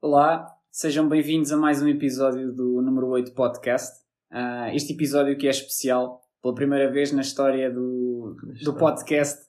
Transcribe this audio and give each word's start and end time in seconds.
Olá, 0.00 0.46
sejam 0.70 1.08
bem-vindos 1.08 1.50
a 1.50 1.56
mais 1.56 1.82
um 1.82 1.88
episódio 1.88 2.52
do 2.52 2.80
número 2.80 3.08
8 3.08 3.32
podcast. 3.32 3.98
Uh, 4.30 4.72
este 4.72 4.92
episódio 4.92 5.36
que 5.36 5.48
é 5.48 5.50
especial, 5.50 6.20
pela 6.40 6.54
primeira 6.54 6.88
vez 6.88 7.10
na 7.10 7.20
história 7.20 7.68
do, 7.68 8.36
do 8.62 8.74
podcast, 8.74 9.40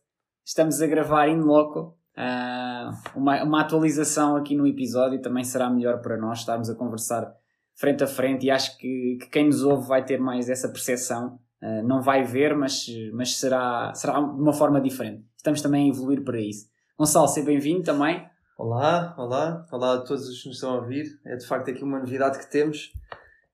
estamos 0.43 0.81
a 0.81 0.87
gravar 0.87 1.27
in 1.27 1.41
loco. 1.41 1.95
Uh, 2.17 3.19
uma, 3.19 3.43
uma 3.43 3.61
atualização 3.61 4.35
aqui 4.37 4.55
no 4.55 4.65
episódio 4.65 5.21
também 5.21 5.43
será 5.43 5.69
melhor 5.69 6.01
para 6.01 6.17
nós 6.17 6.39
estarmos 6.39 6.67
a 6.67 6.75
conversar 6.75 7.31
frente 7.75 8.03
a 8.03 8.07
frente 8.07 8.47
e 8.47 8.49
acho 8.49 8.75
que, 8.79 9.19
que 9.21 9.29
quem 9.29 9.45
nos 9.45 9.61
ouve 9.61 9.87
vai 9.87 10.03
ter 10.03 10.19
mais 10.19 10.49
essa 10.49 10.67
percepção. 10.67 11.37
Uh, 11.61 11.87
não 11.87 12.01
vai 12.01 12.23
ver, 12.23 12.57
mas, 12.57 12.87
mas 13.13 13.35
será, 13.35 13.93
será 13.93 14.13
de 14.19 14.41
uma 14.41 14.53
forma 14.53 14.81
diferente. 14.81 15.23
Estamos 15.37 15.61
também 15.61 15.85
a 15.85 15.93
evoluir 15.93 16.23
para 16.23 16.41
isso. 16.41 16.67
Gonçalo, 16.97 17.27
seja 17.27 17.45
bem-vindo 17.45 17.83
também. 17.83 18.27
Olá, 18.59 19.15
olá, 19.17 19.65
olá 19.71 19.93
a 19.93 19.97
todos 19.99 20.27
os 20.27 20.41
que 20.41 20.49
nos 20.49 20.57
estão 20.57 20.71
a 20.71 20.81
ouvir. 20.81 21.17
É 21.25 21.37
de 21.37 21.47
facto 21.47 21.71
aqui 21.71 21.81
uma 21.81 21.97
novidade 21.97 22.39
que 22.39 22.51
temos. 22.51 22.91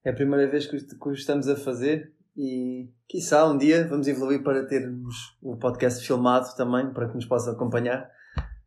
É 0.04 0.09
a 0.09 0.13
primeira 0.13 0.50
vez 0.50 0.66
que 0.66 0.76
o 0.76 1.12
estamos 1.12 1.48
a 1.48 1.55
fazer 1.55 2.12
e, 2.36 2.90
quiçá, 3.08 3.48
um 3.48 3.55
dia 3.55 3.88
vamos 3.88 4.08
evoluir 4.08 4.41
para 4.41 4.66
termos 4.66 5.38
o 5.44 5.58
podcast 5.58 6.04
filmado 6.04 6.48
também, 6.58 6.91
para 6.91 7.08
que 7.08 7.13
nos 7.13 7.26
possa 7.26 7.52
acompanhar. 7.52 8.10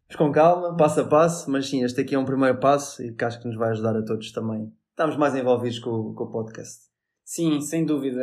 Mas 0.06 0.16
com 0.16 0.30
calma, 0.30 0.76
passo 0.76 1.00
a 1.00 1.08
passo, 1.08 1.50
mas 1.50 1.68
sim, 1.68 1.82
este 1.82 2.02
aqui 2.02 2.14
é 2.14 2.18
um 2.20 2.24
primeiro 2.24 2.60
passo 2.60 3.02
e 3.02 3.12
que 3.12 3.24
acho 3.24 3.40
que 3.40 3.48
nos 3.48 3.56
vai 3.56 3.70
ajudar 3.70 3.96
a 3.96 4.04
todos 4.04 4.30
também. 4.30 4.72
Estamos 4.90 5.16
mais 5.16 5.34
envolvidos 5.34 5.80
com, 5.80 6.14
com 6.14 6.22
o 6.22 6.30
podcast. 6.30 6.84
Sim, 7.24 7.60
sem 7.60 7.84
dúvida. 7.84 8.22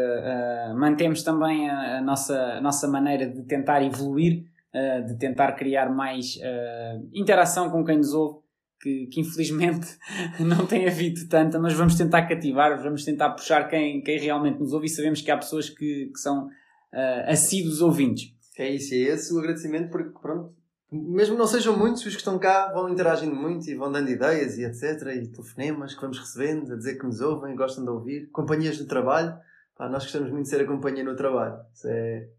Uh, 0.72 0.80
mantemos 0.80 1.22
também 1.22 1.70
a, 1.70 1.98
a, 1.98 2.02
nossa, 2.02 2.42
a 2.42 2.62
nossa 2.62 2.88
maneira 2.88 3.28
de 3.28 3.44
tentar 3.44 3.84
evoluir 3.84 4.46
uh, 4.76 5.06
de 5.06 5.18
tentar 5.18 5.54
criar 5.54 5.90
mais 5.90 6.36
uh, 6.36 7.10
interação 7.14 7.70
com 7.70 7.84
quem 7.86 7.98
nos 7.98 8.14
ouve, 8.14 8.40
que, 8.82 9.08
que, 9.08 9.22
infelizmente 9.22 9.88
não 10.40 10.66
tem 10.66 10.88
havido 10.88 11.28
tanta, 11.28 11.58
mas 11.58 11.74
vamos 11.74 11.96
tentar 11.96 12.28
cativar, 12.28 12.82
vamos 12.84 13.06
tentar 13.06 13.32
puxar 13.32 13.68
quem, 13.70 14.02
quem 14.02 14.20
realmente 14.20 14.60
nos 14.60 14.74
ouve 14.74 14.88
e 14.88 14.90
sabemos 14.90 15.22
que 15.22 15.32
há 15.32 15.38
pessoas 15.38 15.70
que, 15.70 16.12
que 16.14 16.20
são 16.20 16.48
uh, 16.48 17.30
assíduos 17.30 17.82
ouvintes. 17.82 18.34
É 18.58 18.70
isso, 18.70 18.94
é 18.94 18.98
esse 18.98 19.34
o 19.34 19.40
agradecimento, 19.40 19.90
porque 19.90 20.18
pronto, 20.20 20.54
mesmo 20.92 21.38
não 21.38 21.48
sejam 21.48 21.78
muitos, 21.78 22.06
os 22.06 22.14
que 22.14 22.20
estão 22.20 22.40
cá 22.40 22.72
vão 22.72 22.88
interagindo 22.90 23.36
muito 23.36 23.70
e 23.70 23.76
vão 23.76 23.92
dando 23.92 24.10
ideias 24.10 24.58
e 24.58 24.64
etc. 24.64 25.02
E 25.16 25.28
telefonemas 25.28 25.94
que 25.94 26.02
vamos 26.02 26.20
recebendo 26.20 26.74
a 26.74 26.78
dizer 26.78 26.98
que 26.98 27.06
nos 27.06 27.20
ouvem, 27.22 27.56
gostam 27.56 27.84
de 27.84 27.90
ouvir, 27.90 28.30
companhias 28.32 28.78
de 28.78 28.86
trabalho. 28.86 29.36
Pá, 29.76 29.90
nós 29.90 30.04
gostamos 30.04 30.32
muito 30.32 30.44
de 30.44 30.50
ser 30.50 30.62
a 30.62 30.66
companhia 30.66 31.04
no 31.04 31.16
trabalho. 31.16 31.58
Isso 31.74 31.88
é, 31.90 32.30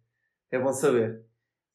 é 0.51 0.59
bom 0.59 0.73
saber. 0.73 1.26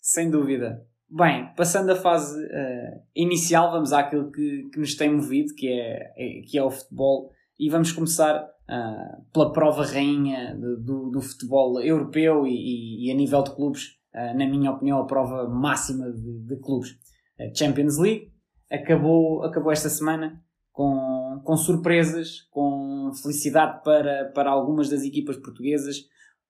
Sem 0.02 0.31
dúvida. 0.31 0.83
Bem, 1.07 1.53
passando 1.55 1.91
a 1.91 1.95
fase 1.95 2.41
uh, 2.44 3.02
inicial, 3.16 3.71
vamos 3.71 3.94
àquilo 3.94 4.31
que, 4.31 4.69
que 4.73 4.80
nos 4.80 4.95
tem 4.95 5.13
movido, 5.13 5.53
que 5.53 5.67
é, 5.67 6.11
é 6.17 6.41
que 6.41 6.57
é 6.57 6.63
o 6.63 6.71
futebol, 6.71 7.30
e 7.59 7.69
vamos 7.69 7.91
começar 7.91 8.44
uh, 8.44 9.31
pela 9.31 9.52
prova 9.52 9.85
rainha 9.85 10.57
do, 10.57 11.11
do 11.11 11.22
futebol 11.22 11.79
europeu 11.81 12.47
e, 12.47 12.53
e, 12.53 13.07
e, 13.07 13.11
a 13.11 13.13
nível 13.13 13.44
de 13.44 13.53
clubes, 13.53 13.97
uh, 14.16 14.38
na 14.38 14.47
minha 14.47 14.72
opinião, 14.72 14.99
a 14.99 15.05
prova 15.05 15.47
máxima 15.47 16.11
de, 16.11 16.39
de 16.47 16.55
clubes. 16.61 16.97
A 17.39 17.53
Champions 17.53 17.97
League 17.97 18.31
acabou, 18.72 19.44
acabou 19.44 19.72
esta 19.72 19.89
semana 19.89 20.41
com, 20.72 21.41
com 21.44 21.57
surpresas, 21.57 22.41
com 22.49 23.11
felicidade 23.22 23.83
para, 23.83 24.31
para 24.33 24.49
algumas 24.49 24.89
das 24.89 25.03
equipas 25.03 25.38
portuguesas. 25.38 26.05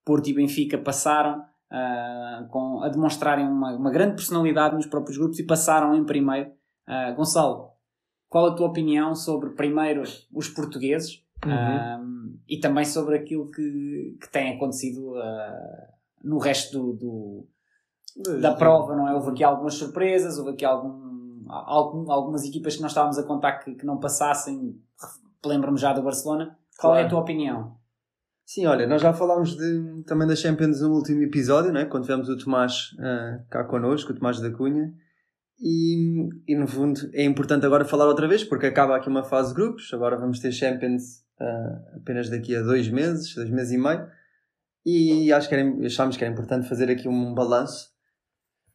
Porto 0.05 0.29
e 0.29 0.33
Benfica 0.33 0.77
passaram, 0.77 1.44
uh, 1.72 2.47
com, 2.50 2.81
a 2.83 2.89
demonstrarem 2.89 3.47
uma, 3.47 3.73
uma, 3.75 3.89
grande 3.89 4.16
personalidade 4.16 4.75
nos 4.75 4.86
próprios 4.86 5.17
grupos 5.17 5.39
e 5.39 5.45
passaram 5.45 5.95
em 5.95 6.03
primeiro. 6.03 6.52
Uh, 6.88 7.16
Gonçalo, 7.16 7.72
qual 8.30 8.47
a 8.47 8.55
tua 8.55 8.67
opinião 8.67 9.16
sobre, 9.16 9.52
primeiro, 9.52 10.03
os 10.33 10.50
portugueses 10.50 11.23
uhum. 11.45 12.38
e 12.47 12.59
também 12.59 12.86
sobre 12.86 13.16
aquilo 13.17 13.50
que, 13.50 14.17
que 14.22 14.31
tem 14.31 14.55
acontecido 14.55 15.16
no 16.23 16.38
resto 16.38 16.78
do, 16.78 16.94
do 16.94 17.47
da 18.40 18.53
prova, 18.53 18.96
não 18.96 19.07
é? 19.07 19.13
Houve 19.13 19.31
aqui 19.31 19.44
algumas 19.44 19.73
surpresas, 19.75 20.38
houve 20.38 20.51
aqui 20.51 20.66
algum, 20.66 21.46
algum, 21.50 22.12
algumas 22.12 22.44
equipas 22.46 22.75
que 22.75 22.81
nós 22.81 22.91
estávamos 22.91 23.17
a 23.17 23.23
contar 23.23 23.53
que, 23.59 23.75
que 23.75 23.85
não 23.85 24.00
passassem. 24.00 24.79
Lembro-me 25.46 25.78
já 25.78 25.94
do 25.94 26.03
Barcelona. 26.03 26.57
Qual 26.78 26.94
claro. 26.94 27.03
é 27.03 27.06
a 27.06 27.09
tua 27.09 27.19
opinião? 27.19 27.75
Sim, 28.53 28.66
olha, 28.66 28.85
nós 28.85 29.01
já 29.01 29.13
falámos 29.13 29.56
de, 29.56 30.03
também 30.06 30.28
da 30.28 30.35
Champions 30.35 30.81
no 30.81 30.89
último 30.89 31.23
episódio, 31.23 31.72
né? 31.72 31.85
quando 31.85 32.03
tivemos 32.03 32.28
o 32.28 32.38
Tomás 32.38 32.91
uh, 32.95 33.41
cá 33.50 33.63
connosco, 33.63 34.12
o 34.12 34.13
Tomás 34.13 34.41
da 34.41 34.51
Cunha. 34.51 34.94
E, 35.57 36.28
e 36.45 36.53
no 36.53 36.67
fundo 36.67 37.00
é 37.13 37.23
importante 37.23 37.66
agora 37.66 37.85
falar 37.85 38.07
outra 38.07 38.28
vez, 38.28 38.44
porque 38.44 38.66
acaba 38.66 38.97
aqui 38.97 39.07
uma 39.07 39.23
fase 39.23 39.51
de 39.51 39.56
grupos. 39.56 39.94
Agora 39.94 40.17
vamos 40.17 40.40
ter 40.40 40.51
Champions 40.51 41.23
uh, 41.40 41.95
apenas 41.95 42.29
daqui 42.29 42.53
a 42.53 42.61
dois 42.61 42.90
meses, 42.90 43.34
dois 43.34 43.50
meses 43.50 43.72
e 43.72 43.78
meio. 43.78 44.06
E 44.85 45.31
acho 45.31 45.47
que 45.47 45.56
era, 45.56 45.85
achámos 45.85 46.17
que 46.17 46.23
era 46.25 46.34
importante 46.34 46.67
fazer 46.67 46.91
aqui 46.91 47.07
um 47.07 47.34
balanço. 47.34 47.90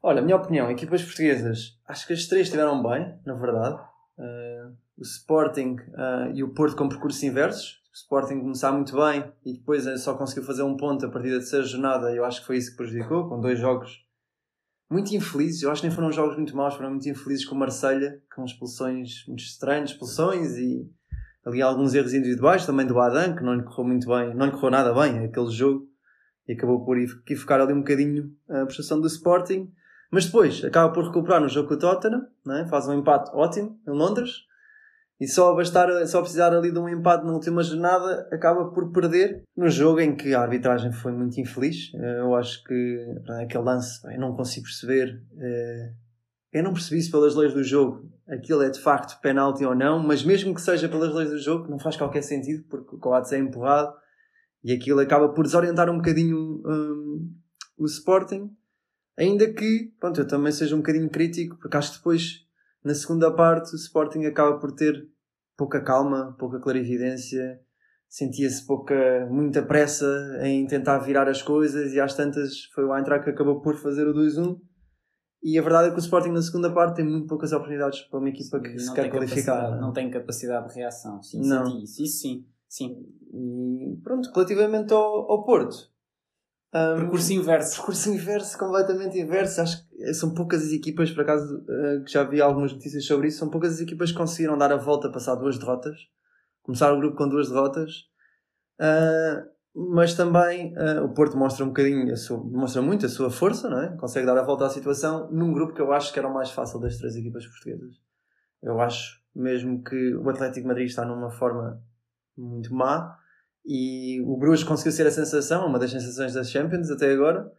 Olha, 0.02 0.22
minha 0.22 0.36
opinião, 0.36 0.70
equipas 0.70 1.04
portuguesas, 1.04 1.78
acho 1.86 2.06
que 2.06 2.14
as 2.14 2.24
três 2.24 2.46
estiveram 2.46 2.82
bem, 2.82 3.14
na 3.26 3.34
verdade. 3.34 3.76
Uh, 4.16 4.74
o 4.96 5.02
Sporting 5.02 5.76
e 6.32 6.42
o 6.42 6.54
Porto 6.54 6.74
com 6.74 6.88
percursos 6.88 7.22
inversos 7.22 7.84
o 7.96 7.98
Sporting 7.98 8.40
começar 8.40 8.72
muito 8.72 8.94
bem 8.94 9.24
e 9.42 9.54
depois 9.54 9.84
só 10.02 10.14
conseguiu 10.14 10.44
fazer 10.44 10.62
um 10.62 10.76
ponto 10.76 11.06
a 11.06 11.08
partir 11.08 11.30
da 11.30 11.38
terceira 11.38 11.64
jornada, 11.64 12.14
eu 12.14 12.26
acho 12.26 12.40
que 12.40 12.46
foi 12.46 12.58
isso 12.58 12.72
que 12.72 12.76
prejudicou, 12.76 13.26
com 13.26 13.40
dois 13.40 13.58
jogos 13.58 14.04
muito 14.90 15.14
infelizes. 15.14 15.62
Eu 15.62 15.70
acho 15.70 15.80
que 15.80 15.88
nem 15.88 15.96
foram 15.96 16.12
jogos 16.12 16.36
muito 16.36 16.54
maus, 16.54 16.74
foram 16.74 16.90
muito 16.90 17.08
infelizes 17.08 17.46
com 17.46 17.54
Marselha, 17.54 18.20
com 18.34 18.44
expulsões 18.44 19.26
muito 19.26 19.40
estranhas, 19.40 19.90
expulsões 19.90 20.58
e 20.58 20.86
ali 21.46 21.62
alguns 21.62 21.94
erros 21.94 22.12
individuais 22.12 22.66
também 22.66 22.86
do 22.86 23.00
Adam, 23.00 23.34
que 23.34 23.42
não 23.42 23.54
lhe 23.54 23.62
correu 23.62 23.86
muito 23.86 24.06
bem, 24.08 24.34
não 24.34 24.44
lhe 24.44 24.52
correu 24.52 24.70
nada 24.72 24.92
bem 24.92 25.24
aquele 25.24 25.50
jogo 25.50 25.88
e 26.46 26.52
acabou 26.52 26.84
por 26.84 26.98
equivocar 26.98 27.62
ali 27.62 27.72
um 27.72 27.78
bocadinho 27.78 28.30
a 28.46 28.66
prestação 28.66 29.00
do 29.00 29.06
Sporting. 29.06 29.72
Mas 30.12 30.26
depois 30.26 30.62
acaba 30.62 30.92
por 30.92 31.06
recuperar 31.06 31.40
no 31.40 31.48
jogo 31.48 31.68
com 31.68 31.74
o 31.74 31.78
Tottenham, 31.78 32.26
né? 32.44 32.66
faz 32.68 32.86
um 32.88 32.92
empate 32.92 33.30
ótimo 33.34 33.80
em 33.88 33.90
Londres 33.90 34.45
e 35.20 35.26
só 35.26 35.54
bastar, 35.54 35.88
só 36.06 36.20
precisar 36.20 36.52
ali 36.52 36.70
de 36.70 36.78
um 36.78 36.88
empate 36.88 37.24
na 37.24 37.32
última 37.32 37.62
jornada, 37.62 38.28
acaba 38.30 38.70
por 38.70 38.92
perder 38.92 39.42
no 39.56 39.68
jogo 39.68 40.00
em 40.00 40.14
que 40.14 40.34
a 40.34 40.42
arbitragem 40.42 40.92
foi 40.92 41.12
muito 41.12 41.40
infeliz. 41.40 41.90
Eh, 41.94 42.20
eu 42.20 42.34
acho 42.34 42.62
que 42.64 43.06
aquele 43.42 43.64
lance, 43.64 44.00
eu 44.12 44.20
não 44.20 44.34
consigo 44.34 44.64
perceber. 44.64 45.22
Eh, 45.38 45.92
eu 46.52 46.62
não 46.62 46.72
percebi 46.72 47.00
se 47.00 47.10
pelas 47.10 47.34
leis 47.34 47.54
do 47.54 47.64
jogo 47.64 48.10
aquilo 48.28 48.62
é 48.62 48.70
de 48.70 48.80
facto 48.80 49.20
penalti 49.20 49.64
ou 49.64 49.74
não, 49.74 50.02
mas 50.02 50.24
mesmo 50.24 50.54
que 50.54 50.60
seja 50.60 50.88
pelas 50.88 51.14
leis 51.14 51.30
do 51.30 51.38
jogo, 51.38 51.68
não 51.70 51.78
faz 51.78 51.96
qualquer 51.96 52.22
sentido 52.22 52.64
porque 52.68 52.96
o 52.96 52.98
Coates 52.98 53.32
é 53.32 53.38
empurrado 53.38 53.94
e 54.64 54.72
aquilo 54.72 55.00
acaba 55.00 55.28
por 55.28 55.44
desorientar 55.44 55.88
um 55.88 55.96
bocadinho 55.96 56.36
um, 56.36 57.32
o 57.78 57.86
Sporting. 57.86 58.50
Ainda 59.16 59.50
que, 59.52 59.94
pronto, 59.98 60.20
eu 60.20 60.26
também 60.26 60.52
seja 60.52 60.74
um 60.74 60.78
bocadinho 60.78 61.08
crítico, 61.08 61.56
porque 61.56 61.76
acho 61.76 61.92
que 61.92 61.98
depois 61.98 62.45
na 62.86 62.94
segunda 62.94 63.34
parte, 63.34 63.72
o 63.72 63.76
Sporting 63.76 64.26
acaba 64.26 64.60
por 64.60 64.70
ter 64.70 64.94
pouca 65.56 65.82
calma, 65.82 66.36
pouca 66.38 66.60
clarividência, 66.60 67.60
sentia-se 68.08 68.64
pouca, 68.64 69.26
muita 69.28 69.60
pressa 69.60 70.06
em 70.42 70.64
tentar 70.68 70.98
virar 70.98 71.28
as 71.28 71.42
coisas 71.42 71.92
e 71.92 72.00
às 72.00 72.14
tantas 72.14 72.66
foi 72.72 72.84
o 72.84 72.96
Eintracht 72.96 73.24
que 73.24 73.30
acabou 73.30 73.60
por 73.60 73.76
fazer 73.76 74.06
o 74.06 74.14
2-1. 74.14 74.56
E 75.42 75.58
a 75.58 75.62
verdade 75.62 75.88
é 75.88 75.90
que 75.90 75.96
o 75.96 76.00
Sporting 76.00 76.30
na 76.30 76.40
segunda 76.40 76.72
parte 76.72 76.96
tem 76.96 77.04
muito 77.04 77.26
poucas 77.26 77.50
oportunidades 77.52 78.02
para 78.02 78.20
uma 78.20 78.28
equipa 78.28 78.60
que 78.60 78.78
sim, 78.78 78.78
se 78.78 78.94
quer 78.94 79.10
qualificar. 79.10 79.80
Não 79.80 79.92
tem 79.92 80.08
capacidade 80.08 80.68
de 80.68 80.74
reação. 80.76 81.20
Sim, 81.20 81.40
não. 81.44 81.82
Isso, 81.82 82.04
isso 82.04 82.20
sim. 82.20 82.46
sim. 82.68 83.04
E 83.32 84.00
pronto, 84.04 84.30
relativamente 84.32 84.92
ao, 84.92 85.28
ao 85.28 85.44
Porto, 85.44 85.90
um, 86.74 87.00
percurso 87.00 87.32
inverso. 87.32 87.76
Percurso 87.76 88.10
inverso, 88.10 88.58
completamente 88.58 89.18
inverso. 89.18 89.60
Acho 89.60 89.88
que 89.88 90.14
são 90.14 90.34
poucas 90.34 90.62
as 90.62 90.72
equipas, 90.72 91.10
por 91.10 91.22
acaso, 91.22 91.56
uh, 91.58 92.04
que 92.04 92.12
já 92.12 92.24
vi 92.24 92.40
algumas 92.40 92.72
notícias 92.72 93.04
sobre 93.06 93.28
isso, 93.28 93.38
são 93.38 93.50
poucas 93.50 93.74
as 93.74 93.80
equipas 93.80 94.10
que 94.10 94.18
conseguiram 94.18 94.58
dar 94.58 94.72
a 94.72 94.76
volta, 94.76 95.10
passar 95.10 95.34
duas 95.36 95.58
derrotas. 95.58 95.96
Começar 96.62 96.92
o 96.92 96.98
grupo 96.98 97.16
com 97.16 97.28
duas 97.28 97.48
derrotas. 97.48 97.92
Uh, 98.80 99.56
mas 99.92 100.14
também 100.14 100.74
uh, 100.74 101.04
o 101.04 101.12
Porto 101.12 101.36
mostra 101.36 101.64
um 101.64 101.68
bocadinho, 101.68 102.16
sua, 102.16 102.38
mostra 102.38 102.80
muito 102.80 103.04
a 103.04 103.08
sua 103.08 103.30
força, 103.30 103.68
não 103.68 103.80
é? 103.80 103.96
Consegue 103.96 104.26
dar 104.26 104.38
a 104.38 104.42
volta 104.42 104.64
à 104.64 104.70
situação 104.70 105.30
num 105.30 105.52
grupo 105.52 105.74
que 105.74 105.82
eu 105.82 105.92
acho 105.92 106.12
que 106.12 106.18
era 106.18 106.28
o 106.28 106.32
mais 106.32 106.50
fácil 106.50 106.80
das 106.80 106.96
três 106.96 107.14
equipas 107.14 107.46
portuguesas. 107.46 107.96
Eu 108.62 108.80
acho 108.80 109.20
mesmo 109.34 109.84
que 109.84 110.14
o 110.14 110.28
Atlético 110.30 110.66
Madrid 110.66 110.86
está 110.86 111.04
numa 111.04 111.30
forma 111.30 111.78
muito 112.36 112.74
má 112.74 113.18
e 113.66 114.20
o 114.24 114.36
Bruges 114.36 114.62
conseguiu 114.62 114.92
ser 114.92 115.06
a 115.06 115.10
sensação, 115.10 115.66
uma 115.66 115.78
das 115.78 115.90
sensações 115.90 116.34
das 116.34 116.50
Champions 116.50 116.88
até 116.88 117.12
agora. 117.12 117.50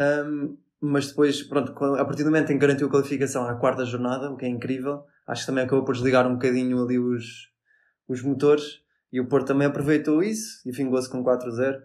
Um, 0.00 0.56
mas 0.80 1.08
depois, 1.08 1.42
pronto, 1.42 1.72
a 1.94 2.04
partir 2.04 2.24
do 2.24 2.30
momento 2.30 2.50
em 2.50 2.54
que 2.54 2.60
garantiu 2.60 2.88
a 2.88 2.90
qualificação 2.90 3.44
à 3.44 3.54
quarta 3.54 3.84
jornada, 3.84 4.30
o 4.30 4.36
que 4.36 4.44
é 4.44 4.48
incrível, 4.48 5.04
acho 5.26 5.42
que 5.42 5.46
também 5.46 5.64
acabou 5.64 5.84
por 5.84 5.94
desligar 5.94 6.26
um 6.26 6.34
bocadinho 6.34 6.82
ali 6.82 6.98
os, 6.98 7.50
os 8.08 8.22
motores. 8.22 8.80
E 9.12 9.20
o 9.20 9.28
Porto 9.28 9.46
também 9.46 9.66
aproveitou 9.66 10.22
isso 10.22 10.60
e 10.66 10.72
vingou-se 10.72 11.08
com 11.08 11.24
4-0. 11.24 11.78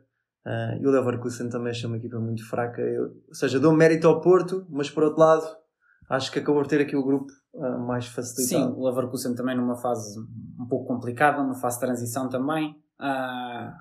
Uh, 0.45 0.81
e 0.81 0.85
o 0.85 0.91
Leverkusen 0.91 1.47
também 1.49 1.71
achei 1.71 1.87
uma 1.87 1.97
equipa 1.97 2.19
muito 2.19 2.47
fraca. 2.47 2.81
Eu, 2.81 3.15
ou 3.27 3.33
seja, 3.33 3.59
dou 3.59 3.71
mérito 3.71 4.07
ao 4.07 4.19
Porto, 4.19 4.65
mas 4.69 4.89
por 4.89 5.03
outro 5.03 5.19
lado, 5.19 5.45
acho 6.09 6.31
que 6.31 6.39
acabou 6.39 6.61
por 6.61 6.67
ter 6.67 6.81
aqui 6.81 6.95
o 6.95 7.03
grupo 7.03 7.31
uh, 7.53 7.79
mais 7.79 8.07
facilitado. 8.07 8.73
Sim, 8.73 8.79
o 8.79 8.85
Leverkusen 8.85 9.35
também 9.35 9.55
numa 9.55 9.75
fase 9.75 10.19
um 10.59 10.67
pouco 10.67 10.85
complicada, 10.85 11.41
uma 11.41 11.55
fase 11.55 11.77
de 11.77 11.85
transição 11.85 12.27
também. 12.27 12.75
Uh, 13.03 13.73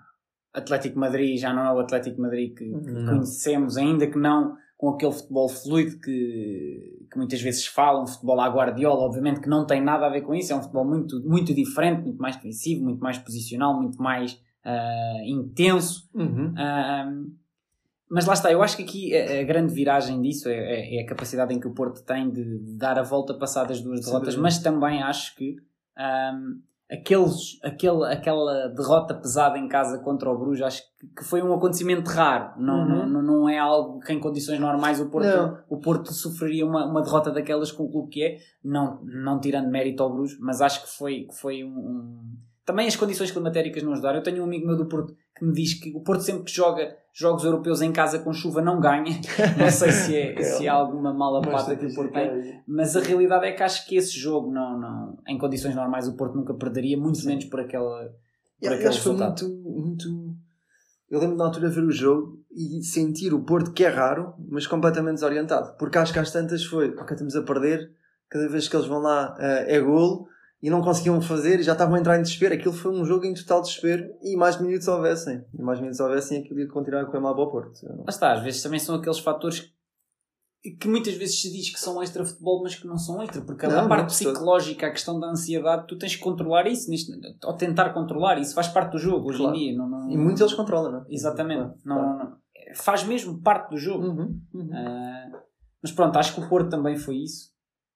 Atlético 0.52 0.98
Madrid 0.98 1.38
já 1.38 1.52
não 1.52 1.64
é 1.64 1.72
o 1.72 1.78
Atlético 1.78 2.20
Madrid 2.20 2.54
que, 2.54 2.64
que 2.64 3.04
conhecemos, 3.06 3.76
ainda 3.76 4.06
que 4.06 4.18
não 4.18 4.56
com 4.76 4.90
aquele 4.90 5.12
futebol 5.12 5.48
fluido 5.48 6.00
que, 6.00 7.06
que 7.08 7.16
muitas 7.16 7.40
vezes 7.40 7.64
falam, 7.66 8.04
futebol 8.04 8.40
à 8.40 8.48
Guardiola, 8.48 9.04
obviamente 9.04 9.40
que 9.40 9.48
não 9.48 9.64
tem 9.64 9.80
nada 9.80 10.06
a 10.06 10.10
ver 10.10 10.22
com 10.22 10.34
isso, 10.34 10.52
é 10.52 10.56
um 10.56 10.60
futebol 10.60 10.84
muito, 10.84 11.22
muito 11.22 11.54
diferente, 11.54 12.02
muito 12.02 12.18
mais 12.18 12.34
defensivo, 12.34 12.82
muito 12.82 13.00
mais 13.00 13.16
posicional, 13.16 13.80
muito 13.80 14.02
mais 14.02 14.32
uh, 14.66 15.24
intenso. 15.24 16.10
Uhum. 16.12 16.48
Uh, 16.48 17.32
mas 18.10 18.26
lá 18.26 18.34
está, 18.34 18.50
eu 18.50 18.60
acho 18.60 18.76
que 18.76 18.82
aqui 18.82 19.16
a, 19.16 19.40
a 19.40 19.44
grande 19.44 19.72
viragem 19.72 20.20
disso 20.20 20.48
é, 20.48 20.54
é, 20.54 20.96
é, 20.96 21.02
a 21.02 21.06
capacidade 21.06 21.54
em 21.54 21.60
que 21.60 21.68
o 21.68 21.72
Porto 21.72 22.02
tem 22.02 22.28
de, 22.28 22.58
dar 22.76 22.98
a 22.98 23.02
volta 23.02 23.32
passadas 23.34 23.80
duas 23.80 24.04
derrotas, 24.04 24.36
mas 24.36 24.58
também 24.58 25.00
acho 25.00 25.36
que 25.36 25.56
um, 25.96 26.60
aqueles, 26.92 27.58
aquele, 27.62 28.04
aquela 28.04 28.68
derrota 28.68 29.14
pesada 29.14 29.58
em 29.58 29.66
casa 29.66 29.98
contra 29.98 30.30
o 30.30 30.38
Bruges, 30.38 30.62
acho 30.62 30.82
que, 30.82 31.06
que 31.18 31.24
foi 31.24 31.42
um 31.42 31.54
acontecimento 31.54 32.08
raro. 32.08 32.52
Não, 32.60 32.80
uhum. 32.80 33.06
não, 33.06 33.22
não 33.22 33.48
é 33.48 33.58
algo 33.58 33.98
que 34.00 34.12
em 34.12 34.20
condições 34.20 34.60
normais 34.60 35.00
o 35.00 35.08
Porto, 35.08 35.58
o 35.70 35.78
Porto 35.78 36.12
sofreria 36.12 36.66
uma, 36.66 36.84
uma 36.86 37.02
derrota 37.02 37.30
daquelas 37.30 37.72
com 37.72 37.84
o 37.84 37.90
clube 37.90 38.10
que 38.10 38.22
é, 38.22 38.36
não, 38.62 39.00
não 39.04 39.40
tirando 39.40 39.70
mérito 39.70 40.02
ao 40.02 40.12
Bruges, 40.12 40.38
mas 40.38 40.60
acho 40.60 40.82
que 40.82 40.90
foi, 40.90 41.26
que 41.28 41.34
foi 41.34 41.64
um, 41.64 41.70
um 41.70 42.36
também 42.64 42.86
as 42.86 42.94
condições 42.94 43.30
climatéricas 43.30 43.82
não 43.82 43.92
ajudaram. 43.92 44.18
Eu 44.18 44.22
tenho 44.22 44.40
um 44.40 44.44
amigo 44.44 44.66
meu 44.66 44.76
do 44.76 44.86
Porto 44.86 45.14
que 45.42 45.44
me 45.44 45.52
diz 45.52 45.74
que 45.74 45.90
o 45.94 46.00
Porto 46.00 46.22
sempre 46.22 46.44
que 46.44 46.52
joga 46.52 46.96
jogos 47.12 47.44
europeus 47.44 47.82
em 47.82 47.92
casa 47.92 48.20
com 48.20 48.32
chuva 48.32 48.62
não 48.62 48.80
ganha. 48.80 49.20
Não 49.58 49.70
sei 49.70 49.90
se 49.90 50.16
é, 50.16 50.40
se 50.40 50.66
é 50.66 50.68
alguma 50.68 51.12
mala 51.12 51.42
pata 51.42 51.74
que 51.74 51.86
o 51.86 51.94
Porto 51.94 52.12
tem. 52.12 52.62
Mas 52.66 52.96
a 52.96 53.00
realidade 53.00 53.46
é 53.46 53.52
que 53.52 53.62
acho 53.62 53.86
que 53.86 53.96
esse 53.96 54.16
jogo, 54.18 54.50
não, 54.52 54.78
não, 54.78 55.18
em 55.26 55.36
condições 55.36 55.74
normais, 55.74 56.06
o 56.06 56.16
Porto 56.16 56.36
nunca 56.36 56.54
perderia, 56.54 56.96
muito 56.96 57.18
Sim. 57.18 57.28
menos 57.28 57.44
por 57.46 57.60
aquela. 57.60 58.14
Por 58.60 58.72
eu, 58.72 58.88
acho 58.88 58.98
que 58.98 59.04
foi 59.04 59.16
muito, 59.16 59.48
muito. 59.48 60.36
Eu 61.10 61.20
lembro 61.20 61.36
na 61.36 61.44
altura 61.44 61.68
de 61.68 61.74
ver 61.74 61.84
o 61.84 61.90
jogo 61.90 62.38
e 62.50 62.82
sentir 62.82 63.34
o 63.34 63.42
Porto, 63.42 63.72
que 63.72 63.84
é 63.84 63.88
raro, 63.88 64.34
mas 64.48 64.66
completamente 64.66 65.14
desorientado. 65.14 65.76
Porque 65.76 65.98
acho 65.98 66.12
que 66.12 66.18
às 66.18 66.30
tantas 66.30 66.64
foi, 66.64 66.90
ok, 66.90 67.12
estamos 67.12 67.36
a 67.36 67.42
perder, 67.42 67.90
cada 68.30 68.48
vez 68.48 68.68
que 68.68 68.76
eles 68.76 68.86
vão 68.86 69.00
lá 69.00 69.34
uh, 69.34 69.68
é 69.68 69.80
golo 69.80 70.28
e 70.62 70.70
não 70.70 70.80
conseguiam 70.80 71.20
fazer 71.20 71.58
e 71.58 71.62
já 71.64 71.72
estavam 71.72 71.96
a 71.96 71.98
entrar 71.98 72.18
em 72.18 72.22
desespero. 72.22 72.54
Aquilo 72.54 72.72
foi 72.72 72.92
um 72.92 73.04
jogo 73.04 73.26
em 73.26 73.34
total 73.34 73.60
desespero 73.60 74.14
e 74.22 74.36
mais 74.36 74.60
minutos 74.60 74.86
houvessem. 74.86 75.44
E 75.52 75.60
mais 75.60 75.80
minutos 75.80 75.98
houvessem, 75.98 76.38
aquilo 76.38 76.60
ia 76.60 76.68
continuar 76.68 77.02
a 77.02 77.06
correr 77.06 77.20
mal 77.20 77.34
para 77.34 77.44
o 77.44 77.50
Porto. 77.50 77.80
Lá 77.82 78.04
está, 78.08 78.32
às 78.32 78.42
vezes 78.42 78.62
também 78.62 78.78
são 78.78 78.94
aqueles 78.94 79.18
fatores 79.18 79.72
que 80.80 80.86
muitas 80.86 81.14
vezes 81.14 81.42
se 81.42 81.50
diz 81.50 81.70
que 81.70 81.80
são 81.80 82.00
extra 82.00 82.24
futebol, 82.24 82.62
mas 82.62 82.76
que 82.76 82.86
não 82.86 82.96
são 82.96 83.20
extra, 83.20 83.42
porque 83.42 83.66
não, 83.66 83.80
a 83.80 83.88
parte 83.88 84.10
psicológica, 84.10 84.86
a 84.86 84.90
questão 84.92 85.18
da 85.18 85.26
ansiedade, 85.26 85.88
tu 85.88 85.98
tens 85.98 86.14
que 86.14 86.22
controlar 86.22 86.68
isso, 86.68 86.88
ou 87.44 87.52
tentar 87.54 87.90
controlar 87.90 88.38
isso, 88.38 88.54
faz 88.54 88.68
parte 88.68 88.92
do 88.92 88.98
jogo 88.98 89.28
hoje 89.28 89.38
claro. 89.38 89.56
em 89.56 89.58
dia. 89.58 89.76
Não, 89.76 89.88
não, 89.88 90.08
e 90.08 90.16
muitos 90.16 90.40
eles 90.40 90.54
controlam, 90.54 90.92
não 90.92 90.98
é? 91.00 91.04
Exatamente. 91.10 91.82
Claro. 91.82 92.02
Não, 92.02 92.18
não, 92.18 92.36
faz 92.76 93.02
mesmo 93.02 93.42
parte 93.42 93.70
do 93.70 93.76
jogo. 93.76 94.06
Uhum, 94.06 94.40
uhum. 94.54 94.66
Uh, 94.66 95.38
mas 95.82 95.90
pronto, 95.90 96.16
acho 96.16 96.32
que 96.32 96.40
o 96.40 96.48
Porto 96.48 96.70
também 96.70 96.96
foi 96.96 97.16
isso. 97.16 97.50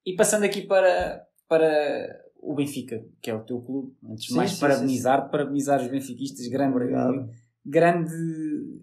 E 0.04 0.16
passando 0.16 0.42
aqui 0.42 0.62
para, 0.62 1.22
para 1.48 2.25
o 2.40 2.54
Benfica, 2.54 3.04
que 3.20 3.30
é 3.30 3.34
o 3.34 3.44
teu 3.44 3.60
clube, 3.60 3.92
antes 4.08 4.26
de 4.26 4.34
mais 4.34 4.58
parabenizar, 4.58 5.30
parabenizar 5.30 5.80
os 5.80 5.88
benfiquistas, 5.88 6.46
grande, 6.48 6.76
Obrigado. 6.76 7.28
grande, 7.64 8.80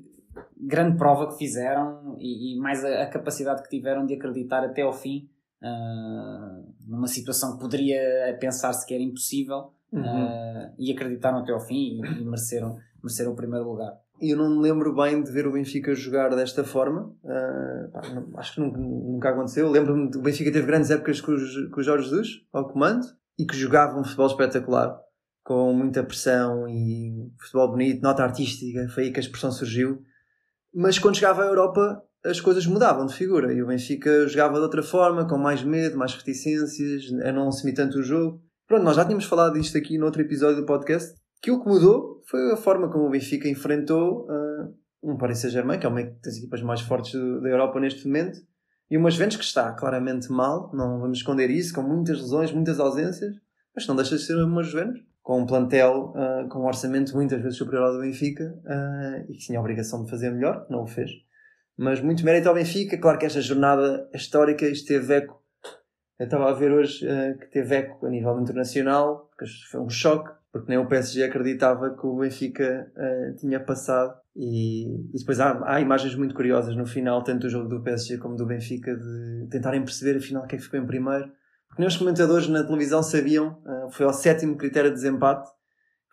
grande 0.57 0.97
prova 0.97 1.29
que 1.29 1.37
fizeram 1.37 2.17
e, 2.19 2.53
e 2.53 2.59
mais 2.59 2.83
a, 2.83 3.03
a, 3.03 3.07
capacidade 3.07 3.63
que 3.63 3.69
tiveram 3.69 4.05
de 4.05 4.15
acreditar 4.15 4.63
até 4.63 4.81
ao 4.81 4.93
fim 4.93 5.29
uh, 5.61 6.73
numa 6.87 7.07
situação 7.07 7.53
que 7.53 7.59
poderia 7.61 8.37
pensar-se 8.39 8.85
que 8.85 8.93
era 8.93 9.03
impossível 9.03 9.71
uhum. 9.91 10.01
uh, 10.01 10.73
e 10.77 10.91
acreditaram 10.91 11.39
até 11.39 11.53
ao 11.53 11.59
fim 11.59 12.01
e, 12.01 12.21
e 12.21 12.25
mereceram, 12.25 12.77
mereceram 13.01 13.31
o 13.31 13.35
primeiro 13.35 13.69
lugar 13.69 14.03
eu 14.21 14.37
não 14.37 14.49
me 14.49 14.61
lembro 14.61 14.95
bem 14.95 15.21
de 15.21 15.31
ver 15.31 15.45
o 15.45 15.51
Benfica 15.51 15.93
jogar 15.93 16.29
desta 16.29 16.63
forma. 16.63 17.13
Uh, 17.23 17.91
pá, 17.91 18.01
não, 18.13 18.39
acho 18.39 18.53
que 18.53 18.61
nunca, 18.61 18.79
nunca 18.79 19.29
aconteceu. 19.31 19.69
Lembro-me 19.69 20.09
que 20.09 20.17
o 20.17 20.21
Benfica 20.21 20.49
teve 20.51 20.65
grandes 20.65 20.89
épocas 20.91 21.19
com, 21.19 21.33
os, 21.33 21.67
com 21.69 21.81
o 21.81 21.83
Jorge 21.83 22.05
Jesus 22.07 22.45
ao 22.53 22.69
comando 22.69 23.05
e 23.37 23.45
que 23.45 23.55
jogava 23.55 23.99
um 23.99 24.03
futebol 24.03 24.27
espetacular, 24.27 24.97
com 25.43 25.73
muita 25.73 26.03
pressão 26.03 26.67
e 26.67 27.31
futebol 27.39 27.71
bonito, 27.71 28.01
nota 28.01 28.23
artística, 28.23 28.87
foi 28.89 29.03
aí 29.03 29.11
que 29.11 29.19
a 29.19 29.23
expressão 29.23 29.51
surgiu. 29.51 30.01
Mas 30.73 30.97
quando 30.97 31.15
chegava 31.15 31.43
à 31.43 31.45
Europa, 31.45 32.01
as 32.25 32.39
coisas 32.39 32.65
mudavam 32.65 33.05
de 33.05 33.13
figura 33.13 33.53
e 33.53 33.61
o 33.61 33.67
Benfica 33.67 34.27
jogava 34.27 34.55
de 34.55 34.61
outra 34.61 34.81
forma, 34.81 35.27
com 35.27 35.37
mais 35.37 35.63
medo, 35.63 35.97
mais 35.97 36.13
reticências, 36.15 37.03
a 37.23 37.31
não 37.31 37.49
assumir 37.49 37.73
tanto 37.73 37.99
o 37.99 38.03
jogo. 38.03 38.41
Pronto, 38.67 38.83
nós 38.83 38.95
já 38.95 39.03
tínhamos 39.03 39.25
falado 39.25 39.53
disto 39.53 39.77
aqui 39.77 39.97
no 39.97 40.05
outro 40.05 40.21
episódio 40.21 40.61
do 40.61 40.65
podcast, 40.65 41.13
que 41.41 41.51
o 41.51 41.61
que 41.61 41.67
mudou 41.67 42.21
foi 42.25 42.53
a 42.53 42.57
forma 42.57 42.89
como 42.89 43.05
o 43.05 43.09
Benfica 43.09 43.49
enfrentou 43.49 44.25
uh, 44.29 44.73
um 45.03 45.17
Paris 45.17 45.39
Saint-Germain, 45.39 45.77
que 45.77 45.85
é 45.85 45.89
uma 45.89 46.01
das 46.23 46.37
equipas 46.37 46.61
mais 46.61 46.79
fortes 46.79 47.13
da 47.13 47.49
Europa 47.49 47.79
neste 47.79 48.07
momento, 48.07 48.39
e 48.89 48.97
uma 48.97 49.09
Juventus 49.09 49.37
que 49.37 49.43
está 49.43 49.71
claramente 49.71 50.31
mal, 50.31 50.69
não 50.73 50.99
vamos 50.99 51.17
esconder 51.17 51.49
isso, 51.49 51.73
com 51.73 51.81
muitas 51.81 52.19
lesões, 52.19 52.51
muitas 52.51 52.79
ausências, 52.79 53.35
mas 53.75 53.87
não 53.87 53.95
deixa 53.95 54.15
de 54.17 54.21
ser 54.21 54.35
uma 54.35 54.61
Juventus, 54.61 55.01
com 55.21 55.41
um 55.41 55.45
plantel, 55.45 56.13
uh, 56.15 56.47
com 56.49 56.59
um 56.59 56.65
orçamento 56.65 57.15
muitas 57.15 57.41
vezes 57.41 57.57
superior 57.57 57.87
ao 57.87 57.93
do 57.93 58.01
Benfica, 58.01 58.43
uh, 58.43 59.31
e 59.31 59.33
que 59.33 59.39
tinha 59.39 59.57
a 59.57 59.61
obrigação 59.61 60.03
de 60.03 60.09
fazer 60.09 60.29
melhor, 60.31 60.67
não 60.69 60.83
o 60.83 60.87
fez. 60.87 61.09
Mas 61.77 62.01
muito 62.01 62.23
mérito 62.23 62.49
ao 62.49 62.55
Benfica, 62.55 62.97
claro 62.97 63.17
que 63.17 63.25
esta 63.25 63.41
jornada 63.41 64.07
histórica 64.13 64.65
esteve 64.67 65.13
eco. 65.13 65.41
Eu 66.19 66.25
estava 66.25 66.49
a 66.49 66.53
ver 66.53 66.71
hoje 66.71 67.07
uh, 67.07 67.37
que 67.39 67.47
teve 67.47 67.75
eco 67.75 68.05
a 68.05 68.09
nível 68.09 68.39
internacional, 68.39 69.29
porque 69.29 69.45
foi 69.71 69.79
um 69.79 69.89
choque, 69.89 70.31
porque 70.51 70.69
nem 70.69 70.77
o 70.77 70.87
PSG 70.87 71.23
acreditava 71.23 71.95
que 71.95 72.05
o 72.05 72.17
Benfica 72.17 72.91
tinha 73.39 73.59
passado 73.59 74.13
e, 74.35 75.11
e 75.13 75.19
depois 75.19 75.39
há, 75.39 75.61
há, 75.65 75.79
imagens 75.79 76.15
muito 76.15 76.33
curiosas 76.33 76.75
no 76.75 76.85
final, 76.85 77.23
tanto 77.23 77.41
do 77.41 77.49
jogo 77.49 77.69
do 77.69 77.81
PSG 77.81 78.17
como 78.17 78.35
do 78.35 78.45
Benfica, 78.45 78.95
de 78.95 79.47
tentarem 79.49 79.83
perceber 79.83 80.17
afinal 80.17 80.45
quem 80.47 80.57
é 80.57 80.59
que 80.59 80.65
ficou 80.65 80.79
em 80.79 80.85
primeiro. 80.85 81.31
Porque 81.67 81.81
nem 81.81 81.87
os 81.87 81.97
comentadores 81.97 82.47
na 82.47 82.63
televisão 82.63 83.01
sabiam, 83.01 83.61
uh, 83.65 83.91
foi 83.91 84.05
ao 84.05 84.13
sétimo 84.13 84.57
critério 84.57 84.89
de 84.89 84.95
desempate, 84.95 85.49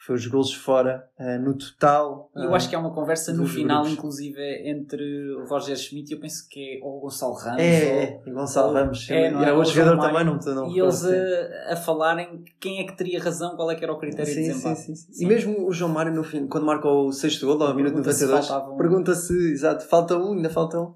foi 0.01 0.15
os 0.15 0.27
golos 0.27 0.55
fora 0.55 1.07
uh, 1.19 1.39
no 1.39 1.55
total. 1.55 2.31
E 2.35 2.43
eu 2.43 2.55
acho 2.55 2.71
que 2.71 2.75
há 2.75 2.79
uma 2.79 2.91
conversa 2.91 3.35
no 3.35 3.47
final, 3.47 3.83
grupos. 3.83 3.99
inclusive, 3.99 4.41
entre 4.67 5.35
o 5.35 5.45
Roger 5.45 5.77
Schmidt 5.77 6.11
e 6.11 6.17
eu 6.17 6.21
penso 6.21 6.49
que 6.49 6.79
é 6.79 6.81
o 6.83 7.01
Gonçalo 7.01 7.35
Ramos. 7.35 7.61
É, 7.61 8.23
ou, 8.25 8.33
é, 8.33 8.35
Gonçalo 8.35 8.73
Ramos. 8.73 9.11
É, 9.11 9.31
não 9.31 9.43
e 9.43 9.45
é, 9.45 9.53
o 9.53 9.63
jogador 9.63 10.01
também 10.01 10.25
não, 10.25 10.39
não 10.39 10.71
E 10.71 10.81
eles 10.81 11.05
a, 11.05 11.75
a, 11.75 11.77
falarem 11.77 12.43
quem 12.59 12.81
é 12.81 12.85
que 12.85 12.97
teria 12.97 13.23
razão, 13.23 13.55
qual 13.57 13.71
é 13.71 13.75
que 13.75 13.85
era 13.85 13.93
o 13.93 13.99
critério 13.99 14.33
sim, 14.33 14.41
de 14.41 14.49
desempate. 14.49 14.81
Sim, 14.81 14.95
sim, 14.95 15.13
sim, 15.13 15.25
E 15.25 15.29
mesmo 15.29 15.69
o 15.69 15.73
João 15.73 15.93
Mário, 15.93 16.15
no 16.15 16.25
fim, 16.25 16.47
quando 16.47 16.65
marca 16.65 16.89
o 16.89 17.13
sexto 17.13 17.47
gol, 17.47 17.63
ao 17.63 17.75
minuto 17.75 17.97
92, 17.97 18.51
um... 18.51 18.77
pergunta-se, 18.79 19.53
exato, 19.53 19.85
falta 19.85 20.17
um, 20.17 20.33
ainda 20.33 20.49
falta 20.49 20.81
um. 20.81 20.95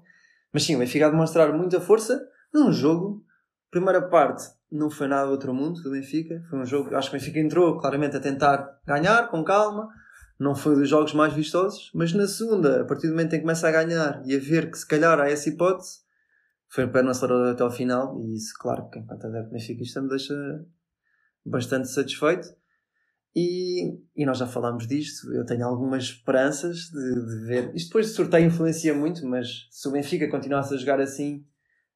Mas 0.51 0.63
sim, 0.63 0.75
o 0.75 0.79
Benfica 0.79 1.05
a 1.05 1.11
demonstrar 1.11 1.53
muita 1.53 1.79
força 1.79 2.27
num 2.51 2.71
jogo, 2.71 3.23
primeira 3.69 4.01
parte 4.01 4.45
não 4.75 4.89
foi 4.89 5.07
nada 5.07 5.29
outro 5.29 5.53
mundo 5.53 5.81
do 5.81 5.91
Benfica. 5.91 6.43
Foi 6.49 6.59
um 6.59 6.65
jogo, 6.65 6.95
acho 6.95 7.09
que 7.09 7.15
o 7.15 7.19
Benfica 7.19 7.39
entrou 7.39 7.79
claramente 7.79 8.15
a 8.15 8.19
tentar 8.19 8.79
ganhar 8.85 9.29
com 9.29 9.43
calma. 9.43 9.89
Não 10.39 10.53
foi 10.53 10.75
dos 10.75 10.89
jogos 10.89 11.13
mais 11.13 11.33
vistosos, 11.33 11.89
mas 11.93 12.11
na 12.13 12.27
segunda, 12.27 12.81
a 12.81 12.85
partir 12.85 13.07
do 13.07 13.11
momento 13.11 13.33
em 13.33 13.37
que 13.37 13.41
começa 13.43 13.67
a 13.67 13.71
ganhar 13.71 14.21
e 14.25 14.35
a 14.35 14.39
ver 14.39 14.69
que 14.69 14.77
se 14.77 14.85
calhar 14.85 15.17
há 15.19 15.29
essa 15.29 15.47
hipótese, 15.47 15.99
foi 16.67 16.85
um 16.85 16.91
pé 16.91 17.01
no 17.01 17.09
acelerador 17.09 17.53
até 17.53 17.63
ao 17.63 17.71
final. 17.71 18.19
E 18.19 18.35
isso, 18.35 18.53
claro, 18.59 18.89
que 18.89 18.99
enquanto 18.99 19.27
adepto 19.27 19.51
benfiquista 19.51 20.01
me 20.01 20.09
deixa 20.09 20.35
bastante 21.45 21.87
satisfeito. 21.87 22.49
E, 23.33 23.97
e 24.15 24.25
nós 24.25 24.37
já 24.37 24.47
falámos 24.47 24.87
disto. 24.87 25.33
Eu 25.33 25.45
tenho 25.45 25.65
algumas 25.65 26.03
esperanças 26.03 26.89
de, 26.91 27.25
de 27.25 27.45
ver. 27.45 27.75
Isto 27.75 27.87
depois 27.87 28.07
de 28.07 28.13
sorteio 28.13 28.47
influencia 28.47 28.93
muito, 28.93 29.25
mas 29.25 29.67
se 29.69 29.87
o 29.87 29.91
Benfica 29.91 30.29
continuasse 30.29 30.73
a 30.73 30.77
jogar 30.77 30.99
assim 30.99 31.45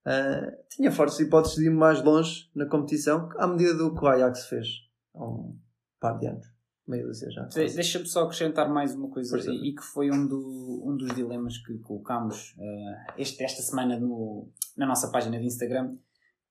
Uh, 0.05 0.51
tinha 0.69 0.91
fortes 0.91 1.19
hipóteses 1.19 1.57
de 1.57 1.65
ir 1.65 1.69
mais 1.69 2.01
longe 2.03 2.49
na 2.55 2.65
competição, 2.65 3.29
à 3.37 3.47
medida 3.47 3.73
do 3.73 3.93
que 3.93 4.03
o 4.03 4.07
Ajax 4.07 4.45
fez 4.45 4.67
há 5.13 5.23
um 5.23 5.57
par 5.99 6.17
de 6.17 6.27
anos. 6.27 6.47
Meio 6.87 7.05
dúzia 7.05 7.29
já. 7.29 7.43
Deixa-me 7.43 8.07
só 8.07 8.23
acrescentar 8.23 8.67
mais 8.67 8.95
uma 8.95 9.09
coisa, 9.09 9.37
e, 9.51 9.69
e 9.69 9.75
que 9.75 9.83
foi 9.83 10.09
um, 10.09 10.25
do, 10.25 10.83
um 10.83 10.97
dos 10.97 11.13
dilemas 11.13 11.57
que 11.59 11.77
colocámos 11.79 12.55
uh, 12.57 13.13
este, 13.15 13.43
esta 13.43 13.61
semana 13.61 13.99
no, 13.99 14.49
na 14.75 14.87
nossa 14.87 15.11
página 15.11 15.37
de 15.37 15.45
Instagram. 15.45 15.95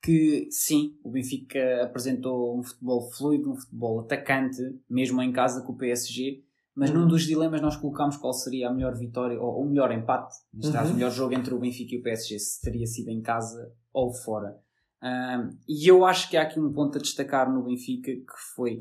Que 0.01 0.47
sim, 0.53 0.97
o 1.03 1.11
Benfica 1.11 1.83
apresentou 1.83 2.57
um 2.57 2.63
futebol 2.63 3.11
fluido, 3.11 3.51
um 3.51 3.57
futebol 3.57 3.99
atacante, 3.99 4.63
mesmo 4.89 5.21
em 5.21 5.33
casa 5.33 5.63
com 5.63 5.73
o 5.73 5.77
PSG, 5.77 6.45
mas 6.79 6.93
num 6.93 7.09
dos 7.09 7.25
dilemas 7.25 7.61
nós 7.61 7.77
colocámos 7.77 8.17
qual 8.17 8.33
seria 8.33 8.69
a 8.69 8.73
melhor 8.73 8.97
vitória, 8.97 9.41
ou 9.41 9.63
o 9.63 9.69
melhor 9.69 9.91
empate, 9.91 10.37
neste 10.55 10.73
caso, 10.73 10.87
uhum. 10.87 10.93
o 10.93 10.97
melhor 10.97 11.11
jogo 11.11 11.35
entre 11.35 11.53
o 11.53 11.59
Benfica 11.59 11.97
e 11.97 11.99
o 11.99 12.03
PSG, 12.03 12.39
se 12.39 12.61
teria 12.61 12.87
sido 12.87 13.09
em 13.09 13.21
casa 13.21 13.73
ou 13.93 14.15
fora. 14.15 14.57
Um, 15.03 15.51
e 15.69 15.89
eu 15.91 16.05
acho 16.05 16.31
que 16.31 16.37
há 16.37 16.43
aqui 16.43 16.61
um 16.61 16.73
ponto 16.73 16.99
a 16.99 17.01
destacar 17.01 17.53
no 17.53 17.65
Benfica 17.65 18.13
que 18.13 18.55
foi 18.55 18.79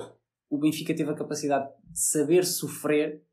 o 0.50 0.58
Benfica 0.60 0.96
teve 0.96 1.10
a 1.12 1.16
capacidade 1.16 1.70
de 1.92 2.00
saber 2.00 2.46
sofrer 2.46 3.24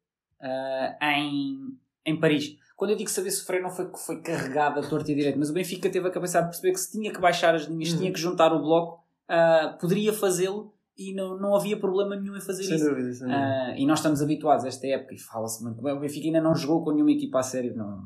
uh, 0.41 1.05
em, 1.05 1.59
em 2.07 2.19
Paris. 2.19 2.57
Quando 2.77 2.91
eu 2.91 2.97
digo 2.97 3.11
saber 3.11 3.31
sofrer, 3.31 3.63
não 3.63 3.71
foi 3.71 3.91
que 3.91 3.99
foi 3.99 4.21
carregada 4.21 4.81
a 4.81 4.89
torta 4.89 5.13
e 5.13 5.15
direito, 5.15 5.39
mas 5.39 5.51
o 5.51 5.53
Benfica 5.53 5.91
teve 5.91 6.09
a 6.09 6.11
capacidade 6.11 6.47
de 6.47 6.51
perceber 6.53 6.73
que 6.73 6.81
se 6.81 6.91
tinha 6.91 7.13
que 7.13 7.21
baixar 7.21 7.55
as 7.55 7.67
linhas, 7.67 7.93
Uhum. 7.93 7.99
tinha 7.99 8.13
que 8.13 8.19
juntar 8.19 8.53
o 8.53 8.61
bloco, 8.61 9.05
ah, 9.29 9.77
poderia 9.81 10.13
fazê-lo 10.13 10.74
e 10.97 11.13
não, 11.15 11.37
não 11.39 11.55
havia 11.57 11.77
problema 11.79 12.15
nenhum 12.17 12.37
em 12.37 12.41
fazer 12.41 12.63
Sem 12.65 12.77
isso. 12.77 12.89
dúvida, 12.89 13.13
sem 13.13 13.27
dúvida. 13.27 13.37
Ah, 13.45 13.75
e 13.77 13.87
nós 13.87 13.99
estamos 13.99 14.23
habituados 14.23 14.65
a 14.65 14.69
esta 14.69 14.87
época 14.87 15.15
e 15.15 15.19
fala-se 15.19 15.63
muito 15.63 15.83
bem. 15.83 15.93
O 15.93 16.01
Benfica 16.01 16.27
ainda 16.27 16.41
não 16.41 16.55
jogou 16.55 16.85
com 16.85 16.93
nenhuma 16.93 17.11
equipa 17.13 17.41
a 17.41 17.43
sério, 17.43 17.75
não, 17.77 18.03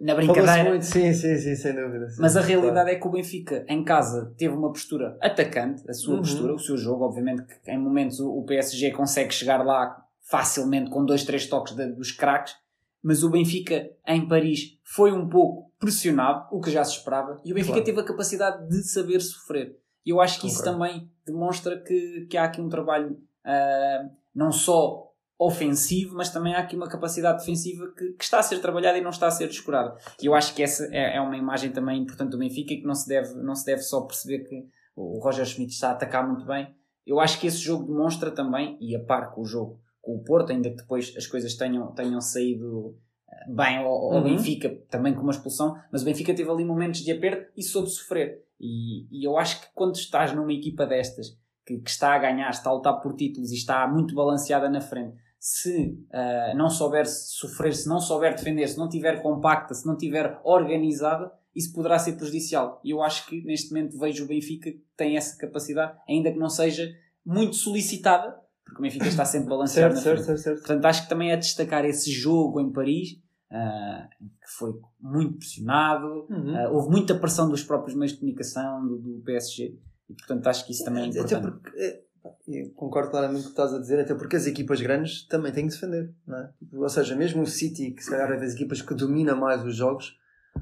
na 0.00 0.14
brincadeira. 0.14 0.68
muito, 0.68 0.84
sim, 0.84 1.12
sim, 1.14 1.36
sim, 1.38 1.54
sem 1.54 1.74
dúvida. 1.74 2.10
sim. 2.10 2.20
Mas 2.20 2.36
a 2.36 2.40
realidade 2.40 2.74
Claro. 2.74 2.88
é 2.90 2.94
que 2.96 3.06
o 3.06 3.10
Benfica, 3.10 3.64
em 3.68 3.82
casa, 3.84 4.34
teve 4.36 4.54
uma 4.54 4.68
postura 4.70 5.16
atacante, 5.22 5.88
a 5.88 5.94
sua 5.94 6.14
Uhum. 6.16 6.20
postura, 6.20 6.54
o 6.54 6.58
seu 6.58 6.76
jogo. 6.76 7.04
Obviamente 7.04 7.44
que 7.44 7.70
em 7.70 7.78
momentos 7.78 8.20
o 8.20 8.30
o 8.30 8.44
PSG 8.44 8.90
consegue 8.90 9.32
chegar 9.32 9.64
lá 9.64 9.96
facilmente 10.28 10.90
com 10.90 11.04
dois, 11.04 11.24
três 11.24 11.46
toques 11.46 11.74
de- 11.74 11.92
dos 11.92 12.10
craques, 12.12 12.54
mas 13.02 13.22
o 13.22 13.30
Benfica 13.30 13.90
em 14.06 14.26
Paris 14.26 14.78
foi 14.82 15.12
um 15.12 15.28
pouco 15.28 15.70
pressionado, 15.78 16.46
o 16.50 16.60
que 16.60 16.70
já 16.70 16.82
se 16.84 16.96
esperava, 16.98 17.36
e 17.44 17.52
o 17.52 17.54
Benfica 17.54 17.74
Claro. 17.74 17.84
teve 17.84 18.00
a 18.00 18.04
capacidade 18.04 18.68
de 18.68 18.82
saber 18.82 19.20
sofrer. 19.20 19.76
E 20.04 20.10
eu 20.10 20.20
acho 20.20 20.40
que 20.40 20.46
isso 20.46 20.62
também 20.62 21.10
demonstra 21.26 21.78
que, 21.80 22.26
que 22.28 22.36
há 22.36 22.44
aqui 22.44 22.60
um 22.60 22.68
trabalho 22.68 23.18
ah, 23.44 24.08
não 24.34 24.50
só 24.52 25.10
ofensivo, 25.38 26.16
mas 26.16 26.30
também 26.30 26.54
há 26.54 26.60
aqui 26.60 26.76
uma 26.76 26.88
capacidade 26.88 27.38
defensiva 27.38 27.92
que, 27.96 28.12
que 28.12 28.24
está 28.24 28.38
a 28.38 28.42
ser 28.42 28.60
trabalhada 28.60 28.96
e 28.98 29.00
não 29.00 29.10
está 29.10 29.26
a 29.26 29.30
ser 29.30 29.48
descurada. 29.48 29.96
E 30.22 30.26
eu 30.26 30.34
acho 30.34 30.54
que 30.54 30.62
essa 30.62 30.88
é, 30.92 31.16
é 31.16 31.20
uma 31.20 31.36
imagem 31.36 31.70
também 31.72 32.00
importante 32.00 32.30
do 32.30 32.38
Benfica 32.38 32.72
e 32.72 32.80
que 32.80 32.86
não 32.86 32.94
se 32.94 33.08
deve, 33.08 33.34
não 33.34 33.54
se 33.54 33.66
deve 33.66 33.82
só 33.82 34.02
perceber 34.02 34.40
que 34.40 34.66
o 34.94 35.18
Roger 35.18 35.44
Schmidt 35.44 35.72
está 35.72 35.88
a 35.88 35.92
atacar 35.92 36.26
muito 36.26 36.46
bem. 36.46 36.74
Eu 37.06 37.20
acho 37.20 37.38
que 37.40 37.46
esse 37.46 37.58
jogo 37.58 37.84
demonstra 37.84 38.30
também, 38.30 38.78
e 38.80 38.94
a 38.96 39.00
par 39.00 39.32
com 39.32 39.42
o 39.42 39.44
jogo 39.44 39.80
com 40.00 40.16
o 40.16 40.22
Porto, 40.22 40.52
ainda 40.52 40.70
que 40.70 40.76
depois 40.76 41.14
as 41.16 41.26
coisas 41.26 41.54
tenham, 41.54 41.92
tenham 41.92 42.20
saído 42.20 42.96
eh, 43.28 43.50
bem 43.50 43.78
ao, 43.78 43.86
ao 43.86 44.12
Uhum. 44.14 44.22
Benfica, 44.22 44.70
também 44.88 45.14
com 45.14 45.22
uma 45.22 45.32
expulsão, 45.32 45.76
mas 45.90 46.02
o 46.02 46.04
Benfica 46.04 46.34
teve 46.34 46.48
ali 46.48 46.64
momentos 46.64 47.00
de 47.00 47.10
aperto 47.10 47.50
e 47.56 47.62
soube 47.62 47.88
sofrer. 47.88 48.42
E, 48.64 49.06
e 49.10 49.24
eu 49.24 49.36
acho 49.36 49.60
que 49.60 49.66
quando 49.74 49.94
estás 49.94 50.32
numa 50.32 50.52
equipa 50.52 50.86
destas, 50.86 51.36
que, 51.66 51.78
que 51.78 51.90
está 51.90 52.14
a 52.14 52.18
ganhar, 52.18 52.48
está 52.48 52.70
a 52.70 52.72
lutar 52.72 53.00
por 53.02 53.14
títulos 53.14 53.52
e 53.52 53.56
está 53.56 53.86
muito 53.86 54.14
balanceada 54.14 54.70
na 54.70 54.80
frente, 54.80 55.16
se 55.38 55.98
ah, 56.10 56.54
não 56.56 56.70
souber 56.70 57.06
sofrer, 57.06 57.74
se 57.74 57.86
não 57.86 58.00
souber 58.00 58.34
defender, 58.34 58.66
se 58.66 58.78
não 58.78 58.88
tiver 58.88 59.20
compacta, 59.20 59.74
se 59.74 59.86
não 59.86 59.94
tiver 59.94 60.40
organizada, 60.42 61.30
isso 61.54 61.74
poderá 61.74 61.98
ser 61.98 62.14
prejudicial. 62.14 62.80
E 62.82 62.90
eu 62.90 63.02
acho 63.02 63.26
que 63.26 63.44
neste 63.44 63.70
momento 63.70 63.98
vejo 63.98 64.24
o 64.24 64.26
Benfica 64.26 64.70
que 64.70 64.82
tem 64.96 65.18
essa 65.18 65.36
capacidade, 65.36 65.98
ainda 66.08 66.32
que 66.32 66.38
não 66.38 66.48
seja 66.48 66.90
muito 67.24 67.56
solicitada, 67.56 68.34
porque 68.64 68.78
o 68.78 68.82
Benfica 68.82 69.06
está 69.06 69.26
sempre 69.26 69.50
balanceado 69.50 69.94
Certo, 69.94 70.16
na 70.16 70.16
certo, 70.16 70.24
certo, 70.24 70.40
certo. 70.40 70.58
Portanto, 70.60 70.84
acho 70.86 71.02
que 71.02 71.08
também 71.10 71.30
é 71.30 71.36
destacar 71.36 71.84
esse 71.84 72.10
jogo 72.10 72.58
em 72.60 72.72
Paris, 72.72 73.18
ah, 73.56 74.08
que 74.20 74.50
foi 74.58 74.72
muito 75.00 75.38
pressionado, 75.38 76.26
Uhum. 76.28 76.56
ah, 76.56 76.70
houve 76.70 76.90
muita 76.90 77.14
pressão 77.14 77.48
dos 77.48 77.62
próprios 77.62 77.96
meios 77.96 78.12
de 78.12 78.18
comunicação, 78.18 78.86
do, 78.86 78.98
do 78.98 79.22
PSG, 79.24 79.78
e 80.10 80.14
portanto 80.14 80.46
acho 80.48 80.66
que 80.66 80.72
isso 80.72 80.84
também 80.84 81.04
é 81.04 81.08
Até 81.08 81.20
importante. 81.36 81.60
porque, 81.62 81.78
é, 81.78 82.02
eu 82.48 82.70
concordo 82.74 83.10
claramente 83.10 83.42
com 83.42 83.48
o 83.50 83.52
que 83.54 83.60
estás 83.60 83.74
a 83.74 83.78
dizer, 83.78 84.00
até 84.00 84.14
porque 84.14 84.36
as 84.36 84.46
equipas 84.46 84.80
grandes 84.80 85.26
também 85.28 85.52
têm 85.52 85.66
que 85.66 85.74
defender. 85.74 86.12
Não 86.26 86.38
é? 86.38 86.50
Ou 86.72 86.88
seja, 86.88 87.14
mesmo 87.14 87.42
o 87.42 87.46
City, 87.46 87.90
que 87.92 88.02
se 88.02 88.10
calhar 88.10 88.30
é 88.32 88.36
das 88.38 88.54
equipas 88.54 88.80
que 88.82 88.94
domina 88.94 89.34
mais 89.36 89.62
os 89.64 89.76
jogos, 89.76 90.18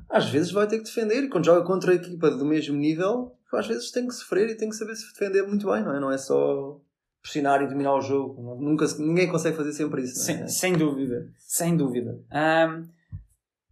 às 0.08 0.28
vezes 0.28 0.50
vai 0.50 0.66
ter 0.66 0.78
que 0.78 0.84
defender. 0.84 1.24
E 1.24 1.28
quando 1.28 1.44
joga 1.46 1.64
contra 1.64 1.92
a 1.92 1.94
equipa 1.94 2.30
do 2.30 2.44
mesmo 2.44 2.76
nível, 2.76 3.36
às 3.54 3.66
vezes 3.66 3.90
tem 3.90 4.06
que 4.08 4.14
sofrer 4.14 4.48
e 4.50 4.56
tem 4.56 4.68
que 4.68 4.74
saber 4.76 4.94
se 4.96 5.12
defender 5.12 5.46
muito 5.46 5.70
bem, 5.70 5.82
não 5.84 5.94
é? 5.94 6.00
Não 6.00 6.10
é 6.10 6.18
só 6.18 6.80
pressionar 7.22 7.62
e 7.62 7.68
dominar 7.68 7.94
o 7.94 8.00
jogo. 8.00 8.56
Nunca, 8.60 8.84
ninguém 8.98 9.28
consegue 9.30 9.56
fazer 9.56 9.72
sempre 9.72 10.02
isso. 10.02 10.20
É? 10.20 10.24
Sem, 10.24 10.48
sem 10.48 10.72
dúvida, 10.76 11.28
sem 11.38 11.76
dúvida. 11.76 12.20
Ahm, 12.30 12.88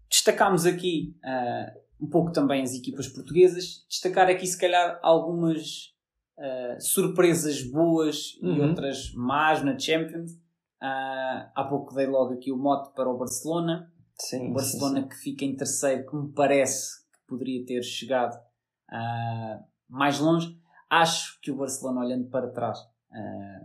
destacámos 0.08 0.64
aqui 0.66 1.16
ah, 1.24 1.72
um 2.00 2.08
pouco 2.08 2.32
também 2.32 2.62
as 2.62 2.72
equipas 2.74 3.08
portuguesas, 3.08 3.84
destacar 3.88 4.28
aqui 4.28 4.46
se 4.46 4.58
calhar 4.58 4.98
algumas 5.02 5.94
ah, 6.38 6.76
surpresas 6.80 7.62
boas 7.62 8.38
e 8.40 8.46
Uhum. 8.46 8.68
outras 8.68 9.12
más 9.14 9.62
na 9.64 9.78
Champions. 9.78 10.32
Ah, 10.80 11.50
há 11.54 11.64
pouco 11.64 11.94
dei 11.94 12.06
logo 12.06 12.32
aqui 12.34 12.50
o 12.52 12.56
mote 12.56 12.94
para 12.94 13.10
o 13.10 13.18
Barcelona. 13.18 13.92
Sim, 14.18 14.50
O 14.50 14.54
Barcelona 14.54 15.02
sim, 15.02 15.08
que 15.08 15.16
fica 15.16 15.44
em 15.44 15.56
terceiro, 15.56 16.06
que 16.08 16.14
me 16.14 16.30
parece 16.32 17.00
que 17.10 17.18
poderia 17.26 17.64
ter 17.64 17.82
chegado 17.82 18.38
mais 19.88 20.18
longe. 20.20 20.58
Acho 20.88 21.40
que 21.40 21.50
o 21.50 21.56
Barcelona, 21.56 22.00
olhando 22.00 22.28
para 22.28 22.48
trás, 22.50 22.78
ah, 23.12 23.60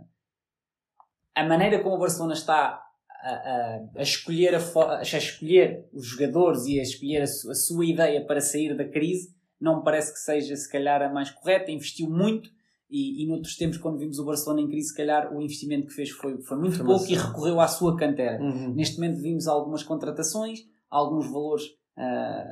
a 1.34 1.44
maneira 1.44 1.82
como 1.82 1.96
o 1.96 1.98
Barcelona 1.98 2.32
está 2.34 2.82
a, 3.22 3.30
a- 3.30 3.80
a 3.96 4.02
escolher, 4.02 4.54
a, 4.54 4.98
a 4.98 5.02
escolher 5.02 5.88
os 5.92 6.06
jogadores 6.06 6.64
e 6.66 6.78
a 6.78 6.82
escolher 6.82 7.22
a, 7.22 7.26
su- 7.26 7.50
a 7.50 7.54
sua 7.54 7.84
ideia 7.86 8.24
para 8.24 8.40
sair 8.40 8.76
da 8.76 8.88
crise, 8.88 9.34
não 9.60 9.78
me 9.78 9.84
parece 9.84 10.12
que 10.12 10.18
seja, 10.18 10.54
se 10.56 10.70
calhar, 10.70 11.02
a 11.02 11.12
mais 11.12 11.30
correta. 11.30 11.70
Investiu 11.70 12.08
muito 12.08 12.48
e, 12.90 13.24
e 13.24 13.26
noutros 13.28 13.56
tempos, 13.56 13.78
quando 13.78 13.98
vimos 13.98 14.18
o 14.18 14.24
Barcelona 14.24 14.60
em 14.62 14.68
crise, 14.68 14.88
se 14.88 14.96
calhar 14.96 15.34
o 15.34 15.40
investimento 15.42 15.86
que 15.88 15.94
fez 15.94 16.10
foi, 16.10 16.40
foi 16.42 16.56
muito 16.58 16.76
Foi 16.76 16.86
pouco 16.86 17.06
e 17.10 17.14
recorreu 17.14 17.60
à 17.60 17.66
sua 17.68 17.96
cantera. 17.96 18.40
Uhum. 18.40 18.74
Neste 18.74 18.96
momento 19.00 19.20
vimos 19.20 19.46
algumas 19.48 19.82
contratações, 19.82 20.60
alguns 20.90 21.26
valores 21.30 21.64
ah, 21.96 22.44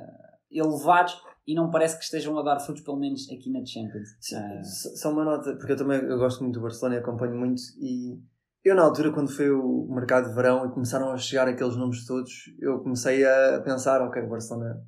elevados 0.51 1.15
e 1.47 1.55
não 1.55 1.71
parece 1.71 1.99
que 1.99 2.05
estejam 2.05 2.39
a 2.39 2.43
dar 2.43 2.59
frutos, 2.59 2.83
pelo 2.83 2.99
menos 2.99 3.29
aqui 3.31 3.51
na 3.51 3.65
Champions. 3.65 4.17
Sim, 4.21 4.37
Ah, 4.37 4.63
só 4.63 5.13
uma 5.13 5.25
nota, 5.25 5.55
porque 5.57 5.73
eu 5.73 5.77
também 5.77 6.01
eu 6.01 6.19
gosto 6.19 6.43
muito 6.43 6.55
do 6.55 6.63
Barcelona 6.63 6.97
e 6.97 6.99
acompanho 6.99 7.37
muito. 7.37 7.61
E 7.79 8.19
eu, 8.65 8.75
na 8.75 8.83
altura, 8.83 9.13
quando 9.13 9.31
foi 9.31 9.51
o 9.51 9.87
mercado 9.91 10.29
de 10.29 10.35
verão 10.35 10.67
e 10.67 10.73
começaram 10.73 11.11
a 11.11 11.19
chegar 11.19 11.47
aqueles 11.47 11.77
nomes 11.77 12.07
todos, 12.07 12.33
eu 12.59 12.81
comecei 12.81 13.25
a 13.27 13.61
pensar: 13.63 14.01
ok, 14.01 14.23
o 14.23 14.29
Barcelona 14.29 14.83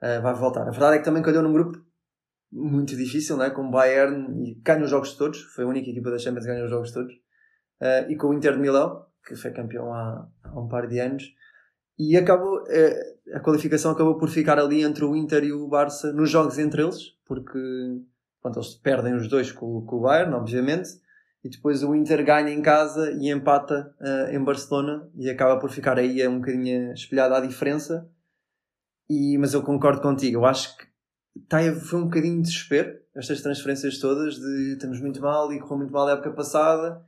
eh, 0.00 0.20
vai 0.20 0.34
voltar. 0.34 0.62
A 0.62 0.70
verdade 0.70 0.96
é 0.96 0.98
que 1.00 1.04
também 1.04 1.22
calhou 1.22 1.42
num 1.42 1.52
grupo 1.52 1.84
muito 2.52 2.94
difícil, 2.96 3.36
né? 3.36 3.50
com 3.50 3.62
o 3.66 3.70
Bayern 3.70 4.48
e 4.48 4.54
ganha 4.62 4.84
os 4.84 4.90
jogos 4.90 5.14
todos. 5.14 5.40
Foi 5.54 5.64
a 5.64 5.66
única 5.66 5.90
equipa 5.90 6.10
da 6.10 6.18
Champions 6.18 6.44
que 6.44 6.52
ganhou 6.52 6.66
os 6.66 6.70
jogos 6.70 6.92
todos. 6.92 7.12
Eh, 7.80 8.12
e 8.12 8.16
com 8.16 8.28
o 8.28 8.34
Inter 8.34 8.52
de 8.52 8.60
Milão, 8.60 9.04
que 9.26 9.34
foi 9.34 9.50
campeão 9.50 9.92
há, 9.92 10.28
há 10.44 10.60
um 10.60 10.68
par 10.68 10.86
de 10.86 11.00
anos. 11.00 11.24
E 11.98 12.16
acabou, 12.16 12.64
eh, 12.68 13.16
a 13.34 13.40
qualificação 13.40 13.92
acabou 13.92 14.16
por 14.18 14.28
ficar 14.28 14.58
ali 14.58 14.82
entre 14.82 15.04
o 15.04 15.14
Inter 15.14 15.44
e 15.44 15.52
o 15.52 15.68
Barça 15.68 16.12
nos 16.12 16.30
jogos 16.30 16.58
entre 16.58 16.82
eles, 16.82 17.14
porque 17.26 17.58
pronto, 18.40 18.58
eles 18.58 18.74
perdem 18.74 19.14
os 19.14 19.28
dois 19.28 19.52
com, 19.52 19.84
com 19.84 19.96
o 19.96 20.00
Bayern, 20.00 20.34
obviamente, 20.34 20.90
e 21.44 21.48
depois 21.48 21.82
o 21.82 21.94
Inter 21.94 22.24
ganha 22.24 22.50
em 22.50 22.62
casa 22.62 23.10
e 23.12 23.30
empata 23.30 23.94
eh, 24.00 24.36
em 24.36 24.42
Barcelona 24.42 25.08
e 25.14 25.28
acaba 25.28 25.58
por 25.58 25.70
ficar 25.70 25.98
aí 25.98 26.26
um 26.26 26.38
bocadinho 26.38 26.92
espelhada 26.92 27.36
a 27.36 27.40
diferença. 27.40 28.08
E, 29.08 29.36
mas 29.38 29.52
eu 29.52 29.62
concordo 29.62 30.00
contigo, 30.00 30.38
eu 30.38 30.46
acho 30.46 30.76
que 30.76 30.86
tá, 31.48 31.58
foi 31.74 31.98
um 32.00 32.04
bocadinho 32.04 32.36
de 32.36 32.48
desespero, 32.48 32.98
estas 33.14 33.42
transferências 33.42 33.98
todas, 33.98 34.36
de 34.36 34.72
estamos 34.72 35.00
muito 35.00 35.20
mal 35.20 35.52
e 35.52 35.60
correu 35.60 35.78
muito 35.78 35.92
mal 35.92 36.06
a 36.06 36.12
época 36.12 36.32
passada 36.32 37.04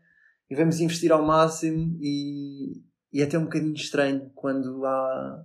e 0.50 0.54
vamos 0.54 0.80
investir 0.80 1.10
ao 1.12 1.24
máximo 1.24 1.96
e, 2.00 2.82
e 3.14 3.22
é 3.22 3.24
até 3.24 3.38
um 3.38 3.44
bocadinho 3.44 3.74
estranho 3.74 4.28
quando 4.34 4.84
há 4.84 5.44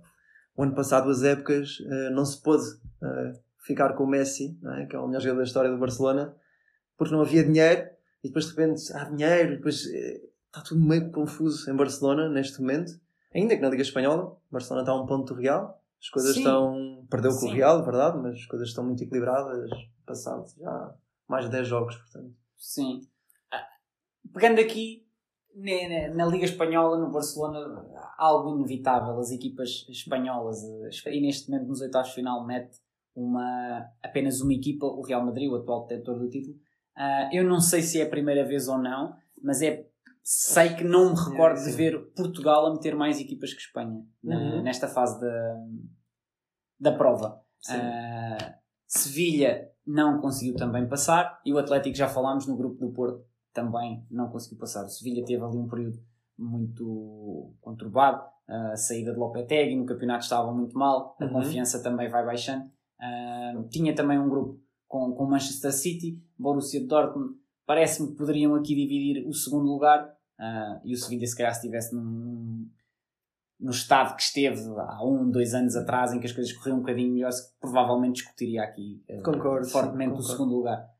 o 0.56 0.62
ano 0.64 0.74
passado 0.74 1.08
as 1.08 1.22
épocas 1.22 1.78
eh, 1.86 2.10
não 2.10 2.24
se 2.24 2.42
pôde 2.42 2.64
eh, 3.00 3.32
ficar 3.64 3.94
com 3.94 4.02
o 4.02 4.06
Messi, 4.08 4.58
é? 4.76 4.86
que 4.86 4.96
é 4.96 4.98
o 4.98 5.06
melhor 5.06 5.20
jogador 5.20 5.38
da 5.38 5.44
história 5.44 5.70
do 5.70 5.78
Barcelona, 5.78 6.34
porque 6.98 7.14
não 7.14 7.22
havia 7.22 7.44
dinheiro 7.44 7.88
e 8.24 8.28
depois 8.28 8.46
de 8.46 8.50
repente 8.50 8.92
há 8.92 9.04
dinheiro, 9.04 9.52
e 9.52 9.56
depois 9.56 9.86
eh, 9.86 10.20
está 10.46 10.62
tudo 10.62 10.84
meio 10.84 11.12
confuso 11.12 11.70
em 11.70 11.76
Barcelona 11.76 12.28
neste 12.28 12.60
momento. 12.60 12.92
Ainda 13.32 13.54
que 13.54 13.62
na 13.62 13.70
Liga 13.70 13.82
Espanhola, 13.82 14.36
Barcelona 14.50 14.82
está 14.82 14.92
a 14.92 15.00
um 15.00 15.06
ponto 15.06 15.32
do 15.32 15.40
Real, 15.40 15.80
as 16.00 16.08
coisas 16.08 16.34
Sim. 16.34 16.40
estão. 16.40 17.06
Perdeu 17.08 17.30
com 17.30 17.46
o 17.46 17.52
Real, 17.52 17.84
verdade, 17.84 18.18
mas 18.18 18.34
as 18.34 18.46
coisas 18.46 18.68
estão 18.68 18.84
muito 18.84 19.04
equilibradas, 19.04 19.70
passados 20.04 20.54
já 20.54 20.94
mais 21.28 21.44
de 21.44 21.52
10 21.52 21.68
jogos, 21.68 21.94
portanto. 21.94 22.34
Sim. 22.56 23.00
Ah, 23.52 23.64
Pegando 24.34 24.60
aqui 24.60 25.06
na, 25.54 25.88
na- 26.08 26.14
na 26.14 26.26
Liga 26.26 26.44
Espanhola, 26.44 26.98
no 26.98 27.10
Barcelona, 27.10 27.58
algo 28.18 28.54
inevitável. 28.54 29.18
As 29.18 29.30
equipas 29.30 29.86
espanholas, 29.88 30.62
eh, 31.06 31.14
e 31.16 31.20
neste 31.20 31.50
momento 31.50 31.68
nos 31.68 31.80
oitavos 31.80 32.08
de 32.10 32.14
final, 32.16 32.46
mete 32.46 32.78
uma, 33.14 33.86
apenas 34.02 34.40
uma 34.40 34.52
equipa, 34.54 34.86
o 34.86 35.02
Real 35.02 35.24
Madrid, 35.24 35.50
o 35.50 35.56
atual 35.56 35.86
detentor 35.86 36.18
do 36.18 36.28
título. 36.28 36.56
Ah, 36.96 37.28
eu 37.32 37.44
não 37.44 37.60
sei 37.60 37.82
se 37.82 38.00
é 38.00 38.04
a 38.04 38.08
primeira 38.10 38.44
vez 38.44 38.68
ou 38.68 38.78
não, 38.78 39.14
mas 39.42 39.62
é. 39.62 39.86
Sei 40.22 40.74
que 40.74 40.84
não 40.84 41.10
me 41.14 41.18
recordo 41.18 41.56
de 41.56 41.70
sim. 41.70 41.76
ver 41.76 41.98
Portugal 42.14 42.66
a 42.66 42.72
meter 42.74 42.94
mais 42.94 43.18
equipas 43.18 43.52
que 43.54 43.60
Espanha 43.60 44.04
Uhum. 44.22 44.62
nesta 44.62 44.86
fase 44.86 45.18
da, 45.18 45.56
da 46.78 46.92
prova. 46.92 47.40
Ah, 47.68 48.54
Sevilha 48.86 49.70
não 49.86 50.20
conseguiu 50.20 50.54
também 50.56 50.86
passar 50.88 51.40
e 51.44 51.52
o 51.52 51.58
Atlético 51.58 51.96
já 51.96 52.06
falámos 52.08 52.46
no 52.46 52.56
grupo 52.56 52.76
do 52.78 52.92
Porto 52.92 53.24
também 53.52 54.04
não 54.10 54.28
conseguiu 54.28 54.58
passar. 54.58 54.84
O 54.84 54.88
Sevilha 54.88 55.24
teve 55.24 55.42
ali 55.42 55.56
um 55.56 55.68
período 55.68 55.98
muito 56.38 57.52
conturbado, 57.60 58.22
a 58.48 58.76
saída 58.76 59.12
de 59.12 59.18
Lopetegui 59.18 59.76
no 59.76 59.84
campeonato 59.86 60.24
estava 60.24 60.52
muito 60.52 60.76
mal, 60.76 61.16
a 61.20 61.24
Uhum. 61.24 61.32
confiança 61.32 61.82
também 61.82 62.08
vai 62.08 62.24
baixando. 62.24 62.68
Ah, 62.98 63.54
tinha 63.70 63.94
também 63.94 64.18
um 64.18 64.28
grupo 64.28 64.60
com, 64.88 65.12
com 65.12 65.26
Manchester 65.26 65.72
City, 65.72 66.20
Borussia 66.38 66.84
Dortmund, 66.86 67.34
parece-me 67.66 68.08
que 68.08 68.16
poderiam 68.16 68.54
aqui 68.54 68.74
dividir 68.74 69.26
o 69.28 69.32
segundo 69.32 69.70
lugar 69.70 70.12
ah, 70.38 70.80
e 70.84 70.92
o 70.94 70.96
Sevilha 70.96 71.26
se 71.26 71.36
calhar 71.36 71.52
se 71.52 71.60
estivesse 71.60 71.94
num, 71.94 72.68
no 73.60 73.70
estado 73.70 74.16
que 74.16 74.22
esteve 74.22 74.58
há 74.78 75.04
um, 75.04 75.30
dois 75.30 75.54
anos 75.54 75.76
atrás, 75.76 76.12
em 76.12 76.18
que 76.18 76.26
as 76.26 76.32
coisas 76.32 76.52
corriam 76.54 76.78
um 76.78 76.80
bocadinho 76.80 77.12
melhor, 77.12 77.30
provavelmente 77.60 78.16
discutiria 78.22 78.62
aqui 78.64 79.04
uh, 79.10 79.22
concordo, 79.22 79.68
fortemente 79.68 80.10
sim, 80.12 80.16
concordo. 80.16 80.20
o 80.20 80.22
segundo 80.36 80.56
lugar. 80.56 80.90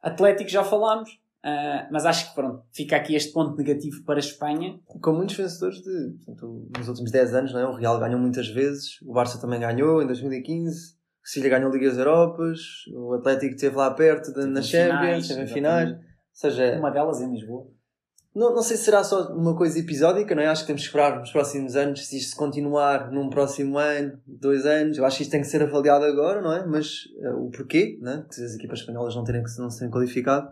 Atlético 0.00 0.48
já 0.50 0.64
falámos, 0.64 1.19
uh, 1.44 1.88
mas 1.90 2.06
acho 2.06 2.28
que 2.28 2.34
pronto, 2.34 2.64
fica 2.72 2.96
aqui 2.96 3.14
este 3.14 3.32
ponto 3.32 3.56
negativo 3.56 4.02
para 4.04 4.16
a 4.16 4.20
Espanha. 4.20 4.78
Com 5.00 5.12
muitos 5.12 5.36
vencedores 5.36 5.82
de, 5.82 6.16
portanto, 6.24 6.70
nos 6.76 6.88
últimos 6.88 7.10
10 7.10 7.34
anos, 7.34 7.52
não 7.52 7.60
é? 7.60 7.66
o 7.66 7.74
Real 7.74 7.98
ganhou 7.98 8.18
muitas 8.18 8.48
vezes, 8.48 9.00
o 9.02 9.12
Barça 9.12 9.40
também 9.40 9.60
ganhou 9.60 10.02
em 10.02 10.06
2015, 10.06 10.94
o 10.94 11.28
Sevilha 11.28 11.58
ganhou 11.58 11.72
Ligas 11.72 11.98
Europas, 11.98 12.60
o 12.94 13.14
Atlético 13.14 13.54
esteve 13.54 13.76
lá 13.76 13.90
perto 13.92 14.32
de, 14.32 14.46
nas 14.46 14.66
Champions, 14.66 15.24
esteve 15.24 15.42
em 15.42 15.46
finais. 15.46 15.96
Seja, 16.32 16.78
uma 16.78 16.90
delas 16.90 17.20
em 17.20 17.30
Lisboa. 17.30 17.66
Não, 18.34 18.54
não 18.54 18.62
sei 18.62 18.76
se 18.76 18.84
será 18.84 19.02
só 19.02 19.34
uma 19.34 19.56
coisa 19.56 19.78
episódica, 19.78 20.34
não 20.34 20.42
é? 20.42 20.46
Acho 20.46 20.62
que 20.62 20.68
temos 20.68 20.82
que 20.82 20.86
esperar 20.86 21.18
nos 21.18 21.32
próximos 21.32 21.74
anos, 21.74 22.06
se 22.06 22.16
isto 22.16 22.36
continuar 22.36 23.10
num 23.10 23.28
próximo 23.28 23.76
ano, 23.76 24.18
dois 24.24 24.64
anos, 24.64 24.96
eu 24.98 25.04
acho 25.04 25.16
que 25.16 25.22
isto 25.24 25.32
tem 25.32 25.40
que 25.40 25.48
ser 25.48 25.62
avaliado 25.62 26.04
agora, 26.04 26.40
não 26.40 26.52
é? 26.52 26.64
Mas 26.64 27.06
uh, 27.22 27.44
o 27.44 27.50
porquê, 27.50 27.98
né? 28.00 28.24
De 28.30 28.44
as 28.44 28.54
equipas 28.54 28.80
espanholas 28.80 29.16
não 29.16 29.24
terem 29.24 29.42
não 29.58 29.68
serem 29.68 29.90
qualificado, 29.90 30.48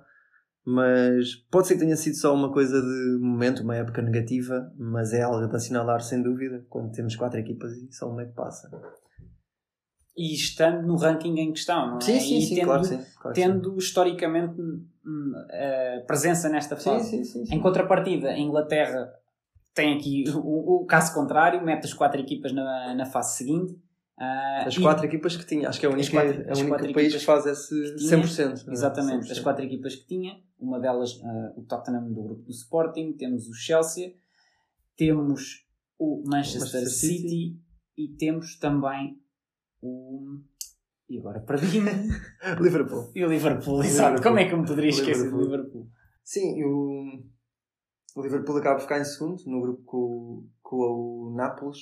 mas 0.71 1.35
pode 1.51 1.67
ser 1.67 1.75
que 1.75 1.81
tenha 1.81 1.97
sido 1.97 2.17
só 2.17 2.35
uma 2.35 2.53
coisa 2.53 2.79
de 2.79 3.19
momento, 3.19 3.63
uma 3.63 3.75
época 3.75 4.03
negativa, 4.03 4.71
mas 4.77 5.15
é 5.15 5.23
algo 5.23 5.49
para 5.49 5.57
assinalar 5.57 6.03
sem 6.03 6.23
dúvida, 6.23 6.63
quando 6.69 6.93
temos 6.93 7.17
quatro 7.17 7.41
equipas 7.41 7.73
e 7.73 7.91
só 7.91 8.07
uma 8.07 8.21
é 8.21 8.27
que 8.27 8.35
passa. 8.35 8.71
E 10.15 10.35
estando 10.35 10.87
no 10.87 10.97
ranking 10.97 11.39
em 11.39 11.53
questão, 11.53 11.87
não 11.87 11.97
é? 11.97 12.01
Sim, 12.03 12.21
sim, 12.21 12.37
e 12.37 12.43
sim, 12.43 12.55
tendo, 12.57 12.67
claro, 12.67 12.85
sim, 12.85 13.01
claro 13.19 13.35
tendo 13.35 13.79
historicamente 13.79 14.61
uh, 14.61 16.07
presença 16.07 16.51
nesta 16.51 16.77
fase. 16.77 17.09
Sim, 17.09 17.25
sim, 17.25 17.47
sim, 17.47 17.55
Em 17.55 17.61
contrapartida, 17.61 18.29
a 18.29 18.39
Inglaterra 18.39 19.11
tem 19.75 19.97
aqui 19.97 20.25
o, 20.35 20.83
o, 20.83 20.85
caso 20.85 21.15
contrário, 21.15 21.65
mete 21.65 21.87
as 21.87 21.95
quatro 21.95 22.21
equipas 22.21 22.53
na, 22.53 22.95
na 22.95 23.07
fase 23.07 23.39
seguinte. 23.39 23.75
Uh, 24.19 24.67
as 24.67 24.77
quatro 24.77 25.07
equipas 25.07 25.37
que 25.37 25.47
tinha, 25.47 25.69
acho 25.69 25.79
que 25.79 25.87
é 25.87 25.89
o 25.89 25.93
único, 25.93 26.11
quatro, 26.11 26.43
é 26.43 26.53
o 26.53 26.59
único 26.59 26.93
país 26.93 27.15
que 27.15 27.25
faz 27.25 27.47
esse 27.47 27.73
que 27.93 27.97
tinha, 27.99 28.19
100%. 28.19 28.69
Exatamente, 28.69 29.29
100%. 29.29 29.31
as 29.31 29.39
quatro 29.39 29.65
equipas 29.65 29.95
que 29.95 30.07
tinha, 30.07 30.43
uma 30.59 30.81
delas 30.81 31.13
uh, 31.13 31.53
o 31.57 31.63
Tottenham 31.63 32.13
do 32.13 32.23
grupo 32.23 32.43
do 32.43 32.51
Sporting, 32.51 33.13
temos 33.13 33.49
o 33.49 33.55
Chelsea, 33.55 34.15
temos 34.97 35.65
o 35.97 36.25
Manchester, 36.27 36.63
Manchester 36.63 36.89
City, 36.89 37.17
City, 37.17 37.61
e 37.97 38.09
temos 38.09 38.59
também 38.59 39.21
o. 39.81 40.41
E 41.09 41.19
agora 41.19 41.39
perdi-me. 41.41 41.91
Liverpool. 42.61 43.13
E 43.15 43.25
o 43.25 43.29
Liverpool, 43.29 43.85
exato. 43.85 44.21
Como 44.21 44.39
é 44.39 44.49
que 44.49 44.53
eu 44.53 44.59
me 44.59 44.67
poderia 44.67 44.91
esquecer 44.91 45.31
do 45.31 45.41
Liverpool? 45.41 45.89
Sim, 46.25 46.63
o, 46.65 47.23
o 48.17 48.23
Liverpool 48.23 48.57
acaba 48.57 48.77
de 48.77 48.83
ficar 48.83 48.99
em 48.99 49.05
segundo 49.05 49.43
no 49.47 49.61
grupo 49.63 49.83
com, 49.85 50.49
com 50.61 50.77
o 50.77 51.35
Nápoles, 51.37 51.79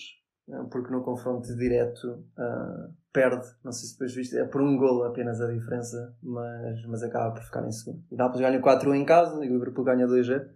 porque 0.71 0.93
no 0.93 1.03
confronto 1.03 1.55
direto 1.57 2.25
uh, 2.39 2.95
perde. 3.13 3.47
Não 3.65 3.73
sei 3.73 3.89
se 3.89 3.95
depois 3.95 4.15
viste, 4.15 4.39
é 4.39 4.45
por 4.45 4.61
um 4.61 4.77
golo 4.77 5.05
apenas 5.05 5.41
a 5.41 5.51
diferença, 5.51 6.17
mas, 6.23 6.85
mas 6.87 7.03
acaba 7.03 7.35
por 7.35 7.43
ficar 7.43 7.67
em 7.67 7.73
segundo. 7.73 8.05
O 8.11 8.17
Nápoles 8.17 8.41
ganha 8.41 8.61
4-1 8.61 8.97
em 8.97 9.05
casa 9.05 9.45
e 9.45 9.49
o 9.49 9.55
Liverpool 9.55 9.85
ganha 9.85 10.07
2-0. 10.07 10.47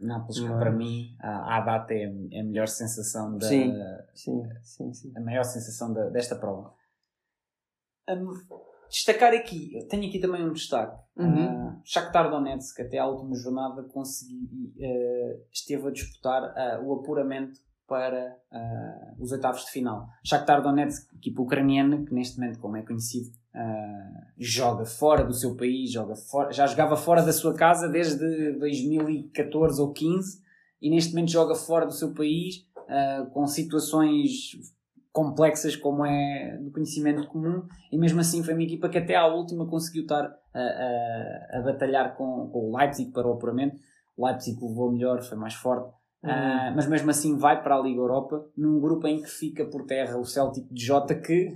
Nápoles, 0.00 0.40
que 0.40 0.48
para 0.48 0.70
mim, 0.70 1.16
à, 1.20 1.60
data 1.60 1.94
é, 1.94 2.02
é 2.32 2.40
a 2.40 2.44
melhor 2.44 2.68
sensação 2.68 3.38
da. 3.38 3.46
Sim, 3.46 3.74
sim, 4.12 4.42
sim, 4.62 4.92
sim. 4.92 5.12
A 5.16 5.20
maior 5.20 5.44
sensação 5.44 5.92
da, 5.92 6.10
desta 6.10 6.36
prova. 6.36 6.74
Um, 8.08 8.32
destacar 8.90 9.32
aqui, 9.32 9.74
eu 9.74 9.88
tenho 9.88 10.08
aqui 10.08 10.18
também 10.18 10.44
um 10.44 10.52
destaque. 10.52 11.00
Uhum. 11.16 11.70
Uh, 11.70 11.80
Shakhtar 11.84 12.28
Donetsk, 12.28 12.80
até 12.80 12.98
à 12.98 13.06
última 13.06 13.34
jornada, 13.36 13.82
consegui, 13.84 14.74
uh, 14.76 15.44
esteve 15.50 15.88
a 15.88 15.90
disputar 15.90 16.42
uh, 16.42 16.84
o 16.84 17.00
apuramento 17.00 17.58
para 17.86 18.36
uh, 18.50 19.22
os 19.22 19.32
oitavos 19.32 19.64
de 19.64 19.70
final. 19.70 20.06
Shakhtar 20.24 20.62
Donetsk, 20.62 21.14
equipa 21.16 21.42
ucraniana, 21.42 22.04
que 22.04 22.14
neste 22.14 22.38
momento, 22.38 22.58
como 22.58 22.76
é 22.76 22.82
conhecido, 22.82 23.28
uh, 23.54 24.24
joga 24.38 24.84
fora 24.84 25.24
do 25.24 25.34
seu 25.34 25.56
país, 25.56 25.92
joga 25.92 26.14
já 26.50 26.66
jogava 26.66 26.96
fora 26.96 27.22
da 27.22 27.32
sua 27.32 27.54
casa 27.54 27.88
desde 27.88 28.52
2014 28.58 29.80
ou 29.80 29.92
15 29.92 30.42
e 30.80 30.90
neste 30.90 31.14
momento 31.14 31.30
joga 31.30 31.54
fora 31.54 31.86
do 31.86 31.92
seu 31.92 32.12
país 32.14 32.66
uh, 32.78 33.30
com 33.30 33.46
situações 33.46 34.52
complexas 35.12 35.76
como 35.76 36.04
é 36.04 36.58
do 36.58 36.72
conhecimento 36.72 37.28
comum 37.28 37.62
e 37.92 37.96
mesmo 37.96 38.20
assim 38.20 38.42
foi 38.42 38.52
uma 38.52 38.64
equipa 38.64 38.88
que 38.88 38.98
até 38.98 39.14
à 39.14 39.26
última 39.26 39.66
conseguiu 39.66 40.02
estar 40.02 40.24
a, 40.52 40.60
a, 40.60 41.58
a 41.58 41.62
batalhar 41.62 42.16
com, 42.16 42.48
com 42.50 42.70
o 42.70 42.76
Leipzig 42.76 43.12
para 43.12 43.28
o 43.28 43.34
apuramento. 43.34 43.76
O 44.16 44.26
Leipzig 44.26 44.58
levou 44.60 44.90
melhor, 44.90 45.22
foi 45.22 45.36
mais 45.38 45.54
forte, 45.54 45.92
Uhum. 46.24 46.30
Uh, 46.30 46.74
mas 46.74 46.88
mesmo 46.88 47.10
assim 47.10 47.36
vai 47.36 47.62
para 47.62 47.76
a 47.76 47.82
Liga 47.82 48.00
Europa 48.00 48.46
num 48.56 48.80
grupo 48.80 49.06
em 49.06 49.20
que 49.20 49.28
fica 49.28 49.66
por 49.66 49.84
terra 49.84 50.16
o 50.16 50.24
Celtic 50.24 50.66
de 50.72 50.86
Jota 50.86 51.14
que, 51.14 51.54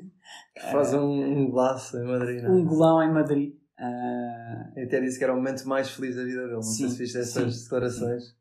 que 0.55 0.63
faz 0.71 0.93
uh, 0.93 1.01
um 1.01 1.49
golaço 1.51 1.97
em 1.97 2.05
Madrid 2.05 2.43
não? 2.43 2.51
É? 2.51 2.53
um 2.53 2.65
golão 2.67 3.03
em 3.03 3.11
Madrid 3.11 3.55
uh, 3.81 4.79
eu 4.79 4.85
até 4.85 5.01
disse 5.01 5.17
que 5.17 5.25
era 5.25 5.33
o 5.33 5.37
momento 5.37 5.67
mais 5.67 5.91
feliz 5.91 6.17
da 6.17 6.23
vida 6.23 6.43
dele 6.43 6.53
não 6.53 6.63
sim, 6.63 6.83
sei 6.83 6.89
se 6.91 6.99
viste 6.99 7.17
essas 7.17 7.57
sim, 7.57 7.63
declarações 7.63 8.25
sim. 8.25 8.35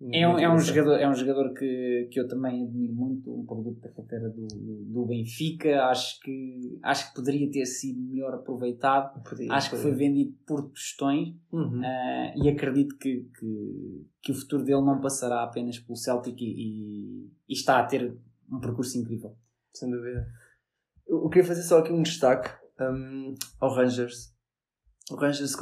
É 0.00 0.28
um, 0.28 0.38
é, 0.38 0.48
um 0.48 0.58
jogador, 0.60 0.92
é 0.92 1.08
um 1.08 1.14
jogador 1.14 1.52
que, 1.54 2.08
que 2.12 2.20
eu 2.20 2.28
também 2.28 2.62
admiro 2.62 2.94
muito, 2.94 3.34
um 3.34 3.44
produto 3.44 3.80
da 3.80 3.88
carteira 3.88 4.28
do, 4.28 4.46
do 4.46 5.06
Benfica. 5.06 5.86
Acho 5.86 6.20
que, 6.20 6.78
acho 6.84 7.08
que 7.08 7.16
poderia 7.16 7.50
ter 7.50 7.66
sido 7.66 8.00
melhor 8.00 8.32
aproveitado. 8.32 9.20
Podia, 9.28 9.52
acho 9.52 9.70
podia. 9.70 9.84
que 9.84 9.90
foi 9.90 9.98
vendido 9.98 10.36
por 10.46 10.70
tostões 10.70 11.34
uhum. 11.50 11.80
uh, 11.80 12.44
e 12.44 12.48
acredito 12.48 12.96
que, 12.96 13.28
que, 13.38 14.06
que, 14.22 14.30
o 14.30 14.34
futuro 14.36 14.62
dele 14.62 14.82
não 14.82 15.00
passará 15.00 15.42
apenas 15.42 15.80
pelo 15.80 15.96
Celtic 15.96 16.40
e, 16.40 16.44
e, 16.44 17.32
e 17.48 17.52
está 17.52 17.80
a 17.80 17.84
ter 17.84 18.16
um 18.52 18.60
percurso 18.60 18.96
incrível. 18.96 19.36
Sem 19.74 19.90
dúvida. 19.90 20.28
Eu, 21.08 21.24
eu 21.24 21.28
queria 21.28 21.48
fazer 21.48 21.62
só 21.62 21.78
aqui 21.80 21.92
um 21.92 22.02
destaque 22.02 22.50
um, 22.80 23.34
ao 23.58 23.74
Rangers. 23.74 24.32
O 25.10 25.16
Rangers 25.16 25.54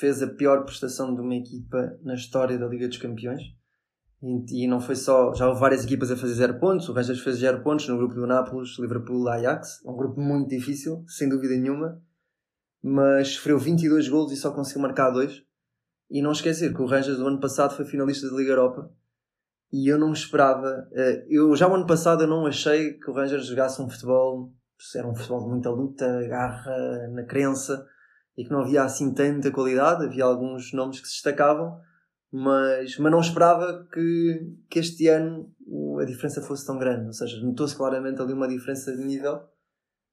fez 0.00 0.20
a 0.20 0.26
pior 0.26 0.64
prestação 0.64 1.14
de 1.14 1.20
uma 1.20 1.36
equipa 1.36 1.96
na 2.02 2.14
história 2.14 2.58
da 2.58 2.66
Liga 2.66 2.88
dos 2.88 2.98
Campeões 2.98 3.54
e, 4.50 4.66
não 4.66 4.80
foi 4.80 4.96
só, 4.96 5.34
já 5.34 5.46
houve 5.46 5.60
várias 5.60 5.84
equipas 5.84 6.10
a 6.10 6.16
fazer 6.16 6.34
zero 6.34 6.58
pontos, 6.58 6.88
o 6.88 6.92
Rangers 6.94 7.20
fez 7.20 7.36
zero 7.36 7.62
pontos 7.62 7.86
no 7.88 7.98
grupo 7.98 8.14
do 8.14 8.26
Nápoles, 8.26 8.78
Liverpool, 8.78 9.28
Ajax, 9.28 9.84
um 9.84 9.94
grupo 9.94 10.18
muito 10.18 10.48
difícil, 10.48 11.04
sem 11.06 11.28
dúvida 11.28 11.54
nenhuma, 11.54 12.00
mas 12.82 13.34
sofreu 13.34 13.58
22 13.58 14.08
golos 14.08 14.32
e 14.32 14.36
só 14.36 14.50
conseguiu 14.50 14.80
marcar 14.80 15.10
dois. 15.10 15.42
E 16.10 16.22
não 16.22 16.32
esquecer 16.32 16.74
que 16.74 16.80
o 16.80 16.86
Rangers 16.86 17.18
do 17.18 17.26
ano 17.26 17.40
passado 17.40 17.74
foi 17.74 17.84
finalista 17.84 18.28
da 18.28 18.36
Liga 18.36 18.52
Europa. 18.52 18.90
E 19.72 19.90
eu 19.90 19.98
não 19.98 20.12
esperava, 20.12 20.88
eh, 20.92 21.26
eu 21.28 21.54
já 21.56 21.68
o 21.68 21.74
ano 21.74 21.86
passado 21.86 22.22
eu 22.22 22.28
não 22.28 22.46
achei 22.46 22.94
que 22.94 23.10
o 23.10 23.14
Rangers 23.14 23.46
jogasse 23.46 23.82
um 23.82 23.90
futebol, 23.90 24.52
era 24.94 25.08
um 25.08 25.14
futebol 25.14 25.42
de 25.42 25.48
muita 25.50 25.70
luta, 25.70 26.06
garra, 26.28 27.08
na 27.08 27.24
crença 27.24 27.84
e 28.36 28.44
que 28.44 28.50
não 28.50 28.60
havia 28.60 28.84
assim 28.84 29.12
tanta 29.12 29.50
qualidade, 29.50 30.04
havia 30.04 30.24
alguns 30.24 30.72
nomes 30.72 31.00
que 31.00 31.06
se 31.06 31.14
destacavam 31.14 31.80
mas, 32.36 32.98
mas 32.98 33.12
não 33.12 33.20
esperava 33.20 33.86
que, 33.92 34.56
que 34.68 34.80
este 34.80 35.06
ano 35.06 35.54
a 36.00 36.04
diferença 36.04 36.42
fosse 36.42 36.66
tão 36.66 36.76
grande. 36.76 37.06
Ou 37.06 37.12
seja, 37.12 37.40
notou-se 37.40 37.76
claramente 37.76 38.20
ali 38.20 38.32
uma 38.32 38.48
diferença 38.48 38.90
de 38.90 39.04
nível, 39.04 39.40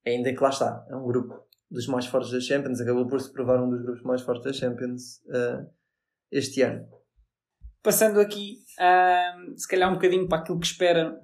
ainda 0.06 0.32
que 0.32 0.40
lá 0.40 0.50
está, 0.50 0.86
é 0.88 0.96
um 0.96 1.08
grupo 1.08 1.34
dos 1.72 1.88
mais 1.88 2.06
fortes 2.06 2.32
da 2.32 2.40
Champions, 2.40 2.80
acabou 2.80 3.08
por 3.08 3.20
se 3.20 3.34
provar 3.34 3.60
um 3.64 3.72
dos 3.72 3.82
grupos 3.82 4.04
mais 4.04 4.22
fortes 4.22 4.44
da 4.44 4.54
Champions 4.54 5.18
uh, 5.30 5.68
este 6.32 6.62
ano. 6.62 6.86
Passando 7.82 8.20
aqui, 8.20 8.58
uh, 8.78 9.58
se 9.58 9.68
calhar 9.68 9.90
um 9.90 9.96
bocadinho 9.96 10.28
para 10.28 10.44
aquilo 10.44 10.60
que 10.60 10.68
esperam, 10.68 11.18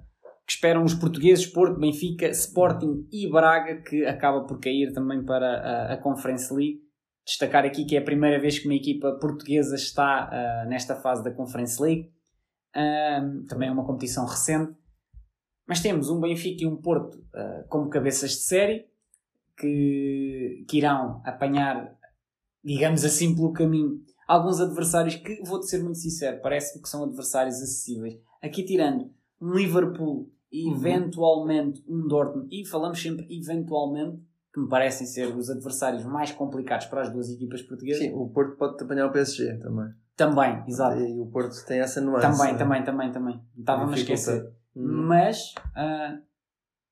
que 0.44 0.52
esperam 0.52 0.82
os 0.82 0.94
portugueses, 0.94 1.46
Porto, 1.46 1.78
Benfica, 1.78 2.26
Sporting 2.30 3.06
e 3.12 3.30
Braga, 3.30 3.82
que 3.82 4.04
acaba 4.04 4.44
por 4.44 4.58
cair 4.58 4.92
também 4.92 5.24
para 5.24 5.46
a, 5.46 5.92
a 5.92 5.96
Conference 5.98 6.52
League 6.52 6.87
destacar 7.28 7.66
aqui 7.66 7.84
que 7.84 7.94
é 7.94 7.98
a 7.98 8.04
primeira 8.04 8.40
vez 8.40 8.58
que 8.58 8.66
uma 8.66 8.74
equipa 8.74 9.12
portuguesa 9.20 9.76
está 9.76 10.30
uh, 10.30 10.68
nesta 10.68 10.96
fase 10.96 11.22
da 11.22 11.30
Conference 11.30 11.80
League. 11.80 12.10
Uh, 12.74 13.44
também 13.46 13.68
é 13.68 13.72
uma 13.72 13.84
competição 13.84 14.24
recente. 14.24 14.72
Mas 15.66 15.80
temos 15.80 16.08
um 16.08 16.18
Benfica 16.18 16.64
e 16.64 16.66
um 16.66 16.76
Porto 16.76 17.18
uh, 17.18 17.68
como 17.68 17.90
cabeças 17.90 18.30
de 18.30 18.36
série 18.38 18.86
que, 19.58 20.64
que 20.66 20.78
irão 20.78 21.20
apanhar, 21.22 21.94
digamos 22.64 23.04
assim, 23.04 23.34
pelo 23.34 23.52
caminho 23.52 24.00
alguns 24.26 24.58
adversários 24.60 25.16
que, 25.16 25.42
vou-te 25.42 25.68
ser 25.68 25.82
muito 25.82 25.98
sincero, 25.98 26.40
parece-me 26.42 26.82
que 26.82 26.88
são 26.88 27.04
adversários 27.04 27.56
acessíveis. 27.56 28.18
Aqui 28.42 28.62
tirando 28.62 29.10
um 29.40 29.52
Liverpool 29.52 30.30
e 30.50 30.66
uhum. 30.66 30.76
eventualmente 30.76 31.84
um 31.86 32.06
Dortmund, 32.06 32.48
e 32.50 32.64
falamos 32.66 33.00
sempre 33.00 33.26
eventualmente, 33.30 34.22
que 34.58 34.62
me 34.64 34.68
parecem 34.68 35.06
ser 35.06 35.34
os 35.34 35.48
adversários 35.48 36.04
mais 36.04 36.32
complicados 36.32 36.86
para 36.86 37.02
as 37.02 37.10
duas 37.10 37.30
equipas 37.30 37.62
portuguesas. 37.62 38.02
Sim, 38.02 38.12
o 38.12 38.28
Porto 38.28 38.56
pode 38.56 38.82
apanhar 38.82 39.06
o 39.06 39.12
PSG 39.12 39.58
também. 39.58 39.94
Também, 40.16 40.64
exato. 40.66 41.00
E 41.00 41.20
o 41.20 41.26
Porto 41.26 41.54
tem 41.64 41.78
essa 41.78 42.00
nuance. 42.00 42.26
Também, 42.26 42.52
né? 42.52 42.58
também, 42.58 42.84
também, 42.84 43.12
também. 43.12 43.42
Estava-me 43.56 43.94
a 43.94 43.96
esquecer. 43.96 44.52
Hum. 44.74 45.06
Mas 45.06 45.54
uh, 45.68 46.20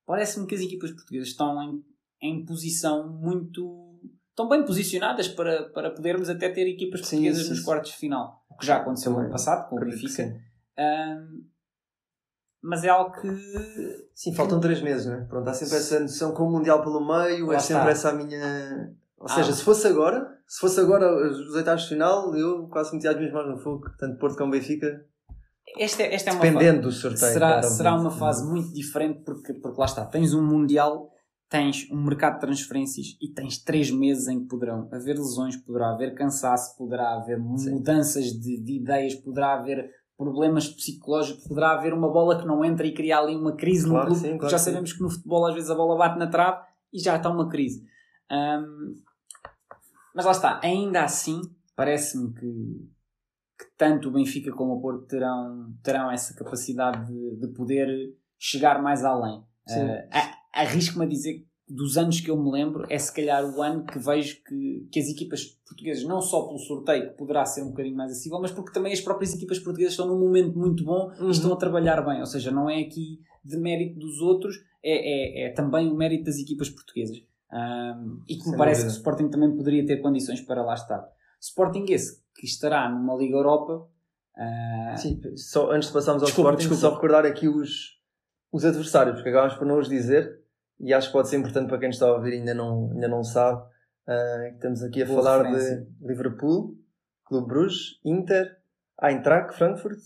parece-me 0.07 0.47
que 0.47 0.55
as 0.55 0.61
equipas 0.61 0.93
portuguesas 0.93 1.29
estão 1.29 1.61
em, 1.63 1.85
em 2.23 2.45
posição 2.45 3.09
muito. 3.09 3.99
estão 4.31 4.49
bem 4.49 4.65
posicionadas 4.65 5.27
para, 5.27 5.65
para 5.71 5.91
podermos 5.91 6.31
até 6.31 6.49
ter 6.49 6.69
equipas 6.69 7.01
portuguesas 7.01 7.43
sim, 7.43 7.49
sim, 7.49 7.51
nos 7.51 7.65
quartos 7.65 7.91
de 7.91 7.97
final. 7.97 8.45
O 8.49 8.57
que 8.57 8.67
já 8.67 8.77
aconteceu 8.77 9.13
no 9.13 9.19
ano 9.19 9.31
passado 9.31 9.69
com 9.69 9.77
o 9.77 9.81
Benfica. 9.81 10.41
Uh, 10.79 11.45
mas 12.67 12.85
é 12.85 12.89
algo 12.89 13.13
que. 13.21 13.29
Sim, 14.15 14.35
faltam 14.35 14.61
três 14.61 14.81
meses, 14.83 15.07
né? 15.07 15.27
Pronto, 15.29 15.49
há 15.49 15.55
sempre 15.55 15.77
essa 15.77 16.01
noção 16.01 16.33
com 16.33 16.45
o 16.45 16.51
Mundial 16.53 16.83
pelo 16.83 17.01
meio, 17.07 17.47
Lá 17.47 17.55
é 17.57 17.59
sempre 17.59 17.83
está. 17.83 17.91
essa 17.91 18.11
a 18.11 18.13
minha. 18.13 18.95
Ou 19.19 19.27
Ah. 19.27 19.35
seja, 19.35 19.53
se 19.53 19.63
fosse 19.63 19.87
agora, 19.87 20.27
se 20.47 20.61
fosse 20.61 20.79
agora 20.81 21.07
os 21.31 21.55
oitavos 21.55 21.83
de 21.83 21.89
final, 21.89 22.37
eu 22.37 22.69
quase 22.69 22.93
metia 22.95 23.11
as 23.11 23.17
minhas 23.17 23.33
mãos 23.33 23.49
no 23.49 23.59
fogo, 23.59 23.85
tanto 23.99 24.19
Porto 24.19 24.37
como 24.37 24.51
Benfica, 24.53 25.05
Esta, 25.79 26.03
é- 26.03 26.15
esta 26.15 26.31
é 26.31 26.33
uma 26.35 26.43
dependendo 26.43 26.83
do 26.83 26.93
sorteio. 26.93 27.33
será, 27.33 27.49
claro, 27.61 27.67
será 27.69 27.95
uma 27.95 28.11
fase 28.11 28.45
muito 28.49 28.73
diferente 28.73 29.23
porque, 29.25 29.55
porque 29.55 29.79
lá 29.81 29.87
está, 29.87 30.05
tens 30.05 30.33
um 30.35 30.43
Mundial, 30.45 31.11
tens 31.49 31.89
um 31.91 32.03
mercado 32.05 32.35
de 32.35 32.41
transferências 32.41 33.07
e 33.21 33.33
tens 33.33 33.59
três 33.63 33.91
meses 33.91 34.29
em 34.29 34.41
que 34.41 34.47
poderão 34.49 34.89
haver 34.93 35.17
lesões, 35.17 35.57
poderá 35.57 35.91
haver 35.93 36.15
cansaço, 36.15 36.77
poderá 36.77 37.15
haver 37.17 37.39
mudanças 37.39 38.25
de, 38.27 38.61
de 38.63 38.77
ideias, 38.81 39.15
poderá 39.15 39.55
haver 39.55 39.91
problemas 40.17 40.69
psicológicos, 40.69 41.47
poderá 41.47 41.73
haver 41.73 41.93
uma 41.93 42.11
bola 42.11 42.39
que 42.41 42.47
não 42.47 42.65
entra 42.65 42.87
e 42.87 42.95
criar 42.95 43.21
ali 43.21 43.37
uma 43.37 43.55
crise 43.55 43.87
Claro 43.87 43.99
no 43.99 44.07
clube, 44.07 44.21
sim, 44.21 44.29
porque 44.29 44.39
claro 44.41 44.51
já 44.51 44.57
que 44.57 44.65
sim. 44.65 44.71
sabemos 44.71 44.93
que 44.93 45.03
no 45.03 45.11
futebol 45.11 45.47
às 45.47 45.55
vezes 45.55 45.71
a 45.71 45.75
bola 45.75 45.97
bate 45.97 46.19
na 46.19 46.27
trave 46.27 46.65
e 46.93 46.99
já 46.99 47.17
está 47.17 47.29
uma 47.29 47.49
crise. 47.49 47.87
Ahm, 48.31 48.95
mas 50.15 50.25
lá 50.25 50.33
está, 50.33 50.61
ainda 50.63 51.05
assim, 51.05 51.43
parece-me 51.77 52.33
que, 52.33 52.91
que 53.59 53.67
tanto 53.77 54.09
o 54.09 54.13
Benfica 54.13 54.51
como 54.53 54.75
o 54.75 54.81
Porto 54.81 55.07
terão, 55.07 55.75
terão 55.83 56.11
essa 56.11 56.35
capacidade 56.35 57.07
de, 57.07 57.37
de 57.37 57.49
poder 57.49 58.17
chegar 58.39 58.83
mais 58.83 59.05
além. 59.05 59.41
Uh, 59.69 60.09
Arrisco-me 60.53 61.05
a 61.05 61.09
dizer 61.09 61.35
que 61.35 61.46
dos 61.69 61.97
anos 61.99 62.21
que 62.21 62.31
eu 62.31 62.37
me 62.41 62.51
lembro, 62.51 62.87
é 62.89 62.97
se 62.99 63.13
calhar 63.13 63.45
o 63.45 63.61
ano 63.61 63.85
que 63.85 63.99
vejo 63.99 64.37
que, 64.45 64.87
que 64.91 65.01
as 65.01 65.09
equipas 65.09 65.45
portuguesas, 65.67 66.05
não 66.05 66.21
só 66.21 66.43
pelo 66.47 66.59
sorteio, 66.61 67.11
que 67.11 67.17
poderá 67.17 67.45
ser 67.45 67.63
um 67.63 67.69
bocadinho 67.71 67.97
mais 67.97 68.13
acessível, 68.13 68.41
mas 68.41 68.53
porque 68.53 68.73
também 68.73 68.93
as 68.93 69.01
próprias 69.01 69.35
equipas 69.35 69.59
portuguesas 69.59 69.93
estão 69.95 70.07
num 70.07 70.19
momento 70.19 70.57
muito 70.57 70.85
bom 70.85 71.11
Uhum. 71.19 71.29
e 71.29 71.31
estão 71.33 71.53
a 71.53 71.57
trabalhar 71.57 72.01
bem. 72.03 72.21
Ou 72.21 72.27
seja, 72.27 72.51
não 72.53 72.71
é 72.71 72.81
aqui 72.81 73.19
de 73.45 73.57
mérito 73.57 73.99
dos 73.99 74.21
outros, 74.21 74.57
é, 74.83 75.45
é, 75.45 75.47
é 75.47 75.53
também 75.53 75.91
o 75.91 75.95
mérito 75.97 76.25
das 76.25 76.39
equipas 76.39 76.71
portuguesas. 76.71 77.17
Um, 77.53 78.21
e 78.29 78.35
que 78.37 78.45
me 78.45 78.51
Sem 78.51 78.57
parece 78.59 78.83
dúvida. 78.83 78.93
que 78.93 78.97
o 78.97 78.99
Sporting 78.99 79.29
também 79.31 79.57
poderia 79.57 79.87
ter 79.87 79.97
condições 79.99 80.41
para 80.41 80.63
lá 80.65 80.75
estar. 80.75 81.05
Sporting 81.41 81.87
esse, 81.89 82.21
que 82.35 82.47
estará 82.47 82.89
numa 82.89 83.15
Liga 83.17 83.37
Europa. 83.37 83.89
ah, 84.37 84.95
Sim, 84.97 85.21
só 85.37 85.71
antes 85.73 85.89
de 85.89 85.95
passarmos 85.95 86.23
ao 86.23 86.27
Desculpa, 86.27 86.51
Sporting, 86.51 86.69
desculpa. 86.69 86.81
só 86.81 86.95
recordar 86.95 87.25
aqui 87.27 87.49
os, 87.49 87.99
os 88.53 88.65
adversários, 88.65 89.17
porque 89.17 89.31
acabámos 89.31 89.55
por 89.55 89.67
não 89.67 89.79
os 89.79 89.89
dizer, 89.89 90.36
e 90.79 90.93
acho 90.93 91.09
que 91.09 91.13
pode 91.13 91.29
ser 91.29 91.37
importante 91.37 91.69
para 91.69 91.79
quem 91.79 91.91
está 91.91 92.07
a 92.07 92.15
ouvir 92.15 92.35
e 92.35 92.39
ainda 92.39 92.55
não, 92.55 92.91
ainda 92.93 93.09
não 93.09 93.23
sabe. 93.25 93.65
Ah, 94.07 94.51
estamos 94.53 94.83
aqui 94.83 95.03
a 95.03 95.07
Boa 95.07 95.23
falar 95.23 95.43
referência. 95.43 95.81
de 95.81 96.07
Liverpool, 96.07 96.77
Clube 97.25 97.49
Bruges, 97.49 98.01
Inter, 98.05 98.57
Eintracht 99.03 99.57
Frankfurt, 99.57 99.99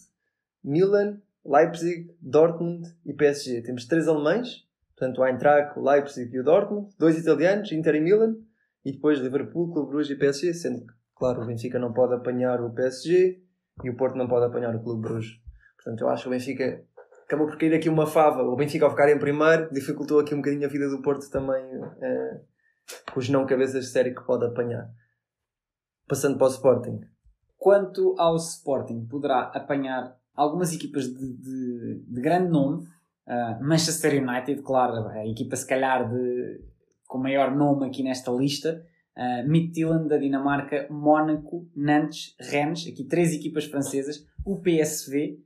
Milan, 0.65 1.21
Leipzig, 1.45 2.15
Dortmund 2.21 2.89
e 3.05 3.13
PSG. 3.13 3.63
Temos 3.63 3.87
três 3.87 4.09
alemães, 4.09 4.67
portanto 4.97 5.19
o 5.19 5.27
Eintracht, 5.27 5.79
o 5.79 5.83
Leipzig 5.83 6.35
e 6.35 6.41
o 6.41 6.45
Dortmund, 6.45 6.95
dois 6.99 7.19
italianos, 7.19 7.73
Inter 7.73 7.97
e 7.97 8.01
Milan, 8.01 8.37
e 8.85 8.93
depois 8.93 9.19
Liverpool, 9.19 9.73
Clube 9.73 9.91
Bruges 9.91 10.11
e 10.11 10.17
PSG, 10.17 10.55
sendo 10.55 10.87
que, 10.87 10.93
claro, 11.15 11.43
o 11.43 11.47
Benfica 11.47 11.79
não 11.79 11.93
pode 11.93 12.15
apanhar 12.15 12.63
o 12.63 12.71
PSG 12.73 13.43
e 13.85 13.91
o 13.91 13.97
Porto 13.97 14.17
não 14.17 14.29
pode 14.29 14.47
apanhar 14.47 14.75
o 14.75 14.83
Clube 14.83 15.03
Bruges. 15.03 15.41
Portanto, 15.77 16.03
eu 16.03 16.09
acho 16.09 16.23
que 16.23 16.29
o 16.29 16.33
Benfica 16.33 16.85
acabou 17.31 17.47
por 17.47 17.57
cair 17.57 17.73
aqui 17.73 17.89
uma 17.89 18.07
fava. 18.09 18.43
O 18.43 18.57
Benfica, 18.57 18.85
ao 18.85 18.91
ficar 18.91 19.09
em 19.09 19.19
primeiro, 19.19 19.73
dificultou 19.73 20.19
aqui 20.19 20.35
um 20.35 20.39
bocadinho 20.39 20.67
a 20.67 20.69
vida 20.71 20.89
do 20.89 21.01
Porto 21.01 21.31
também, 21.31 21.63
eh, 22.03 22.41
com 23.13 23.21
os 23.21 23.29
não 23.29 23.47
cabeças 23.47 23.85
de 23.85 23.91
série 23.93 24.13
que 24.13 24.25
pode 24.27 24.45
apanhar. 24.45 24.91
Passando 26.09 26.37
para 26.37 26.49
o 26.49 26.51
Sporting. 26.51 27.01
Quanto 27.57 28.17
ao 28.19 28.35
Sporting, 28.35 29.07
poderá 29.07 29.43
apanhar 29.55 30.17
algumas 30.35 30.75
equipas 30.75 31.05
de, 31.07 31.37
de- 31.37 32.05
de 32.09 32.21
grande 32.21 32.51
nome. 32.51 32.85
Ah, 33.29 33.59
Manchester 33.63 34.21
United, 34.21 34.63
claro, 34.63 35.07
a 35.07 35.25
equipa 35.25 35.55
se 35.55 35.67
calhar 35.67 36.11
de, 36.11 36.61
com 37.07 37.19
maior 37.19 37.55
nome 37.55 37.87
aqui 37.87 38.03
nesta 38.03 38.33
lista. 38.33 38.85
Uh, 39.17 39.47
Midtjylland 39.49 40.09
da 40.09 40.17
Dinamarca, 40.17 40.87
Mónaco, 40.91 41.69
Nantes, 41.77 42.35
Rennes, 42.41 42.87
aqui 42.87 43.05
três 43.05 43.35
equipas 43.35 43.67
francesas, 43.67 44.25
o 44.47 44.61
PSV, 44.63 45.39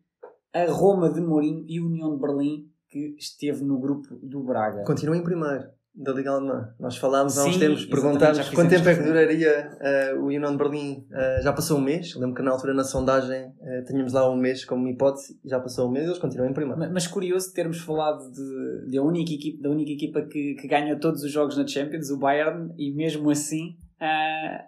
a 0.54 0.64
Roma 0.70 1.10
de 1.12 1.20
Mourinho 1.20 1.64
e 1.68 1.78
a 1.78 1.82
União 1.82 2.14
de 2.14 2.20
Berlim, 2.20 2.66
que 2.88 3.16
esteve 3.18 3.64
no 3.64 3.78
grupo 3.80 4.14
do 4.22 4.42
Braga. 4.44 4.84
Continua 4.84 5.16
em 5.16 5.22
primeiro 5.22 5.64
da 5.96 6.12
Liga 6.12 6.30
Alemã. 6.32 6.74
Nós 6.80 6.96
falámos 6.96 7.38
há 7.38 7.44
uns 7.44 7.54
Sim, 7.54 7.60
tempos, 7.60 7.84
perguntámos 7.86 8.50
quanto 8.50 8.68
tempo 8.70 8.88
é 8.88 8.96
que 8.96 9.02
duraria 9.04 9.76
eh, 9.80 10.14
o 10.14 10.24
União 10.26 10.50
de 10.50 10.56
Berlim. 10.58 11.06
Eh, 11.12 11.40
já 11.42 11.52
passou 11.52 11.78
um 11.78 11.80
mês. 11.80 12.14
Lembro 12.16 12.34
que 12.34 12.42
na 12.42 12.50
altura 12.50 12.74
na 12.74 12.82
sondagem 12.82 13.52
eh, 13.62 13.82
tínhamos 13.86 14.12
lá 14.12 14.28
um 14.28 14.36
mês 14.36 14.64
como 14.64 14.88
hipótese. 14.88 15.38
Já 15.44 15.60
passou 15.60 15.88
um 15.88 15.92
mês 15.92 16.06
eles 16.06 16.18
continuam 16.18 16.50
em 16.50 16.52
primeiro. 16.52 16.78
Ma- 16.80 16.88
Mas 16.90 17.06
curioso 17.06 17.52
termos 17.52 17.78
falado 17.80 18.28
de, 18.32 18.90
de 18.90 18.98
a 18.98 19.02
única 19.02 19.32
equipa, 19.32 19.62
da 19.62 19.70
única 19.70 19.92
equipa 19.92 20.22
que, 20.22 20.54
que 20.54 20.66
ganha 20.66 20.98
todos 20.98 21.22
os 21.22 21.30
jogos 21.30 21.56
na 21.56 21.64
Champions, 21.66 22.10
o 22.10 22.18
Bayern, 22.18 22.72
e 22.76 22.92
mesmo 22.92 23.30
assim 23.30 23.76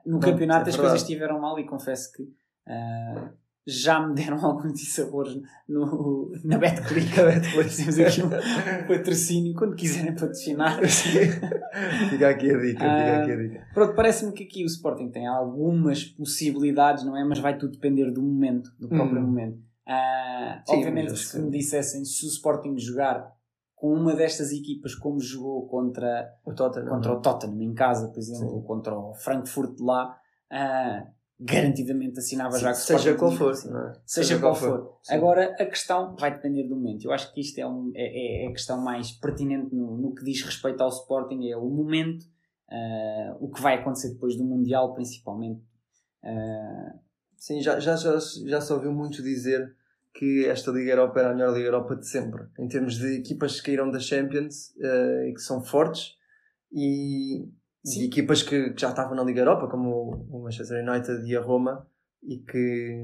no 0.07 0.13
Não, 0.15 0.21
campeonato 0.21 0.67
é 0.69 0.71
as 0.71 0.77
coisas 0.77 1.01
estiveram 1.03 1.41
mal 1.41 1.59
e 1.59 1.67
confesso 1.67 2.11
que 2.13 2.23
já 3.67 4.07
me 4.07 4.15
deram 4.15 4.39
alguns 4.45 4.75
dissabores 4.75 5.37
no, 5.69 6.31
na 6.45 6.57
BetClick. 6.59 7.11
Temos 7.77 7.99
aqui 7.99 8.23
um, 8.23 8.31
patrocínio 8.87 9.55
quando 9.55 9.75
quiserem 9.75 10.15
patrocinar. 10.15 10.79
fica 12.11 12.29
aqui 12.31 12.51
a 12.51 12.59
dica, 12.59 12.79
fica 12.79 13.23
aqui 13.23 13.33
a 13.33 13.37
dica. 13.37 13.67
Pronto, 13.75 13.95
parece-me 13.95 14.33
que 14.33 14.45
aqui 14.45 14.63
o 14.63 14.67
Sporting 14.67 15.11
tem 15.11 15.27
algumas 15.27 16.05
possibilidades, 16.05 17.05
não 17.05 17.17
é? 17.17 17.25
Mas 17.25 17.39
vai 17.39 17.59
tudo 17.59 17.73
depender 17.73 18.11
do 18.11 18.23
momento, 18.23 18.71
do 18.79 18.89
próprio 18.89 19.21
Hum. 19.21 19.27
momento. 19.27 19.59
Ah, 19.89 20.63
Sim, 20.67 20.77
obviamente, 20.77 21.13
que 21.13 21.19
se 21.19 21.41
me 21.41 21.51
dissessem 21.51 22.05
se 22.05 22.25
o 22.25 22.29
Sporting 22.29 22.77
jogar 22.79 23.33
com 23.75 23.93
uma 23.93 24.15
destas 24.17 24.51
equipas 24.53 24.95
como 24.95 25.21
jogou 25.21 25.67
contra, 25.69 26.29
O 26.45 26.53
Tottenham. 26.55 26.89
contra 26.89 27.13
o 27.13 27.21
Tottenham 27.21 27.63
em 27.63 27.75
casa, 27.75 28.09
por 28.09 28.19
exemplo, 28.19 28.49
Sim. 28.49 28.55
ou 28.55 28.63
contra 28.63 28.99
o 28.99 29.15
Frankfurt 29.15 29.79
lá, 29.81 30.17
ah, 30.51 31.07
garantidamente 31.39 32.19
assinava 32.19 32.59
já 32.59 32.71
que 32.73 32.79
seja 32.79 33.15
qual 33.15 33.31
for. 33.33 33.55
não 33.71 33.89
é? 33.89 33.93
Seja 34.07 34.39
qual 34.39 34.55
for. 34.55 34.99
Sim. 35.03 35.15
Agora, 35.15 35.55
a 35.61 35.67
questão 35.67 36.17
vai 36.17 36.35
depender 36.35 36.65
do 36.65 36.77
momento. 36.77 37.05
Eu 37.05 37.13
acho 37.13 37.33
que 37.35 37.41
isto 37.41 37.59
é, 37.59 37.67
um- 37.67 37.93
é, 37.95 38.45
é 38.45 38.49
a 38.49 38.53
questão 38.53 38.81
mais 38.81 39.13
pertinente 39.13 39.75
no, 39.75 39.97
no 39.99 40.15
que 40.15 40.25
diz 40.25 40.43
respeito 40.43 40.83
ao 40.83 40.89
Sporting, 40.89 41.49
é 41.51 41.57
o 41.57 41.69
momento, 41.69 42.25
ah, 42.71 43.37
o 43.41 43.51
que 43.51 43.61
vai 43.61 43.75
acontecer 43.77 44.11
depois 44.15 44.35
do 44.37 44.45
Mundial, 44.45 44.95
principalmente. 44.95 45.61
Ah, 46.25 46.95
Sim, 47.37 47.61
já, 47.61 47.79
já, 47.79 47.95
já, 47.97 48.19
já 48.47 48.61
se 48.61 48.73
ouviu 48.73 48.93
muito 48.93 49.23
dizer 49.23 49.77
que 50.15 50.47
esta 50.47 50.71
Liga 50.71 50.93
Europa 50.93 51.21
era 51.21 51.31
a 51.31 51.35
melhor 51.35 51.53
Liga 51.53 51.67
Europa 51.67 51.95
de 51.95 52.09
sempre, 52.09 52.45
em 52.59 52.67
termos 52.67 52.95
de 52.97 53.19
equipas 53.19 53.61
que 53.61 53.67
caíram 53.67 53.91
da 53.91 54.01
Champions 54.01 54.75
eh, 54.81 55.29
e 55.29 55.35
que 55.35 55.41
são 55.43 55.63
fortes 55.63 56.15
e 56.73 57.47
Sim. 57.87 58.01
de 58.01 58.07
equipas 58.07 58.43
que, 58.43 58.71
que 58.71 58.81
já 58.81 58.91
estavam 58.91 59.15
na 59.15 59.23
Liga 59.23 59.41
Europa, 59.41 59.69
como 59.69 60.27
o 60.31 60.43
Manchester 60.43 60.83
United 60.87 61.25
e 61.25 61.37
a 61.37 61.41
Roma, 61.41 61.87
e 62.23 62.39
que, 62.39 63.03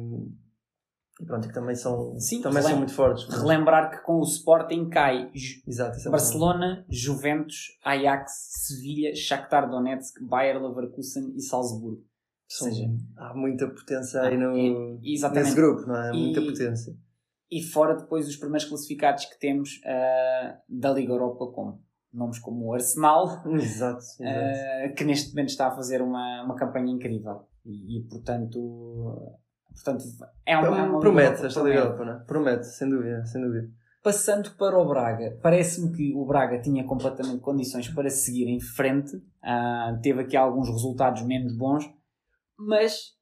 e 1.21 1.25
pronto, 1.27 1.47
que 1.47 1.55
também 1.55 1.75
são, 1.77 2.19
Sim, 2.19 2.41
também 2.43 2.63
são 2.63 2.77
muito 2.79 2.93
fortes. 2.93 3.29
relembrar 3.29 3.91
que 3.91 4.05
com 4.05 4.15
o 4.19 4.23
Sporting 4.25 4.89
cai 4.89 5.31
Exato, 5.67 5.99
é 5.99 6.11
Barcelona, 6.11 6.85
Juventus, 6.89 7.79
Ajax, 7.85 8.33
Sevilha, 8.67 9.15
Shakhtar 9.15 9.71
Donetsk, 9.71 10.21
Bayer 10.27 10.61
Leverkusen 10.61 11.33
e 11.37 11.43
Salzburgo. 11.43 11.99
ou 12.01 12.69
seja, 12.69 12.87
há 13.17 13.35
muita 13.35 13.69
potência 13.69 14.21
aí 14.23 14.37
no, 14.37 14.57
e- 14.57 15.21
nesse 15.33 15.55
grupo, 15.55 15.87
não 15.87 15.97
é? 15.97 16.11
E- 16.15 16.25
Muita 16.25 16.41
potência. 16.43 16.93
e 17.51 17.63
fora 17.63 17.95
depois 17.95 18.27
os 18.27 18.37
primeiros 18.37 18.65
classificados 18.69 19.25
que 19.27 19.39
temos 19.39 19.81
ah, 19.87 20.59
da 20.69 20.93
Liga 20.93 21.13
Europa, 21.13 21.47
como 21.55 21.81
nomes 22.13 22.39
como 22.39 22.67
o 22.67 22.75
Arsenal, 22.75 23.43
Exato, 23.47 23.99
exato. 24.21 24.23
ah, 24.23 24.89
que 24.97 25.05
neste 25.05 25.31
momento 25.31 25.49
está 25.51 25.69
a 25.69 25.75
fazer 25.75 26.03
uma, 26.03 26.45
uma 26.45 26.55
campanha 26.57 26.93
incrível 26.93 27.47
e, 27.65 27.99
e, 27.99 28.09
portanto, 28.09 29.39
portanto 29.75 30.05
é 30.47 30.57
uma, 30.59 30.79
é 30.79 30.83
uma 30.83 31.01
promete 31.01 31.47
esta 31.47 31.61
Liga 31.63 31.63
promete. 31.63 31.79
Europa, 31.79 32.05
não 32.05 32.13
é? 32.13 32.25
Promete, 32.25 32.67
sem 32.67 32.89
dúvida, 32.91 33.25
sem 33.27 33.41
dúvida. 33.43 33.69
Passando 34.03 34.51
para 34.57 34.77
o 34.79 34.89
Braga, 34.89 35.39
parece-me 35.41 35.93
que 35.93 36.13
o 36.17 36.27
Braga 36.27 36.61
tinha 36.61 36.85
completamente 36.85 37.41
condições 37.41 37.89
para 37.89 38.11
seguir 38.11 38.49
em 38.49 38.61
frente, 38.61 39.13
Ah, 39.43 39.97
teve 40.03 40.23
aqui 40.23 40.37
alguns 40.37 40.69
resultados 40.69 41.23
menos 41.23 41.57
bons, 41.57 41.85
mas 42.59 43.13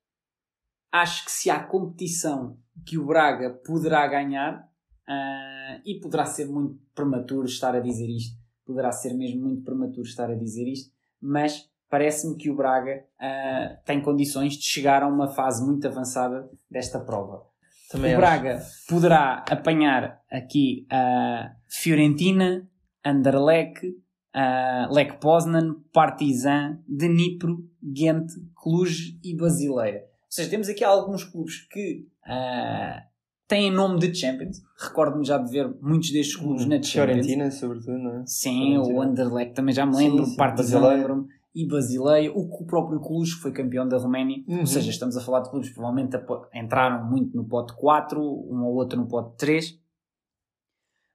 acho 0.91 1.25
que 1.27 1.31
se 1.31 1.51
há 1.51 1.63
competição 1.63 2.57
que 2.87 2.97
o 2.99 3.05
Braga 3.07 3.51
poderá 3.67 4.07
ganhar, 4.09 4.67
ah, 5.07 5.81
e 5.85 6.01
poderá 6.01 6.25
ser 6.25 6.47
muito 6.47 6.81
prematuro 6.95 7.45
estar 7.45 7.75
a 7.75 7.81
dizer 7.81 8.09
isto, 8.09 8.40
poderá 8.71 8.93
ser 8.93 9.15
mesmo 9.15 9.43
muito 9.43 9.65
prematuro 9.65 10.07
estar 10.07 10.31
a 10.31 10.35
dizer 10.37 10.69
isto, 10.69 10.93
mas 11.21 11.69
parece-me 11.89 12.37
que 12.37 12.49
o 12.49 12.55
Braga 12.55 13.05
ah, 13.19 13.77
tem 13.85 14.01
condições 14.01 14.55
de 14.55 14.63
chegar 14.63 15.03
a 15.03 15.09
uma 15.09 15.27
fase 15.27 15.67
muito 15.67 15.89
avançada 15.89 16.49
desta 16.71 17.01
prova. 17.01 17.43
Também 17.91 18.15
o 18.15 18.19
acho. 18.19 18.21
Braga 18.21 18.63
poderá 18.89 19.45
apanhar 19.51 20.23
aqui 20.31 20.87
a 20.89 21.51
Fiorentina, 21.67 22.69
Anderlecht, 23.05 23.93
a 24.33 24.89
Lech 24.93 25.19
Poznan, 25.19 25.75
Partizan, 25.93 26.79
Dnipro, 26.87 27.69
Ghent, 27.83 28.29
Cluj 28.55 29.19
e 29.25 29.37
Basileia. 29.37 30.03
Ou 30.03 30.31
seja, 30.31 30.49
temos 30.49 30.69
aqui 30.69 30.85
alguns 30.85 31.25
clubes 31.25 31.67
que 31.67 32.07
ah, 32.25 33.03
têm 33.51 33.69
nome 33.69 33.99
de 33.99 34.15
Champions. 34.15 34.63
Recordo-me 34.79 35.25
já 35.25 35.37
de 35.37 35.51
ver 35.51 35.69
muitos 35.83 36.13
destes 36.13 36.37
clubes 36.37 36.65
na 36.67 36.81
Champions. 36.81 36.91
Fiorentina, 36.93 37.51
sobretudo, 37.51 37.99
não 37.99 38.21
é? 38.21 38.23
Sim, 38.25 38.75
Fiorentina. 38.75 38.95
o 38.95 39.03
Anderlecht 39.03 39.55
também 39.55 39.75
já 39.75 39.85
me 39.85 39.97
lembro, 39.97 40.25
Sim, 40.25 40.31
sim. 40.31 40.37
Partizan 40.37 40.89
lembro-me, 40.89 41.27
e 41.53 41.67
Basileia, 41.67 42.33
o, 42.33 42.43
o 42.43 42.65
próprio 42.65 43.01
Cluj 43.01 43.35
que 43.35 43.43
foi 43.43 43.53
campeão 43.53 43.89
da 43.89 43.99
Roménia. 43.99 44.45
Uhum. 44.47 44.61
Ou 44.61 44.67
seja, 44.67 44.89
estamos 44.89 45.17
a 45.17 45.21
falar 45.21 45.41
de 45.41 45.51
clubes 45.51 45.69
que 45.69 45.75
provavelmente 45.75 46.17
entraram 46.55 47.11
muito 47.11 47.37
no 47.37 47.45
pote 47.45 47.75
4, 47.75 48.21
um 48.21 48.63
ou 48.65 48.77
outro 48.77 48.97
no 48.97 49.09
pote 49.09 49.37
3, 49.37 49.77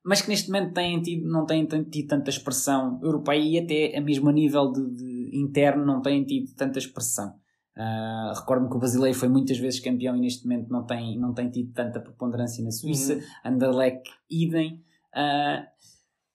mas 0.04 0.22
que 0.22 0.28
neste 0.28 0.52
momento 0.52 0.74
têm 0.74 1.02
tido, 1.02 1.26
não 1.28 1.46
têm 1.46 1.66
tido 1.66 2.08
tanta 2.08 2.30
expressão 2.30 3.00
europeia 3.02 3.40
e 3.40 3.58
até 3.58 3.98
a 3.98 4.02
mesmo 4.02 4.30
a 4.30 4.34
nível 4.34 4.74
de, 4.74 4.92
de 4.92 5.40
interno 5.40 5.86
não 5.86 6.02
têm 6.02 6.26
tido 6.26 6.54
tanta 6.54 6.80
expressão. 6.80 7.34
Ah, 7.78 8.34
Recordo-me 8.36 8.70
que 8.70 8.78
o 8.78 8.80
Basileia 8.80 9.14
foi 9.14 9.28
muitas 9.28 9.58
vezes 9.58 9.80
campeão 9.80 10.16
e 10.16 10.22
neste 10.22 10.48
momento 10.48 10.70
não 10.70 10.86
tem, 10.86 11.20
não 11.20 11.34
tem 11.34 11.50
tido 11.50 11.74
tanta 11.74 12.00
preponderância 12.00 12.64
na 12.64 12.72
Suíça. 12.72 13.16
Uhum. 13.16 13.22
Anderlecht, 13.44 14.10
idem. 14.30 14.84
Ah, 15.14 15.68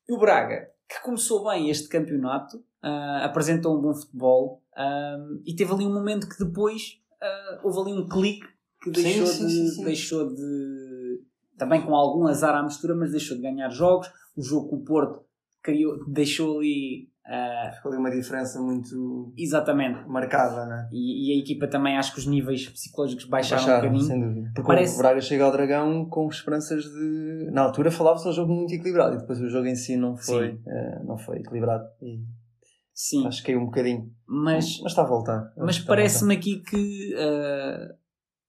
e 0.09 0.12
o 0.12 0.18
Braga, 0.18 0.68
que 0.88 1.00
começou 1.03 1.44
bem 1.44 1.70
este 1.70 1.88
campeonato, 1.88 2.62
ah, 2.83 3.24
apresentou 3.24 3.76
um 3.76 3.81
bom 3.81 3.94
futebol 3.94 4.62
e 5.44 5.55
teve 5.55 5.72
ali 5.72 5.85
um 5.85 5.92
momento 5.92 6.26
que 6.29 6.42
depois 6.42 6.98
houve 7.62 7.81
ali 7.81 7.98
um 8.00 8.09
clique 8.09 8.46
que 8.83 8.94
Sim, 8.94 9.03
deixou, 9.03 9.26
sim, 9.26 9.46
de, 9.46 9.70
sim. 9.70 9.85
deixou 9.85 10.35
de. 10.35 11.22
Também 11.59 11.83
com 11.83 11.94
algum 11.94 12.26
azar 12.26 12.55
à 12.55 12.62
mistura, 12.62 12.94
mas 12.94 13.11
deixou 13.11 13.37
de 13.37 13.42
ganhar 13.42 13.68
jogos. 13.68 14.11
O 14.35 14.42
jogo 14.42 14.70
com 14.70 14.76
o 14.76 14.85
Porto 14.85 15.22
criou, 15.62 16.04
deixou 16.08 16.58
ali. 16.58 17.08
ah, 17.26 17.70
Ficou 17.76 17.92
ali 17.92 18.00
uma 18.00 18.10
diferença 18.10 18.60
muito 18.60 19.32
exatamente. 19.36 20.06
marcada, 20.08 20.66
não 20.66 20.74
é? 20.76 20.88
E, 20.92 21.34
e 21.34 21.38
a 21.38 21.42
equipa 21.42 21.66
também, 21.68 21.96
acho 21.96 22.12
que 22.12 22.18
os 22.18 22.26
níveis 22.26 22.68
psicológicos 22.68 23.24
baixaram, 23.26 23.62
um 23.62 23.66
Baixaram, 23.66 23.88
bocadinho. 23.88 24.08
sem 24.10 24.20
dúvida. 24.20 24.50
Porque 24.54 24.66
Parece- 24.66 24.94
o 24.94 24.98
Braga 24.98 25.20
chega 25.20 25.44
ao 25.44 25.52
Dragão 25.52 26.04
com 26.08 26.28
esperanças 26.28 26.84
de. 26.84 27.48
Na 27.52 27.62
altura 27.62 27.90
falava-se 27.90 28.28
um 28.28 28.32
jogo 28.32 28.52
muito 28.52 28.72
equilibrado 28.74 29.16
e 29.16 29.18
depois 29.18 29.40
o 29.40 29.48
jogo 29.48 29.66
em 29.66 29.74
si 29.76 29.96
não 29.96 30.16
foi, 30.16 30.58
eh, 30.66 31.02
não 31.04 31.16
foi 31.18 31.38
equilibrado. 31.38 31.84
E 32.02 32.24
Sim, 32.92 33.26
acho 33.26 33.40
que 33.40 33.46
caiu 33.46 33.60
um 33.60 33.66
bocadinho. 33.66 34.10
mas 34.26 34.78
Mas 34.82 34.92
está 34.92 35.02
a 35.02 35.06
voltar. 35.06 35.52
Mas 35.56 35.78
parece-me 35.78 36.34
aqui 36.34 36.60
que 36.60 37.14
ah, 37.16 37.94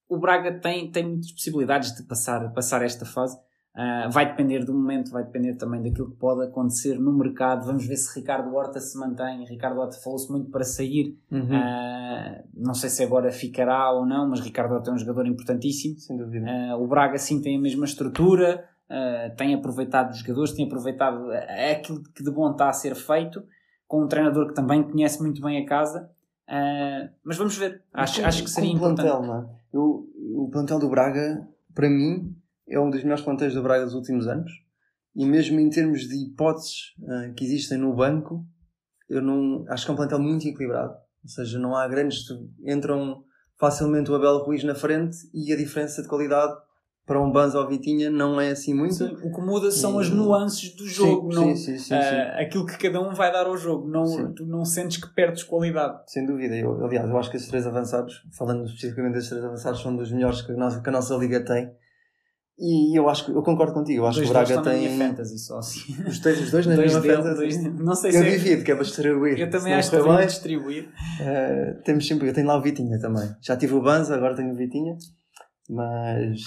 o 0.09 0.19
Braga 0.19 0.59
tem, 0.59 0.91
tem 0.91 1.07
muitas 1.07 1.31
possibilidades 1.31 1.95
de 1.95 2.03
passar, 2.03 2.51
passar 2.51 2.81
esta 2.83 3.05
fase. 3.05 3.37
Ah, 3.73 4.09
vai 4.11 4.25
depender 4.29 4.65
do 4.65 4.73
momento, 4.73 5.11
vai 5.11 5.23
depender 5.23 5.55
também 5.55 5.81
daquilo 5.81 6.09
que 6.11 6.17
pode 6.17 6.43
acontecer 6.43 6.99
no 6.99 7.13
mercado. 7.13 7.65
Vamos 7.65 7.85
ver 7.87 7.95
se 7.95 8.19
Ricardo 8.19 8.53
Horta 8.53 8.79
se 8.81 8.97
mantém. 8.99 9.45
Ricardo 9.45 9.79
Horta 9.79 9.97
falou-se 10.03 10.29
muito 10.29 10.49
para 10.51 10.63
sair. 10.65 11.17
Uhum. 11.31 11.47
Ah, 11.55 12.41
não 12.53 12.73
sei 12.73 12.89
se 12.89 13.01
agora 13.03 13.31
ficará 13.31 13.89
ou 13.91 14.05
não, 14.05 14.27
mas 14.29 14.41
Ricardo 14.41 14.73
Horta 14.73 14.91
é 14.91 14.93
um 14.93 14.97
jogador 14.97 15.25
importantíssimo. 15.25 15.97
Sem 15.99 16.17
dúvida. 16.17 16.45
Ah, 16.49 16.75
o 16.77 16.85
Braga 16.87 17.17
sim 17.17 17.41
tem 17.41 17.57
a 17.57 17.61
mesma 17.61 17.85
estrutura, 17.85 18.67
tem 19.37 19.53
aproveitado 19.53 20.11
os 20.11 20.17
jogadores, 20.19 20.51
tem 20.51 20.65
aproveitado 20.65 21.31
aquilo 21.71 22.03
que 22.13 22.21
de 22.23 22.29
bom 22.29 22.51
está 22.51 22.67
a 22.67 22.73
ser 22.73 22.93
feito, 22.93 23.41
com 23.87 24.03
um 24.03 24.07
treinador 24.07 24.47
que 24.49 24.53
também 24.53 24.83
conhece 24.83 25.21
muito 25.21 25.41
bem 25.41 25.63
a 25.63 25.65
casa. 25.65 26.09
Mas 27.23 27.37
vamos 27.37 27.55
ver, 27.57 27.81
acho, 27.93 28.19
Com- 28.21 28.27
acho 28.27 28.43
que 28.43 28.49
seria 28.49 28.69
o 28.69 28.75
importante. 28.75 29.07
plantel, 29.07 29.21
não 29.25 29.35
é? 29.41 29.45
Eu, 29.73 30.09
o 30.35 30.49
plantel 30.51 30.77
do 30.79 30.89
Braga, 30.89 31.47
para 31.73 31.89
mim, 31.89 32.35
é 32.71 32.79
um 32.79 32.89
dos 32.89 33.03
melhores 33.03 33.23
plantéis 33.23 33.53
do 33.53 33.61
Braga 33.61 33.85
dos 33.85 33.93
últimos 33.93 34.27
anos. 34.27 34.51
E 35.15 35.25
mesmo 35.25 35.59
em 35.59 35.69
termos 35.69 36.07
de 36.07 36.15
hipóteses 36.23 36.93
ah, 37.07 37.33
que 37.35 37.43
existem 37.43 37.77
no 37.77 37.93
banco, 37.93 38.45
eu 39.09 39.21
não 39.21 39.65
acho 39.67 39.85
que 39.85 39.91
é 39.91 39.93
um 39.93 39.97
plantel 39.97 40.19
muito 40.19 40.47
equilibrado. 40.47 40.93
Ou 41.23 41.29
seja, 41.29 41.59
não 41.59 41.75
há 41.75 41.87
grandes. 41.87 42.23
Entram 42.65 43.23
facilmente 43.59 44.09
o 44.09 44.15
Abel 44.15 44.39
Ruiz 44.39 44.63
na 44.63 44.73
frente 44.73 45.17
e 45.33 45.51
a 45.53 45.57
diferença 45.57 46.01
de 46.01 46.07
qualidade 46.07 46.53
para 47.05 47.21
um 47.21 47.31
Banza 47.31 47.59
ou 47.59 47.67
Vitinha 47.67 48.09
não 48.09 48.39
é 48.39 48.51
assim 48.51 48.73
muito. 48.73 48.93
Sim, 48.93 49.17
o 49.23 49.33
que 49.33 49.41
muda 49.41 49.69
são 49.69 49.99
as 49.99 50.09
nuances 50.09 50.73
do 50.75 50.87
jogo, 50.87 51.31
sim, 51.31 51.39
não, 51.39 51.55
sim, 51.55 51.55
sim, 51.55 51.77
sim, 51.77 52.01
sim. 52.01 52.15
aquilo 52.39 52.65
que 52.65 52.77
cada 52.77 53.01
um 53.01 53.13
vai 53.13 53.31
dar 53.31 53.47
ao 53.47 53.57
jogo. 53.57 53.87
Não, 53.87 54.33
tu 54.33 54.45
não 54.45 54.63
sentes 54.63 54.97
que 54.97 55.13
perdes 55.13 55.43
qualidade. 55.43 55.99
Sem 56.07 56.25
dúvida. 56.25 56.55
Eu, 56.55 56.85
aliás, 56.85 57.09
eu 57.09 57.17
acho 57.17 57.29
que 57.29 57.37
esses 57.37 57.49
três 57.49 57.67
avançados, 57.67 58.23
falando 58.37 58.65
especificamente 58.65 59.13
desses 59.13 59.29
três 59.29 59.43
avançados, 59.43 59.81
são 59.81 59.95
dos 59.95 60.11
melhores 60.11 60.41
que 60.41 60.51
a 60.51 60.55
nossa, 60.55 60.81
que 60.81 60.89
a 60.89 60.91
nossa 60.91 61.15
liga 61.15 61.43
tem. 61.43 61.71
E 62.63 62.95
eu 62.95 63.09
acho 63.09 63.25
que 63.25 63.31
eu 63.31 63.41
concordo 63.41 63.73
contigo. 63.73 64.01
Eu 64.03 64.05
acho 64.07 64.19
Dois 64.19 64.29
que 64.29 64.35
o 64.37 64.39
Braga 64.39 64.55
na 64.57 64.61
tem. 64.61 64.93
minha 64.95 65.07
fantasy 65.09 65.39
só 65.39 65.57
assim. 65.57 65.93
Os 66.07 66.19
dois, 66.19 66.39
os 66.41 66.51
dois 66.51 66.65
na 66.67 66.75
Dois 66.75 66.93
mesma 66.93 67.01
dele, 67.01 67.15
fantasy. 67.15 67.37
dois- 67.63 67.79
não 67.79 67.95
sei 67.95 68.11
se 68.11 68.17
Eu 68.19 68.23
é- 68.23 68.29
divido, 68.29 68.63
que 68.63 68.71
é 68.71 68.75
para 68.75 68.83
distribuir. 68.83 69.39
Eu 69.39 69.49
também 69.49 69.73
acho 69.73 69.89
que 69.89 69.97
bem, 70.01 70.25
distribuir. 70.27 70.89
eh, 71.21 71.73
temos 71.83 72.07
sempre, 72.07 72.29
eu 72.29 72.33
tenho 72.33 72.45
lá 72.45 72.55
o 72.57 72.61
Vitinha 72.61 72.99
também. 72.99 73.27
Já 73.41 73.57
tive 73.57 73.73
o 73.73 73.81
Banza, 73.81 74.13
agora 74.15 74.35
tenho 74.35 74.51
o 74.51 74.55
Vitinha. 74.55 74.95
Mas, 75.69 76.39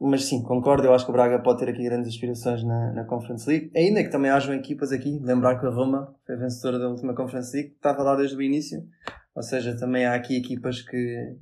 mas 0.00 0.24
sim, 0.24 0.42
concordo. 0.42 0.86
Eu 0.86 0.92
acho 0.94 1.04
que 1.04 1.10
o 1.10 1.14
Braga 1.14 1.38
pode 1.42 1.60
ter 1.60 1.70
aqui 1.70 1.82
grandes 1.84 2.08
aspirações 2.08 2.62
na, 2.64 2.92
na 2.92 3.04
Conference 3.04 3.48
League. 3.48 3.70
Ainda 3.76 4.02
que 4.02 4.10
também 4.10 4.30
hajam 4.30 4.54
equipas 4.54 4.92
aqui. 4.92 5.18
Lembrar 5.22 5.58
que 5.58 5.66
a 5.66 5.70
Roma 5.70 6.14
foi 6.26 6.34
a 6.34 6.38
vencedora 6.38 6.78
da 6.78 6.88
última 6.88 7.14
Conference 7.14 7.56
League, 7.56 7.72
estava 7.74 8.02
lá 8.02 8.16
desde 8.16 8.36
o 8.36 8.42
início. 8.42 8.80
Ou 9.34 9.42
seja, 9.42 9.76
também 9.78 10.04
há 10.04 10.14
aqui 10.14 10.36
equipas 10.36 10.82
que, 10.82 11.36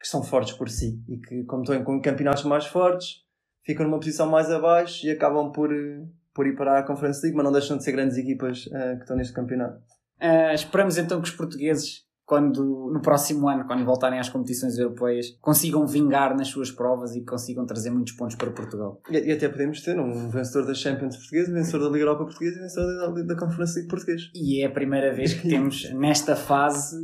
que 0.00 0.08
são 0.08 0.22
fortes 0.22 0.52
por 0.54 0.68
si 0.68 1.00
e 1.08 1.16
que, 1.18 1.44
como 1.44 1.62
estão 1.62 1.76
em 1.76 1.84
com 1.84 2.00
campeonatos 2.00 2.44
mais 2.44 2.66
fortes, 2.66 3.21
ficam 3.64 3.86
numa 3.86 3.98
posição 3.98 4.28
mais 4.28 4.50
abaixo 4.50 5.06
e 5.06 5.10
acabam 5.10 5.52
por, 5.52 5.72
eh, 5.72 6.04
por 6.34 6.46
ir 6.46 6.54
para 6.56 6.78
a 6.78 6.82
Conference 6.82 7.20
League, 7.22 7.36
mas 7.36 7.44
não 7.44 7.52
deixam 7.52 7.76
de 7.76 7.84
ser 7.84 7.92
grandes 7.92 8.16
equipas 8.16 8.68
eh, 8.72 8.96
que 8.96 9.02
estão 9.02 9.16
neste 9.16 9.32
campeonato. 9.32 9.80
Ah, 10.22 10.54
esperamos 10.54 10.96
então 10.98 11.20
que 11.20 11.28
os 11.28 11.34
portugueses, 11.34 12.04
quando, 12.24 12.90
no 12.92 13.02
próximo 13.02 13.48
ano, 13.48 13.66
quando 13.66 13.84
voltarem 13.84 14.20
às 14.20 14.28
competições 14.28 14.78
europeias, 14.78 15.36
consigam 15.40 15.84
vingar 15.84 16.36
nas 16.36 16.46
suas 16.46 16.70
provas 16.70 17.16
e 17.16 17.24
consigam 17.24 17.66
trazer 17.66 17.90
muitos 17.90 18.12
pontos 18.12 18.36
para 18.36 18.52
Portugal. 18.52 19.00
E, 19.10 19.18
e 19.18 19.32
até 19.32 19.48
podemos 19.48 19.82
ter 19.82 19.98
um 19.98 20.30
vencedor 20.30 20.64
da 20.64 20.74
Champions 20.74 21.16
portuguesa, 21.16 21.50
um 21.50 21.54
vencedor 21.54 21.84
da 21.86 21.90
Liga 21.90 22.04
Europa 22.04 22.24
portuguesa 22.24 22.56
e 22.56 22.58
um 22.60 22.62
vencedor 22.62 23.14
da, 23.14 23.22
da 23.22 23.36
Conference 23.36 23.74
League 23.74 23.90
português. 23.90 24.30
E 24.32 24.62
é 24.62 24.66
a 24.66 24.70
primeira 24.70 25.12
vez 25.12 25.34
que 25.34 25.46
temos, 25.50 25.90
nesta 25.92 26.36
fase, 26.36 26.96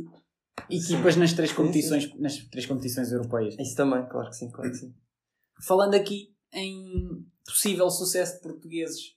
equipas 0.69 1.17
nas 1.17 1.33
três 1.33 1.51
competições, 1.51 2.17
nas 2.17 2.37
três 2.37 2.65
competições 2.65 3.11
europeias. 3.11 3.55
Isso 3.59 3.75
também, 3.75 4.05
claro 4.07 4.29
que 4.29 4.35
sim, 4.37 4.49
claro 4.49 4.71
que 4.71 4.77
sim. 4.77 4.93
Falando 5.61 5.95
aqui 5.95 6.29
em 6.53 7.25
possível 7.45 7.89
sucesso 7.89 8.35
de 8.35 8.41
portugueses, 8.41 9.15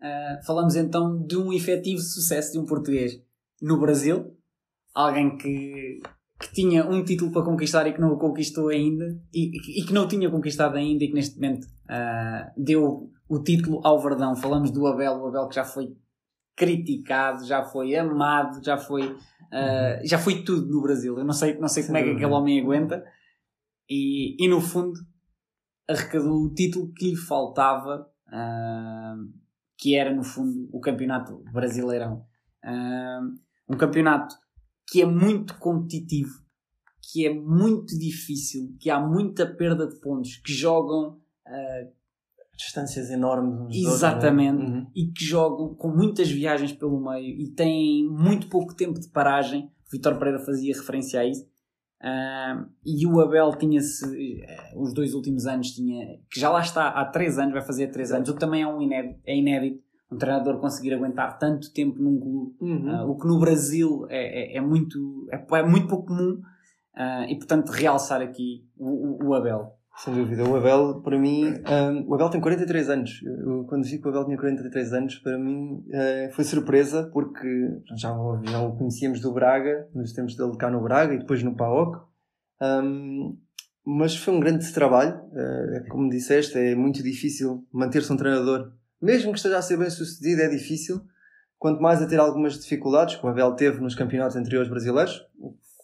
ah, 0.00 0.40
falamos 0.44 0.76
então 0.76 1.24
de 1.26 1.36
um 1.36 1.52
efetivo 1.52 2.00
sucesso 2.00 2.52
de 2.52 2.58
um 2.58 2.66
português 2.66 3.20
no 3.60 3.78
Brasil, 3.78 4.36
alguém 4.94 5.36
que, 5.36 6.00
que 6.40 6.52
tinha 6.52 6.84
um 6.86 7.02
título 7.04 7.32
para 7.32 7.44
conquistar 7.44 7.86
e 7.86 7.92
que 7.92 8.00
não 8.00 8.12
o 8.12 8.18
conquistou 8.18 8.68
ainda, 8.68 9.06
e, 9.32 9.80
e 9.80 9.84
que 9.84 9.92
não 9.92 10.06
tinha 10.06 10.30
conquistado 10.30 10.76
ainda 10.76 11.04
e 11.04 11.08
que 11.08 11.14
neste 11.14 11.36
momento 11.36 11.66
ah, 11.88 12.52
deu 12.56 13.10
o 13.28 13.42
título 13.42 13.80
ao 13.82 14.00
Verdão. 14.00 14.36
Falamos 14.36 14.70
do 14.70 14.86
Abel, 14.86 15.14
o 15.14 15.28
Abel 15.28 15.48
que 15.48 15.54
já 15.54 15.64
foi 15.64 15.96
criticado, 16.56 17.44
já 17.44 17.64
foi 17.64 17.96
amado, 17.96 18.62
já 18.62 18.76
foi, 18.76 19.16
ah, 19.52 20.00
já 20.04 20.18
foi 20.18 20.42
tudo 20.42 20.70
no 20.70 20.82
Brasil. 20.82 21.18
Eu 21.18 21.24
não 21.24 21.32
sei, 21.32 21.58
não 21.58 21.68
sei 21.68 21.84
como 21.84 21.96
é 21.96 22.02
que 22.02 22.10
aquele 22.10 22.32
homem 22.32 22.60
aguenta. 22.60 23.04
E, 23.88 24.36
e 24.42 24.48
no 24.48 24.60
fundo 24.60 24.98
arrecadou 25.88 26.44
o 26.44 26.54
título 26.54 26.92
que 26.92 27.10
lhe 27.10 27.16
faltava, 27.16 28.08
ah, 28.28 29.16
que 29.76 29.94
era 29.94 30.14
no 30.14 30.22
fundo 30.22 30.68
o 30.72 30.80
campeonato 30.80 31.42
brasileirão. 31.52 32.24
Ah, 32.62 33.20
um 33.68 33.76
campeonato 33.76 34.34
que 34.86 35.02
é 35.02 35.06
muito 35.06 35.58
competitivo, 35.58 36.42
que 37.02 37.26
é 37.26 37.32
muito 37.32 37.98
difícil, 37.98 38.74
que 38.78 38.90
há 38.90 39.00
muita 39.00 39.46
perda 39.46 39.86
de 39.86 39.98
pontos, 40.00 40.36
que 40.36 40.52
jogam 40.52 41.18
ah, 41.46 41.84
Distâncias 42.56 43.10
enormes 43.10 43.52
uns 43.52 43.62
outros, 43.62 43.94
Exatamente. 43.94 44.62
não 44.62 44.62
é? 44.62 44.78
Uhum. 44.78 44.90
e 44.94 45.06
que 45.08 45.24
jogam 45.24 45.74
com 45.74 45.88
muitas 45.88 46.30
viagens 46.30 46.72
pelo 46.72 47.00
meio 47.00 47.40
e 47.40 47.48
têm 47.48 48.08
muito 48.08 48.48
pouco 48.48 48.74
tempo 48.74 49.00
de 49.00 49.08
paragem. 49.08 49.64
O 49.64 49.90
Vitor 49.90 50.16
Pereira 50.18 50.38
fazia 50.38 50.72
referência 50.72 51.20
a 51.20 51.26
isso. 51.26 51.44
E 52.84 53.06
o 53.06 53.20
Abel 53.20 53.54
tinha-se, 53.56 54.04
eh, 54.42 54.72
os 54.76 54.92
dois 54.92 55.14
últimos 55.14 55.46
anos, 55.46 55.70
tinha, 55.70 56.18
que 56.30 56.38
já 56.38 56.50
lá 56.50 56.60
está 56.60 56.88
há 56.88 57.04
três 57.06 57.38
anos, 57.38 57.52
vai 57.54 57.62
fazer 57.62 57.88
três 57.88 58.12
anos, 58.12 58.28
o 58.28 58.34
que 58.34 58.40
também 58.40 58.62
é, 58.62 58.66
um 58.66 58.80
inédito, 58.82 59.20
é 59.26 59.36
inédito. 59.36 59.82
Um 60.12 60.18
treinador 60.18 60.60
conseguir 60.60 60.92
aguentar 60.94 61.38
tanto 61.38 61.72
tempo 61.72 62.00
num 62.00 62.20
clube, 62.20 62.54
Uhum. 62.60 62.90
ah, 62.90 63.04
o 63.04 63.16
que 63.16 63.26
no 63.26 63.38
Brasil 63.40 64.06
é, 64.10 64.54
é, 64.54 64.58
é 64.58 64.60
muito, 64.60 65.26
é, 65.32 65.58
é 65.58 65.62
muito 65.62 65.88
pouco 65.88 66.06
comum. 66.08 66.40
Ah, 66.94 67.26
e 67.28 67.36
portanto, 67.36 67.70
realçar 67.70 68.20
aqui 68.20 68.64
o, 68.76 69.24
o, 69.24 69.28
o 69.28 69.34
Abel. 69.34 69.72
Sem 69.96 70.12
dúvida. 70.12 70.42
O 70.44 70.56
Abel, 70.56 71.00
para 71.02 71.18
mim, 71.18 71.46
hum, 71.46 72.04
o 72.08 72.14
Abel 72.14 72.28
tem 72.28 72.40
43 72.40 72.90
anos. 72.90 73.22
Eu, 73.22 73.64
quando 73.64 73.84
vi 73.84 73.98
que 73.98 74.06
o 74.06 74.10
Abel 74.10 74.24
tinha 74.24 74.36
43 74.36 74.92
anos, 74.92 75.18
para 75.20 75.38
mim 75.38 75.84
eh, 75.92 76.30
foi 76.32 76.44
surpresa, 76.44 77.08
porque 77.12 77.48
já, 77.96 78.12
já 78.44 78.60
o 78.60 78.76
conhecíamos 78.76 79.20
do 79.20 79.32
Braga, 79.32 79.88
nos 79.94 80.12
tempos 80.12 80.36
dele 80.36 80.56
cá 80.56 80.68
no 80.68 80.82
Braga 80.82 81.14
e 81.14 81.18
depois 81.18 81.42
no 81.42 81.54
PAOC. 81.54 82.02
Hum, 82.60 83.38
mas 83.86 84.16
foi 84.16 84.34
um 84.34 84.40
grande 84.40 84.70
trabalho. 84.72 85.20
Eh, 85.32 85.84
como 85.88 86.10
disseste, 86.10 86.58
é 86.58 86.74
muito 86.74 87.02
difícil 87.02 87.64
manter-se 87.72 88.12
um 88.12 88.16
treinador. 88.16 88.72
Mesmo 89.00 89.30
que 89.30 89.38
esteja 89.38 89.58
a 89.58 89.62
ser 89.62 89.76
bem 89.76 89.90
sucedido, 89.90 90.42
é 90.42 90.48
difícil. 90.48 91.02
Quanto 91.56 91.80
mais 91.80 92.02
a 92.02 92.06
ter 92.06 92.18
algumas 92.18 92.58
dificuldades, 92.58 93.14
que 93.14 93.24
o 93.24 93.28
Abel 93.28 93.52
teve 93.52 93.80
nos 93.80 93.94
campeonatos 93.94 94.36
anteriores 94.36 94.68
brasileiros, 94.68 95.24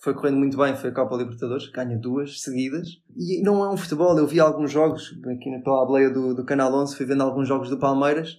foi 0.01 0.15
correndo 0.15 0.39
muito 0.39 0.57
bem, 0.57 0.75
foi 0.75 0.91
a 0.91 0.95
Copa 0.95 1.15
Libertadores, 1.15 1.71
ganha 1.71 1.97
duas 1.99 2.41
seguidas. 2.41 2.89
E 3.15 3.43
não 3.43 3.63
é 3.63 3.69
um 3.69 3.77
futebol, 3.77 4.17
eu 4.19 4.27
vi 4.27 4.41
alguns 4.41 4.73
jogos, 4.73 5.15
aqui 5.27 5.51
pela 5.63 5.83
ableia 5.83 6.11
do, 6.11 6.35
do 6.35 6.45
Canal 6.45 6.73
11, 6.75 6.97
fui 6.97 7.05
vendo 7.05 7.23
alguns 7.23 7.47
jogos 7.47 7.69
do 7.69 7.79
Palmeiras. 7.79 8.39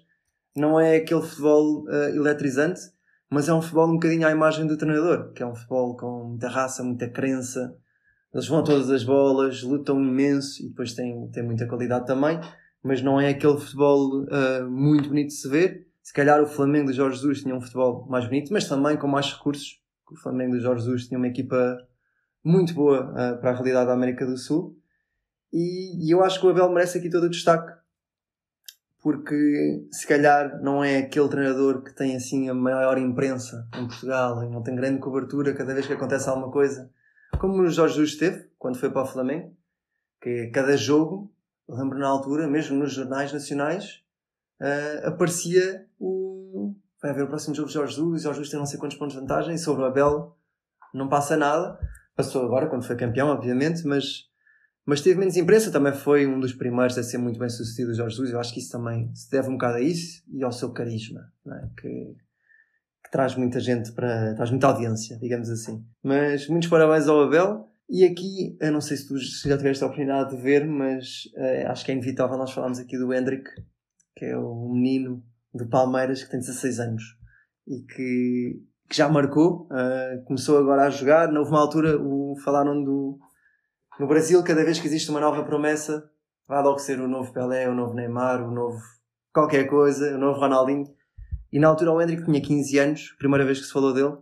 Não 0.55 0.79
é 0.79 0.97
aquele 0.97 1.21
futebol 1.21 1.83
uh, 1.83 2.15
eletrizante, 2.15 2.81
mas 3.29 3.47
é 3.47 3.53
um 3.53 3.61
futebol 3.61 3.87
um 3.87 3.93
bocadinho 3.93 4.27
à 4.27 4.31
imagem 4.31 4.65
do 4.65 4.75
treinador, 4.75 5.31
que 5.33 5.43
é 5.43 5.45
um 5.45 5.53
futebol 5.53 5.95
com 5.95 6.29
muita 6.29 6.49
raça, 6.49 6.83
muita 6.83 7.07
crença. 7.07 7.75
Eles 8.33 8.47
vão 8.47 8.59
a 8.59 8.63
todas 8.63 8.89
as 8.89 9.03
bolas, 9.03 9.61
lutam 9.61 10.01
imenso 10.01 10.63
e 10.63 10.69
depois 10.69 10.93
têm, 10.93 11.29
têm 11.29 11.43
muita 11.43 11.67
qualidade 11.67 12.07
também, 12.07 12.39
mas 12.83 13.03
não 13.03 13.21
é 13.21 13.29
aquele 13.29 13.57
futebol 13.57 14.23
uh, 14.23 14.67
muito 14.67 15.09
bonito 15.09 15.27
de 15.27 15.35
se 15.35 15.47
ver. 15.47 15.87
Se 16.01 16.11
calhar 16.11 16.41
o 16.41 16.47
Flamengo 16.47 16.89
de 16.89 16.97
Jorge 16.97 17.17
Jesus 17.17 17.43
tinha 17.43 17.55
um 17.55 17.61
futebol 17.61 18.07
mais 18.09 18.25
bonito, 18.25 18.51
mas 18.51 18.67
também 18.67 18.97
com 18.97 19.07
mais 19.07 19.31
recursos 19.31 19.80
o 20.11 20.15
Flamengo 20.15 20.55
de 20.55 20.61
Jorge 20.61 20.83
Jesus 20.83 21.07
tinha 21.07 21.17
uma 21.17 21.27
equipa 21.27 21.77
muito 22.43 22.73
boa 22.73 23.11
uh, 23.11 23.39
para 23.39 23.51
a 23.51 23.53
realidade 23.53 23.87
da 23.87 23.93
América 23.93 24.25
do 24.25 24.37
Sul. 24.37 24.77
E, 25.51 26.07
e, 26.07 26.11
eu 26.11 26.23
acho 26.23 26.39
que 26.39 26.45
o 26.45 26.49
Abel 26.49 26.69
merece 26.71 26.97
aqui 26.97 27.09
todo 27.09 27.25
o 27.25 27.29
destaque, 27.29 27.71
porque 29.01 29.85
se 29.91 30.07
calhar 30.07 30.61
não 30.61 30.83
é 30.83 30.99
aquele 30.99 31.27
treinador 31.27 31.83
que 31.83 31.93
tem 31.93 32.15
assim 32.15 32.49
a 32.49 32.53
maior 32.53 32.97
imprensa 32.97 33.67
em 33.75 33.87
Portugal 33.87 34.43
e 34.43 34.49
não 34.49 34.63
tem 34.63 34.75
grande 34.75 34.99
cobertura 34.99 35.53
cada 35.53 35.73
vez 35.73 35.87
que 35.87 35.93
acontece 35.93 36.29
alguma 36.29 36.51
coisa, 36.51 36.89
como 37.39 37.61
o 37.61 37.69
Jorge 37.69 37.95
Jesus 37.95 38.17
teve 38.17 38.49
quando 38.57 38.77
foi 38.77 38.89
para 38.89 39.03
o 39.03 39.07
Flamengo, 39.07 39.55
que 40.21 40.47
cada 40.47 40.77
jogo, 40.77 41.33
lembro 41.67 41.99
na 41.99 42.07
altura, 42.07 42.47
mesmo 42.47 42.77
nos 42.77 42.93
jornais 42.93 43.33
nacionais, 43.33 44.03
uh, 44.61 45.07
aparecia 45.07 45.85
o, 45.99 46.20
vai 47.01 47.11
haver 47.11 47.23
o 47.23 47.27
próximo 47.27 47.55
jogo 47.55 47.67
de 47.67 47.73
Jorge 47.73 47.95
Jesus, 47.95 48.23
Jorge 48.23 48.37
Jesus 48.37 48.49
tem 48.49 48.59
não 48.59 48.65
sei 48.65 48.79
quantos 48.79 48.97
pontos 48.97 49.15
de 49.15 49.21
vantagem, 49.21 49.55
e 49.55 49.57
sobre 49.57 49.83
o 49.83 49.85
Abel 49.85 50.37
não 50.93 51.09
passa 51.09 51.35
nada. 51.35 51.79
Passou 52.15 52.45
agora, 52.45 52.67
quando 52.67 52.85
foi 52.85 52.95
campeão, 52.95 53.29
obviamente, 53.29 53.85
mas, 53.85 54.25
mas 54.85 55.01
teve 55.01 55.19
menos 55.19 55.35
imprensa, 55.35 55.71
também 55.71 55.93
foi 55.93 56.27
um 56.27 56.39
dos 56.39 56.53
primeiros 56.53 56.97
a 56.97 57.03
ser 57.03 57.17
muito 57.17 57.39
bem 57.39 57.49
sucedido 57.49 57.93
Jorge 57.93 58.15
Jesus. 58.15 58.31
Eu 58.31 58.39
acho 58.39 58.53
que 58.53 58.59
isso 58.59 58.71
também 58.71 59.13
se 59.15 59.31
deve 59.31 59.49
um 59.49 59.53
bocado 59.53 59.77
a 59.77 59.81
isso 59.81 60.23
e 60.31 60.43
ao 60.43 60.51
seu 60.51 60.71
carisma, 60.71 61.21
é? 61.47 61.67
que, 61.79 62.15
que, 63.03 63.11
traz 63.11 63.35
muita 63.35 63.59
gente 63.59 63.91
para. 63.93 64.35
traz 64.35 64.51
muita 64.51 64.67
audiência, 64.67 65.17
digamos 65.17 65.49
assim. 65.49 65.83
Mas 66.03 66.47
muitos 66.47 66.69
parabéns 66.69 67.07
ao 67.07 67.21
Abel. 67.21 67.67
E 67.89 68.05
aqui, 68.05 68.55
eu 68.61 68.71
não 68.71 68.79
sei 68.79 68.95
se 68.95 69.07
tu 69.07 69.17
já 69.17 69.57
tiveste 69.57 69.83
a 69.83 69.87
oportunidade 69.87 70.33
de 70.33 70.41
ver, 70.41 70.65
mas 70.65 71.25
uh, 71.35 71.71
acho 71.71 71.83
que 71.83 71.91
é 71.91 71.93
inevitável 71.93 72.37
nós 72.37 72.51
falarmos 72.51 72.79
aqui 72.79 72.97
do 72.97 73.13
Hendrick, 73.13 73.49
que 74.15 74.25
é 74.25 74.37
o 74.37 74.69
menino 74.69 75.21
do 75.53 75.67
Palmeiras, 75.67 76.23
que 76.23 76.31
tem 76.31 76.39
16 76.39 76.79
anos 76.79 77.03
e 77.67 77.81
que, 77.81 78.61
que 78.89 78.97
já 78.97 79.07
marcou, 79.09 79.67
uh, 79.67 80.23
começou 80.25 80.57
agora 80.57 80.83
a 80.83 80.89
jogar. 80.89 81.31
Houve 81.33 81.51
uma 81.51 81.59
altura, 81.59 81.97
o, 81.97 82.35
falaram 82.43 82.83
do. 82.83 83.17
No 83.99 84.07
Brasil, 84.07 84.43
cada 84.43 84.63
vez 84.63 84.79
que 84.79 84.87
existe 84.87 85.09
uma 85.09 85.19
nova 85.19 85.43
promessa, 85.43 86.09
vai 86.47 86.63
logo 86.63 86.79
ser 86.79 86.99
o 86.99 87.07
novo 87.07 87.31
Pelé, 87.31 87.69
o 87.69 87.75
novo 87.75 87.93
Neymar, 87.93 88.41
o 88.47 88.51
novo 88.51 88.79
qualquer 89.33 89.65
coisa, 89.65 90.15
o 90.15 90.17
novo 90.17 90.39
Ronaldinho. 90.39 90.85
E 91.51 91.59
na 91.59 91.67
altura 91.67 91.91
o 91.91 92.01
Hendrick 92.01 92.23
tinha 92.23 92.41
15 92.41 92.79
anos, 92.79 93.15
primeira 93.19 93.45
vez 93.45 93.59
que 93.59 93.65
se 93.65 93.73
falou 93.73 93.93
dele, 93.93 94.17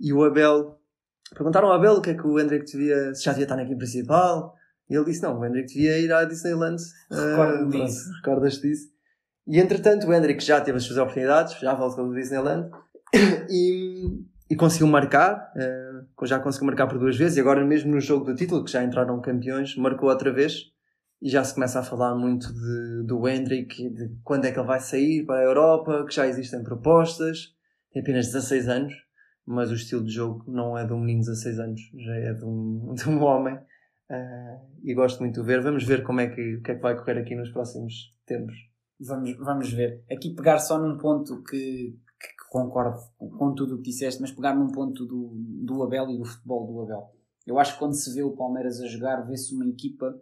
e 0.00 0.12
o 0.12 0.24
Abel. 0.24 0.78
Perguntaram 1.34 1.68
ao 1.68 1.74
Abel 1.74 1.94
o 1.94 2.02
que 2.02 2.10
é 2.10 2.14
que 2.14 2.26
o 2.26 2.38
Hendrick 2.38 2.70
devia. 2.70 3.14
se 3.14 3.24
já 3.24 3.32
devia 3.32 3.44
estar 3.44 3.56
na 3.56 3.62
equipe 3.62 3.78
principal. 3.78 4.54
E 4.88 4.94
ele 4.94 5.04
disse: 5.04 5.22
não, 5.22 5.38
o 5.38 5.44
Hendrick 5.44 5.72
devia 5.72 5.98
ir 5.98 6.12
à 6.12 6.24
Disneyland. 6.24 6.82
Recordo 7.10 7.64
uh, 7.64 7.70
disso. 7.70 8.12
Recordas 8.16 8.60
disso? 8.60 8.93
E 9.46 9.60
entretanto, 9.60 10.06
o 10.06 10.14
Hendrick 10.14 10.42
já 10.42 10.60
teve 10.60 10.78
as 10.78 10.84
suas 10.84 10.98
oportunidades, 10.98 11.58
já 11.60 11.74
voltou 11.74 12.08
do 12.08 12.14
Disneyland 12.14 12.70
e, 13.50 14.24
e 14.48 14.56
conseguiu 14.56 14.86
marcar, 14.86 15.52
uh, 15.54 16.26
já 16.26 16.38
conseguiu 16.38 16.66
marcar 16.66 16.86
por 16.86 16.98
duas 16.98 17.16
vezes. 17.16 17.36
E 17.36 17.40
agora, 17.40 17.64
mesmo 17.64 17.90
no 17.90 18.00
jogo 18.00 18.24
do 18.24 18.34
título, 18.34 18.64
que 18.64 18.70
já 18.70 18.82
entraram 18.82 19.20
campeões, 19.20 19.76
marcou 19.76 20.08
outra 20.08 20.32
vez. 20.32 20.72
E 21.20 21.28
já 21.30 21.42
se 21.44 21.54
começa 21.54 21.80
a 21.80 21.82
falar 21.82 22.14
muito 22.14 22.52
de, 22.52 23.06
do 23.06 23.26
Hendrick, 23.26 23.88
de 23.88 24.10
quando 24.22 24.44
é 24.46 24.52
que 24.52 24.58
ele 24.58 24.66
vai 24.66 24.80
sair 24.80 25.24
para 25.24 25.40
a 25.40 25.44
Europa, 25.44 26.04
que 26.06 26.14
já 26.14 26.26
existem 26.26 26.62
propostas. 26.62 27.54
Tem 27.92 28.02
apenas 28.02 28.26
16 28.26 28.68
anos, 28.68 28.94
mas 29.46 29.70
o 29.70 29.74
estilo 29.74 30.04
de 30.04 30.12
jogo 30.12 30.44
não 30.46 30.76
é 30.76 30.84
de 30.84 30.92
um 30.92 31.00
menino 31.00 31.20
de 31.20 31.28
16 31.28 31.58
anos, 31.60 31.80
já 31.94 32.14
é 32.14 32.32
de 32.32 32.44
um, 32.44 32.92
de 32.96 33.08
um 33.08 33.22
homem. 33.22 33.54
Uh, 33.54 34.60
e 34.82 34.92
gosto 34.94 35.20
muito 35.20 35.40
de 35.40 35.46
ver. 35.46 35.62
Vamos 35.62 35.84
ver 35.84 36.02
como 36.02 36.20
é 36.20 36.28
que, 36.28 36.60
que 36.62 36.72
é 36.72 36.74
que 36.74 36.82
vai 36.82 36.96
correr 36.96 37.18
aqui 37.18 37.34
nos 37.34 37.50
próximos 37.50 37.94
tempos. 38.26 38.73
Vamos, 39.00 39.36
vamos 39.38 39.72
ver. 39.72 40.04
Aqui 40.10 40.34
pegar 40.34 40.58
só 40.58 40.78
num 40.78 40.96
ponto 40.96 41.42
que, 41.42 41.96
que 42.20 42.48
concordo 42.50 43.00
com 43.18 43.54
tudo 43.54 43.74
o 43.74 43.78
que 43.78 43.90
disseste, 43.90 44.20
mas 44.20 44.32
pegar 44.32 44.54
num 44.54 44.70
ponto 44.70 45.04
do, 45.04 45.32
do 45.36 45.82
Abel 45.82 46.10
e 46.10 46.18
do 46.18 46.24
futebol 46.24 46.66
do 46.66 46.80
Abel. 46.82 47.10
Eu 47.46 47.58
acho 47.58 47.74
que 47.74 47.78
quando 47.78 47.94
se 47.94 48.12
vê 48.14 48.22
o 48.22 48.36
Palmeiras 48.36 48.80
a 48.80 48.86
jogar, 48.86 49.26
vê-se 49.26 49.54
uma 49.54 49.66
equipa 49.66 50.18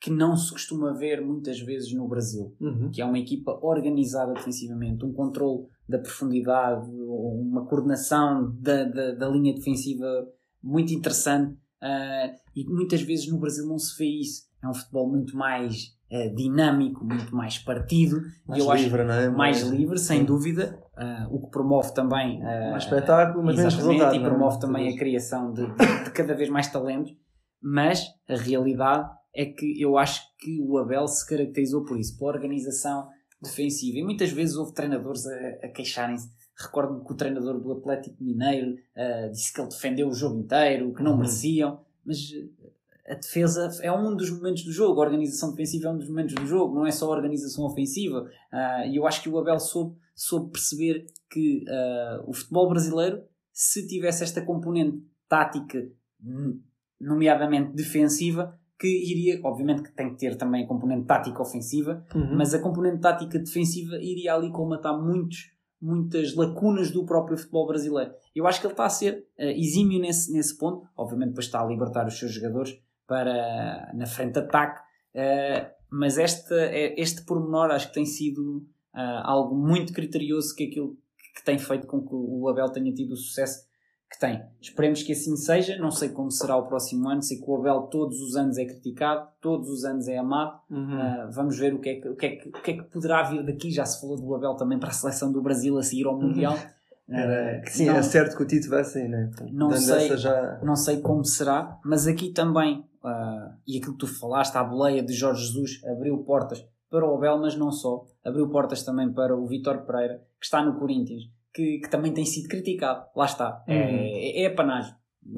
que 0.00 0.10
não 0.10 0.36
se 0.36 0.52
costuma 0.52 0.92
ver 0.92 1.20
muitas 1.20 1.60
vezes 1.60 1.92
no 1.92 2.06
Brasil, 2.06 2.54
uhum. 2.60 2.90
que 2.90 3.02
é 3.02 3.04
uma 3.04 3.18
equipa 3.18 3.58
organizada 3.62 4.32
defensivamente, 4.32 5.04
um 5.04 5.12
controle 5.12 5.66
da 5.88 5.98
profundidade, 5.98 6.88
uma 6.88 7.66
coordenação 7.66 8.54
da, 8.60 8.84
da, 8.84 9.12
da 9.12 9.28
linha 9.28 9.54
defensiva 9.54 10.06
muito 10.62 10.92
interessante 10.92 11.52
uh, 11.82 12.38
e 12.54 12.64
muitas 12.64 13.02
vezes 13.02 13.26
no 13.28 13.38
Brasil 13.38 13.66
não 13.66 13.78
se 13.78 13.96
vê 13.98 14.06
isso. 14.06 14.48
É 14.62 14.68
um 14.68 14.74
futebol 14.74 15.08
muito 15.08 15.36
mais 15.36 15.97
uh, 16.10 16.34
dinâmico, 16.34 17.04
muito 17.04 17.34
mais 17.34 17.58
partido. 17.58 18.20
Mais 18.46 18.62
livre, 18.62 19.02
acho, 19.02 19.08
não 19.08 19.14
é? 19.14 19.28
Mais, 19.28 19.62
mais 19.62 19.62
livre, 19.62 19.98
sem 19.98 20.24
dúvida. 20.24 20.78
Uh, 20.96 21.36
o 21.36 21.40
que 21.40 21.50
promove 21.50 21.94
também. 21.94 22.40
Uh, 22.40 22.70
mais 22.70 22.84
espetáculo, 22.84 23.44
mas 23.44 23.56
menos 23.56 23.74
resultado. 23.74 24.14
E 24.14 24.18
é? 24.18 24.22
promove 24.22 24.60
também 24.60 24.88
a 24.88 24.96
criação 24.96 25.52
de, 25.52 25.66
de, 25.66 26.04
de 26.04 26.10
cada 26.10 26.34
vez 26.34 26.48
mais 26.48 26.66
talentos. 26.68 27.12
Mas 27.60 28.04
a 28.28 28.36
realidade 28.36 29.08
é 29.34 29.46
que 29.46 29.80
eu 29.80 29.96
acho 29.96 30.22
que 30.38 30.60
o 30.60 30.78
Abel 30.78 31.06
se 31.06 31.26
caracterizou 31.28 31.84
por 31.84 31.98
isso, 31.98 32.18
pela 32.18 32.32
organização 32.32 33.08
defensiva. 33.40 33.98
E 33.98 34.02
muitas 34.02 34.30
vezes 34.30 34.56
houve 34.56 34.74
treinadores 34.74 35.26
a, 35.26 35.66
a 35.66 35.68
queixarem-se. 35.68 36.28
Recordo-me 36.60 37.04
que 37.04 37.12
o 37.12 37.16
treinador 37.16 37.60
do 37.60 37.72
Atlético 37.72 38.16
Mineiro 38.22 38.72
uh, 38.72 39.30
disse 39.30 39.52
que 39.52 39.60
ele 39.60 39.68
defendeu 39.68 40.08
o 40.08 40.14
jogo 40.14 40.40
inteiro, 40.40 40.92
que 40.92 41.02
não 41.02 41.12
uhum. 41.12 41.18
mereciam, 41.18 41.80
mas 42.04 42.18
a 43.08 43.14
defesa 43.14 43.70
é 43.82 43.90
um 43.90 44.14
dos 44.14 44.30
momentos 44.30 44.64
do 44.64 44.72
jogo, 44.72 45.00
a 45.00 45.04
organização 45.04 45.50
defensiva 45.50 45.88
é 45.88 45.92
um 45.92 45.98
dos 45.98 46.08
momentos 46.08 46.34
do 46.34 46.46
jogo, 46.46 46.74
não 46.74 46.86
é 46.86 46.90
só 46.90 47.06
a 47.06 47.16
organização 47.16 47.64
ofensiva. 47.64 48.28
Uh, 48.52 48.86
e 48.86 48.96
eu 48.96 49.06
acho 49.06 49.22
que 49.22 49.28
o 49.28 49.38
Abel 49.38 49.58
soube, 49.58 49.96
soube 50.14 50.52
perceber 50.52 51.06
que 51.30 51.64
uh, 51.64 52.28
o 52.28 52.34
futebol 52.34 52.68
brasileiro, 52.68 53.22
se 53.52 53.86
tivesse 53.86 54.22
esta 54.22 54.42
componente 54.42 55.02
tática, 55.28 55.88
nomeadamente 57.00 57.74
defensiva, 57.74 58.58
que 58.78 58.86
iria, 58.86 59.40
obviamente 59.42 59.82
que 59.82 59.92
tem 59.92 60.10
que 60.10 60.18
ter 60.18 60.36
também 60.36 60.64
a 60.64 60.66
componente 60.66 61.06
tática 61.06 61.42
ofensiva, 61.42 62.04
uhum. 62.14 62.36
mas 62.36 62.54
a 62.54 62.60
componente 62.60 63.00
tática 63.00 63.38
defensiva 63.38 63.96
iria 63.96 64.34
ali 64.34 64.50
colmatar 64.52 64.96
muitos, 64.96 65.50
muitas 65.80 66.34
lacunas 66.34 66.90
do 66.90 67.04
próprio 67.04 67.36
futebol 67.36 67.66
brasileiro. 67.66 68.12
Eu 68.34 68.46
acho 68.46 68.60
que 68.60 68.66
ele 68.66 68.74
está 68.74 68.86
a 68.86 68.90
ser 68.90 69.26
uh, 69.38 69.42
exímio 69.42 70.00
nesse, 70.00 70.32
nesse 70.32 70.56
ponto, 70.56 70.86
obviamente 70.96 71.30
depois 71.30 71.46
está 71.46 71.60
a 71.60 71.66
libertar 71.66 72.06
os 72.06 72.18
seus 72.18 72.32
jogadores, 72.32 72.78
para 73.08 73.90
na 73.94 74.06
frente 74.06 74.34
de 74.34 74.40
ataque. 74.40 74.80
Uh, 75.14 75.66
mas 75.90 76.18
este, 76.18 76.54
é, 76.54 77.00
este 77.00 77.24
pormenor 77.24 77.70
acho 77.70 77.88
que 77.88 77.94
tem 77.94 78.04
sido 78.04 78.58
uh, 78.94 79.24
algo 79.24 79.56
muito 79.56 79.92
criterioso 79.92 80.54
que 80.54 80.64
aquilo 80.64 80.96
que 81.34 81.44
tem 81.44 81.58
feito 81.58 81.86
com 81.86 82.00
que 82.00 82.14
o 82.14 82.48
Abel 82.48 82.68
tenha 82.70 82.92
tido 82.92 83.12
o 83.12 83.16
sucesso 83.16 83.66
que 84.10 84.18
tem. 84.18 84.42
Esperemos 84.60 85.02
que 85.02 85.12
assim 85.12 85.36
seja. 85.36 85.78
Não 85.78 85.90
sei 85.90 86.10
como 86.10 86.30
será 86.30 86.56
o 86.56 86.66
próximo 86.66 87.08
ano. 87.08 87.22
Sei 87.22 87.38
que 87.38 87.44
o 87.46 87.56
Abel 87.56 87.82
todos 87.82 88.20
os 88.20 88.36
anos 88.36 88.58
é 88.58 88.64
criticado, 88.64 89.28
todos 89.40 89.68
os 89.68 89.84
anos 89.84 90.08
é 90.08 90.18
amado. 90.18 90.60
Uhum. 90.70 90.94
Uh, 90.94 91.30
vamos 91.32 91.58
ver 91.58 91.74
o 91.74 91.78
que, 91.78 91.90
é 91.90 92.00
que, 92.00 92.08
o, 92.08 92.16
que 92.16 92.26
é 92.26 92.36
que, 92.36 92.48
o 92.48 92.52
que 92.52 92.70
é 92.70 92.76
que 92.76 92.82
poderá 92.84 93.22
vir 93.22 93.44
daqui. 93.44 93.70
Já 93.70 93.84
se 93.84 94.00
falou 94.00 94.16
do 94.16 94.34
Abel 94.34 94.54
também 94.54 94.78
para 94.78 94.90
a 94.90 94.92
seleção 94.92 95.32
do 95.32 95.42
Brasil 95.42 95.78
a 95.78 95.82
seguir 95.82 96.06
ao 96.06 96.18
Mundial. 96.18 96.54
Uhum. 96.54 96.78
Era, 97.10 97.62
sim, 97.66 97.86
não, 97.86 97.94
era 97.94 98.02
certo 98.02 98.36
que 98.36 98.42
o 98.42 98.46
Tito 98.46 98.68
vai 98.68 98.84
sair, 98.84 99.08
né? 99.08 99.30
Não 99.50 99.72
sei, 99.72 100.14
já... 100.18 100.60
não 100.62 100.76
sei 100.76 101.00
como 101.00 101.24
será, 101.24 101.78
mas 101.82 102.06
aqui 102.06 102.28
também, 102.34 102.84
uh, 103.04 103.54
e 103.66 103.78
aquilo 103.78 103.92
que 103.92 103.98
tu 103.98 104.06
falaste, 104.06 104.56
a 104.56 104.64
boleia 104.64 105.02
de 105.02 105.12
Jorge 105.12 105.46
Jesus 105.46 105.82
abriu 105.84 106.18
portas 106.18 106.64
para 106.90 107.06
o 107.06 107.14
Abel, 107.14 107.38
mas 107.38 107.54
não 107.56 107.70
só, 107.70 108.06
abriu 108.24 108.48
portas 108.48 108.82
também 108.82 109.12
para 109.12 109.36
o 109.36 109.46
Vitor 109.46 109.84
Pereira, 109.84 110.22
que 110.40 110.46
está 110.46 110.64
no 110.64 110.78
Corinthians, 110.78 111.24
que, 111.52 111.78
que 111.78 111.90
também 111.90 112.12
tem 112.12 112.24
sido 112.24 112.48
criticado. 112.48 113.06
Lá 113.14 113.26
está, 113.26 113.62
é, 113.66 113.74
uhum. 113.74 113.80
é, 113.82 114.42
é 114.42 114.46
apanagem. 114.46 114.94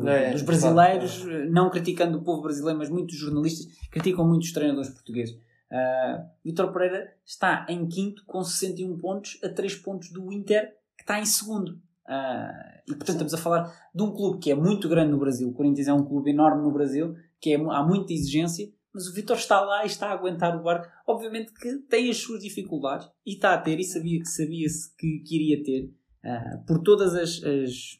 É, 0.06 0.30
dos 0.30 0.42
brasileiros, 0.42 1.24
não 1.50 1.68
criticando 1.68 2.18
o 2.18 2.22
povo 2.22 2.42
brasileiro, 2.42 2.78
mas 2.78 2.88
muitos 2.88 3.16
jornalistas 3.16 3.66
criticam 3.90 4.24
muitos 4.24 4.52
treinadores 4.52 4.90
portugueses. 4.90 5.34
Uh, 5.34 6.28
Vitor 6.44 6.72
Pereira 6.72 7.12
está 7.24 7.66
em 7.68 7.86
quinto 7.88 8.24
com 8.26 8.42
61 8.42 8.98
pontos, 8.98 9.38
a 9.42 9.48
3 9.48 9.76
pontos 9.76 10.10
do 10.12 10.32
Inter, 10.32 10.74
que 10.96 11.02
está 11.02 11.18
em 11.18 11.24
segundo. 11.24 11.72
Uh, 12.06 12.80
e 12.88 12.94
portanto 12.94 13.10
estamos 13.10 13.34
a 13.34 13.38
falar 13.38 13.72
de 13.94 14.02
um 14.02 14.12
clube 14.12 14.38
que 14.38 14.50
é 14.50 14.54
muito 14.54 14.88
grande 14.88 15.12
no 15.12 15.18
Brasil. 15.18 15.48
O 15.48 15.52
Corinthians 15.52 15.88
é 15.88 15.92
um 15.92 16.04
clube 16.04 16.30
enorme 16.30 16.62
no 16.62 16.72
Brasil, 16.72 17.14
que 17.40 17.54
é, 17.54 17.56
há 17.56 17.82
muita 17.82 18.12
exigência, 18.12 18.68
mas 18.92 19.06
o 19.06 19.14
Vitor 19.14 19.36
está 19.36 19.60
lá 19.60 19.84
e 19.84 19.86
está 19.86 20.08
a 20.08 20.12
aguentar 20.12 20.56
o 20.58 20.62
barco. 20.62 20.88
Obviamente 21.06 21.52
que 21.54 21.76
tem 21.88 22.10
as 22.10 22.16
suas 22.18 22.42
dificuldades 22.42 23.08
e 23.24 23.34
está 23.34 23.54
a 23.54 23.58
ter, 23.58 23.78
e 23.78 23.84
sabia-se 23.84 24.32
sabia 24.34 24.66
que, 24.98 25.18
que 25.20 25.36
iria 25.36 25.62
ter, 25.62 25.84
uh, 26.24 26.66
por 26.66 26.80
todas 26.82 27.14
as, 27.14 27.42
as, 27.44 27.98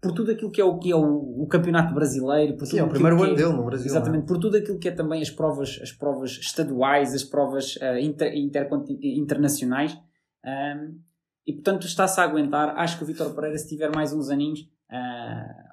por 0.00 0.12
tudo 0.12 0.30
aquilo 0.32 0.50
que 0.50 0.60
é 0.60 0.64
o, 0.64 0.78
que 0.78 0.90
é 0.90 0.96
o, 0.96 1.42
o 1.42 1.46
campeonato 1.46 1.92
brasileiro, 1.94 2.56
por 2.56 2.66
Sim, 2.66 2.78
é 2.78 2.80
tudo 2.80 2.88
o 2.88 2.92
primeiro 2.94 3.22
ano 3.22 3.32
é- 3.34 3.36
dele 3.36 3.52
no 3.52 3.64
Brasil. 3.64 3.86
Exatamente, 3.86 4.26
por 4.26 4.38
tudo 4.38 4.56
aquilo 4.56 4.78
que 4.78 4.88
é 4.88 4.92
também 4.92 5.20
as 5.20 5.30
provas, 5.30 5.78
as 5.82 5.92
provas 5.92 6.30
estaduais, 6.38 7.14
as 7.14 7.22
provas 7.22 7.76
eh, 7.80 8.00
inter- 8.00 8.34
interconti- 8.34 8.98
internacionais. 9.18 9.96
Ahm, 10.42 10.98
e 11.46 11.52
portanto 11.52 11.86
está-se 11.86 12.18
a 12.20 12.24
aguentar. 12.24 12.74
Acho 12.78 12.96
que 12.96 13.04
o 13.04 13.06
Vitor 13.06 13.34
Pereira, 13.34 13.58
se 13.58 13.68
tiver 13.68 13.94
mais 13.94 14.12
uns 14.14 14.30
aninhos, 14.30 14.60
ah, 14.90 15.69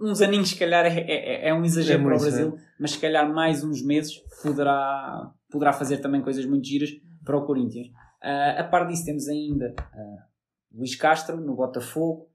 uns 0.00 0.20
aninhos, 0.20 0.50
se 0.50 0.56
calhar 0.58 0.84
é, 0.86 1.00
é- 1.00 1.48
é 1.48 1.54
um 1.54 1.64
exagero 1.64 2.00
É 2.00 2.04
para 2.04 2.16
o 2.16 2.18
Brasil, 2.18 2.58
mas 2.78 2.92
se 2.92 2.98
calhar 2.98 3.32
mais 3.32 3.62
uns 3.64 3.82
meses 3.82 4.22
poderá, 4.42 5.30
poderá 5.50 5.72
fazer 5.72 5.98
também 5.98 6.22
coisas 6.22 6.44
muito 6.46 6.66
giras 6.66 6.90
para 7.24 7.36
o 7.36 7.44
Corinthians. 7.44 7.88
Ah, 8.22 8.60
a 8.60 8.64
par 8.64 8.86
disso, 8.86 9.04
temos 9.04 9.28
ainda 9.28 9.74
ah, 9.78 10.16
Luís 10.72 10.94
Castro 10.94 11.40
no 11.40 11.54
Botafogo. 11.54 12.28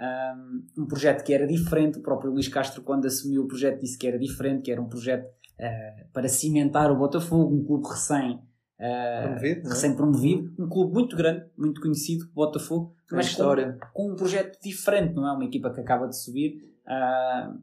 Um, 0.00 0.82
um 0.84 0.86
projeto 0.86 1.22
que 1.22 1.34
era 1.34 1.46
diferente, 1.46 1.98
o 1.98 2.02
próprio 2.02 2.30
Luís 2.32 2.48
Castro, 2.48 2.80
quando 2.82 3.04
assumiu 3.06 3.42
o 3.42 3.46
projeto, 3.46 3.80
disse 3.80 3.98
que 3.98 4.06
era 4.06 4.18
diferente, 4.18 4.62
que 4.62 4.72
era 4.72 4.80
um 4.80 4.88
projeto 4.88 5.28
ah, 5.60 6.04
para 6.12 6.26
cimentar 6.28 6.90
o 6.90 6.96
Botafogo, 6.96 7.54
um 7.54 7.62
clube 7.62 7.86
recém, 7.86 8.40
ah, 8.80 9.22
Promovido, 9.24 9.66
é? 9.66 9.68
recém-promovido, 9.70 10.54
um 10.58 10.66
clube 10.70 10.94
muito 10.94 11.14
grande, 11.14 11.44
muito 11.54 11.82
conhecido, 11.82 12.24
Botafogo, 12.32 12.94
mas 13.12 13.26
com, 13.34 13.78
com 13.92 14.12
um 14.12 14.16
projeto 14.16 14.58
diferente, 14.62 15.12
não 15.14 15.28
é? 15.28 15.32
Uma 15.32 15.44
equipa 15.44 15.70
que 15.70 15.80
acaba 15.80 16.06
de 16.06 16.16
subir. 16.18 16.69
Ah, 16.90 17.54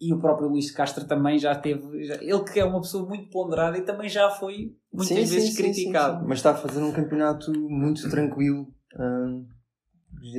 e 0.00 0.14
o 0.14 0.18
próprio 0.18 0.48
Luís 0.48 0.70
Castro 0.70 1.04
também 1.06 1.38
já 1.38 1.54
teve. 1.54 2.04
já- 2.04 2.14
ele 2.22 2.44
que 2.44 2.58
é 2.60 2.64
uma 2.64 2.80
pessoa 2.80 3.06
muito 3.06 3.28
ponderada 3.30 3.76
e 3.76 3.82
também 3.82 4.08
já 4.08 4.30
foi 4.30 4.74
muitas 4.92 5.08
Sim, 5.08 5.34
vezes 5.34 5.50
sim, 5.54 5.62
criticado. 5.62 6.20
sim. 6.20 6.26
Mas 6.28 6.38
está 6.38 6.52
a 6.52 6.54
fazer 6.54 6.80
um 6.82 6.92
campeonato 6.92 7.52
muito 7.52 8.08
tranquilo. 8.08 8.66
hum, 8.98 9.46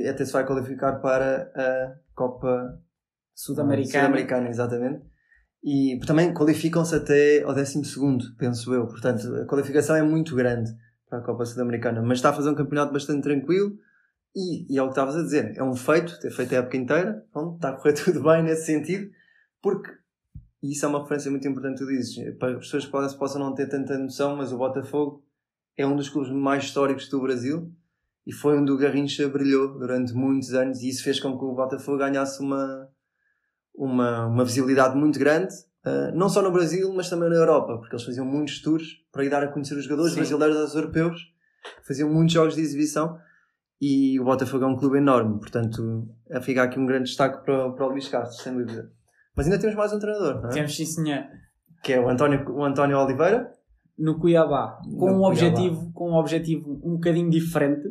até 0.08 0.24
se 0.24 0.32
vai 0.32 0.46
qualificar 0.46 1.00
para 1.00 1.50
a 1.56 1.94
Copa 2.14 2.78
Sudamericano. 3.34 4.04
Sul-Americana, 4.06 4.48
exatamente. 4.48 5.02
E 5.64 5.98
também 6.06 6.34
qualificam-se 6.34 6.94
até 6.94 7.42
ao 7.42 7.54
12, 7.54 7.80
penso 8.36 8.74
eu. 8.74 8.86
Portanto, 8.86 9.22
a 9.36 9.46
qualificação 9.46 9.96
é 9.96 10.02
muito 10.02 10.34
grande 10.34 10.70
para 11.08 11.20
a 11.20 11.22
Copa 11.22 11.44
Sul-Americana. 11.46 12.02
Mas 12.02 12.18
está 12.18 12.30
a 12.30 12.32
fazer 12.32 12.50
um 12.50 12.54
campeonato 12.54 12.92
bastante 12.92 13.22
tranquilo. 13.22 13.76
E, 14.34 14.72
e 14.72 14.78
é 14.78 14.82
o 14.82 14.86
que 14.86 14.92
estavas 14.92 15.16
a 15.16 15.22
dizer. 15.22 15.56
É 15.56 15.62
um 15.62 15.74
feito, 15.74 16.18
ter 16.18 16.30
feito 16.30 16.54
a 16.54 16.58
época 16.58 16.76
inteira. 16.76 17.26
Pronto, 17.32 17.56
está 17.56 17.70
a 17.70 17.72
correr 17.72 17.92
tudo 18.04 18.22
bem 18.22 18.42
nesse 18.42 18.66
sentido. 18.66 19.10
Porque, 19.60 19.90
e 20.62 20.72
isso 20.72 20.84
é 20.84 20.88
uma 20.88 21.00
referência 21.00 21.30
muito 21.30 21.46
importante 21.46 21.78
que 21.78 21.84
tu 21.84 21.88
dizes, 21.88 22.36
para 22.38 22.52
as 22.52 22.58
pessoas 22.58 22.86
que 22.86 22.90
podem, 22.90 23.18
possam 23.18 23.40
não 23.40 23.54
ter 23.54 23.68
tanta 23.68 23.96
noção, 23.98 24.36
mas 24.36 24.52
o 24.52 24.58
Botafogo 24.58 25.22
é 25.76 25.86
um 25.86 25.96
dos 25.96 26.08
clubes 26.08 26.32
mais 26.32 26.64
históricos 26.64 27.08
do 27.08 27.20
Brasil. 27.20 27.70
E 28.26 28.32
foi 28.32 28.56
onde 28.56 28.70
o 28.70 28.76
Garrincha 28.76 29.28
brilhou 29.28 29.78
durante 29.78 30.12
muitos 30.14 30.54
anos. 30.54 30.80
E 30.82 30.88
isso 30.88 31.02
fez 31.02 31.20
com 31.20 31.36
que 31.36 31.44
o 31.44 31.54
Botafogo 31.54 31.98
ganhasse 31.98 32.40
uma, 32.40 32.88
uma, 33.74 34.26
uma 34.26 34.44
visibilidade 34.44 34.96
muito 34.96 35.18
grande, 35.18 35.52
uh, 35.84 36.16
não 36.16 36.28
só 36.28 36.40
no 36.40 36.52
Brasil, 36.52 36.92
mas 36.94 37.10
também 37.10 37.28
na 37.28 37.36
Europa, 37.36 37.78
porque 37.78 37.94
eles 37.94 38.04
faziam 38.04 38.24
muitos 38.24 38.62
tours 38.62 38.86
para 39.10 39.24
ir 39.24 39.28
dar 39.28 39.42
a 39.42 39.48
conhecer 39.48 39.74
os 39.74 39.84
jogadores 39.84 40.12
Sim. 40.12 40.20
brasileiros 40.20 40.56
aos 40.56 40.74
europeus, 40.74 41.20
faziam 41.86 42.08
muitos 42.08 42.34
jogos 42.34 42.54
de 42.54 42.60
exibição 42.60 43.18
e 43.84 44.20
o 44.20 44.24
Botafogo 44.24 44.64
é 44.64 44.66
um 44.68 44.76
clube 44.76 44.98
enorme, 44.98 45.40
portanto, 45.40 46.08
a 46.30 46.40
ficar 46.40 46.62
aqui 46.64 46.78
um 46.78 46.86
grande 46.86 47.06
destaque 47.06 47.44
para, 47.44 47.66
o- 47.66 47.72
para 47.74 47.86
o 47.86 47.90
Luís 47.90 48.06
Castro, 48.08 48.40
sem 48.42 48.56
dúvida. 48.56 48.88
Mas 49.36 49.46
ainda 49.46 49.58
temos 49.58 49.74
mais 49.74 49.92
um 49.92 49.98
treinador, 49.98 50.40
não 50.40 50.50
é? 50.50 50.52
Temos 50.52 50.76
sim, 50.76 50.86
senhor. 50.86 51.24
que 51.82 51.92
é 51.94 52.00
o 52.00 52.08
António, 52.08 52.48
o 52.48 52.62
António 52.64 52.96
Oliveira. 52.98 53.50
no 53.98 54.18
Cuiabá 54.20 54.78
com 54.84 54.90
No 54.90 54.94
um 54.94 55.18
Cuiabá. 55.18 55.28
objetivo 55.28 55.92
com 55.92 56.10
um 56.10 56.14
objetivo 56.14 56.80
um 56.84 56.92
bocadinho 56.94 57.28
diferente 57.28 57.88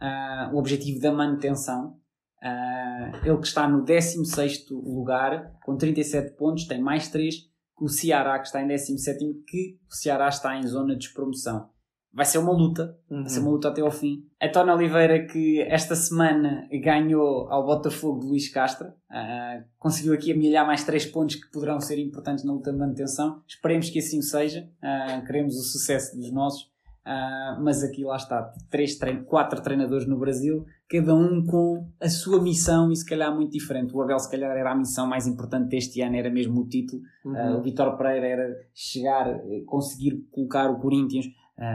ah, 0.00 0.50
o 0.52 0.58
objetivo 0.58 1.00
da 1.00 1.12
manutenção 1.12 1.96
Ah, 2.42 3.12
ele 3.24 3.38
que 3.38 3.46
está 3.46 3.68
no 3.68 3.84
16º 3.84 4.70
lugar 4.72 5.52
com 5.64 5.76
37 5.76 6.36
pontos 6.36 6.64
tem 6.66 6.80
mais 6.80 7.08
3 7.08 7.34
que 7.76 7.84
o 7.84 7.88
Ceará 7.88 8.38
que 8.40 8.46
está 8.46 8.60
em 8.62 8.66
17º 8.68 9.44
que 9.46 9.78
o 9.90 9.94
Ceará 9.94 10.28
está 10.28 10.56
em 10.56 10.66
zona 10.66 10.94
de 10.94 11.00
despromoção 11.06 11.68
vai 12.12 12.24
ser 12.24 12.38
uma 12.38 12.52
luta 12.52 12.96
vai 13.08 13.28
ser 13.28 13.40
uma 13.40 13.50
luta 13.50 13.68
até 13.68 13.80
ao 13.80 13.90
fim. 13.90 14.24
António 14.42 14.74
Oliveira 14.74 15.26
que 15.26 15.60
esta 15.62 15.94
semana 15.94 16.68
ganhou 16.82 17.50
ao 17.50 17.64
Botafogo 17.64 18.20
de 18.20 18.26
Luís 18.26 18.48
Castro 18.48 18.88
ah, 19.10 19.62
conseguiu 19.78 20.14
aqui 20.14 20.32
amelhar 20.32 20.66
mais 20.66 20.84
3 20.84 21.06
pontos 21.06 21.36
que 21.36 21.50
poderão 21.50 21.80
ser 21.80 21.98
importantes 21.98 22.44
na 22.44 22.52
luta 22.52 22.72
de 22.72 22.78
manutenção. 22.78 23.42
Esperemos 23.46 23.90
que 23.90 23.98
assim 23.98 24.22
seja 24.22 24.68
ah, 24.82 25.22
queremos 25.26 25.56
o 25.56 25.62
sucesso 25.62 26.16
dos 26.16 26.32
nossos 26.32 26.70
ah, 27.04 27.58
mas 27.60 27.82
aqui 27.82 28.04
lá 28.04 28.16
está 28.16 28.52
três 28.70 28.96
trein 28.96 29.24
quatro 29.24 29.62
treinadores 29.62 30.06
no 30.06 30.18
Brasil 30.18 30.66
cada 30.88 31.14
um 31.14 31.44
com 31.44 31.86
a 32.00 32.08
sua 32.08 32.42
missão 32.42 32.90
e 32.90 32.96
se 32.96 33.04
calhar 33.04 33.34
muito 33.34 33.52
diferente. 33.52 33.94
O 33.94 34.00
Abel 34.00 34.18
se 34.18 34.30
calhar 34.30 34.56
era 34.56 34.72
a 34.72 34.74
missão 34.74 35.06
mais 35.06 35.26
importante 35.26 35.68
deste 35.68 36.00
ano 36.00 36.16
era 36.16 36.30
mesmo 36.30 36.62
o 36.62 36.66
título. 36.66 37.02
Uhum. 37.24 37.32
Uh, 37.34 37.58
o 37.58 37.62
Vitor 37.62 37.96
Pereira 37.96 38.26
era 38.26 38.56
chegar, 38.74 39.38
conseguir 39.66 40.26
colocar 40.30 40.70
o 40.70 40.78
Corinthians 40.80 41.26
uh, 41.26 41.30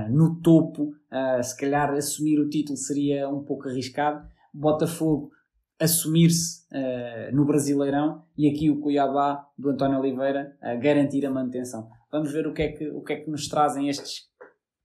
no 0.10 0.40
topo, 0.42 0.84
uh, 0.84 1.44
se 1.44 1.58
calhar 1.58 1.92
assumir 1.94 2.40
o 2.40 2.50
título 2.50 2.78
seria 2.78 3.30
um 3.30 3.44
pouco 3.44 3.68
arriscado. 3.68 4.26
Botafogo 4.54 5.32
assumir-se 5.80 6.66
uh, 6.72 7.36
no 7.36 7.46
Brasileirão 7.46 8.24
e 8.38 8.50
aqui 8.50 8.70
o 8.70 8.80
Cuiabá 8.80 9.46
do 9.58 9.70
António 9.70 10.00
Oliveira 10.00 10.56
garantir 10.82 11.26
a 11.26 11.32
manutenção. 11.32 11.90
Vamos 12.12 12.32
ver 12.32 12.48
o 12.48 12.54
que, 12.54 12.62
é 12.62 12.68
que, 12.70 12.90
o 12.90 13.02
que 13.02 13.14
é 13.14 13.16
que 13.18 13.30
nos 13.30 13.48
trazem 13.48 13.90
estes 13.90 14.32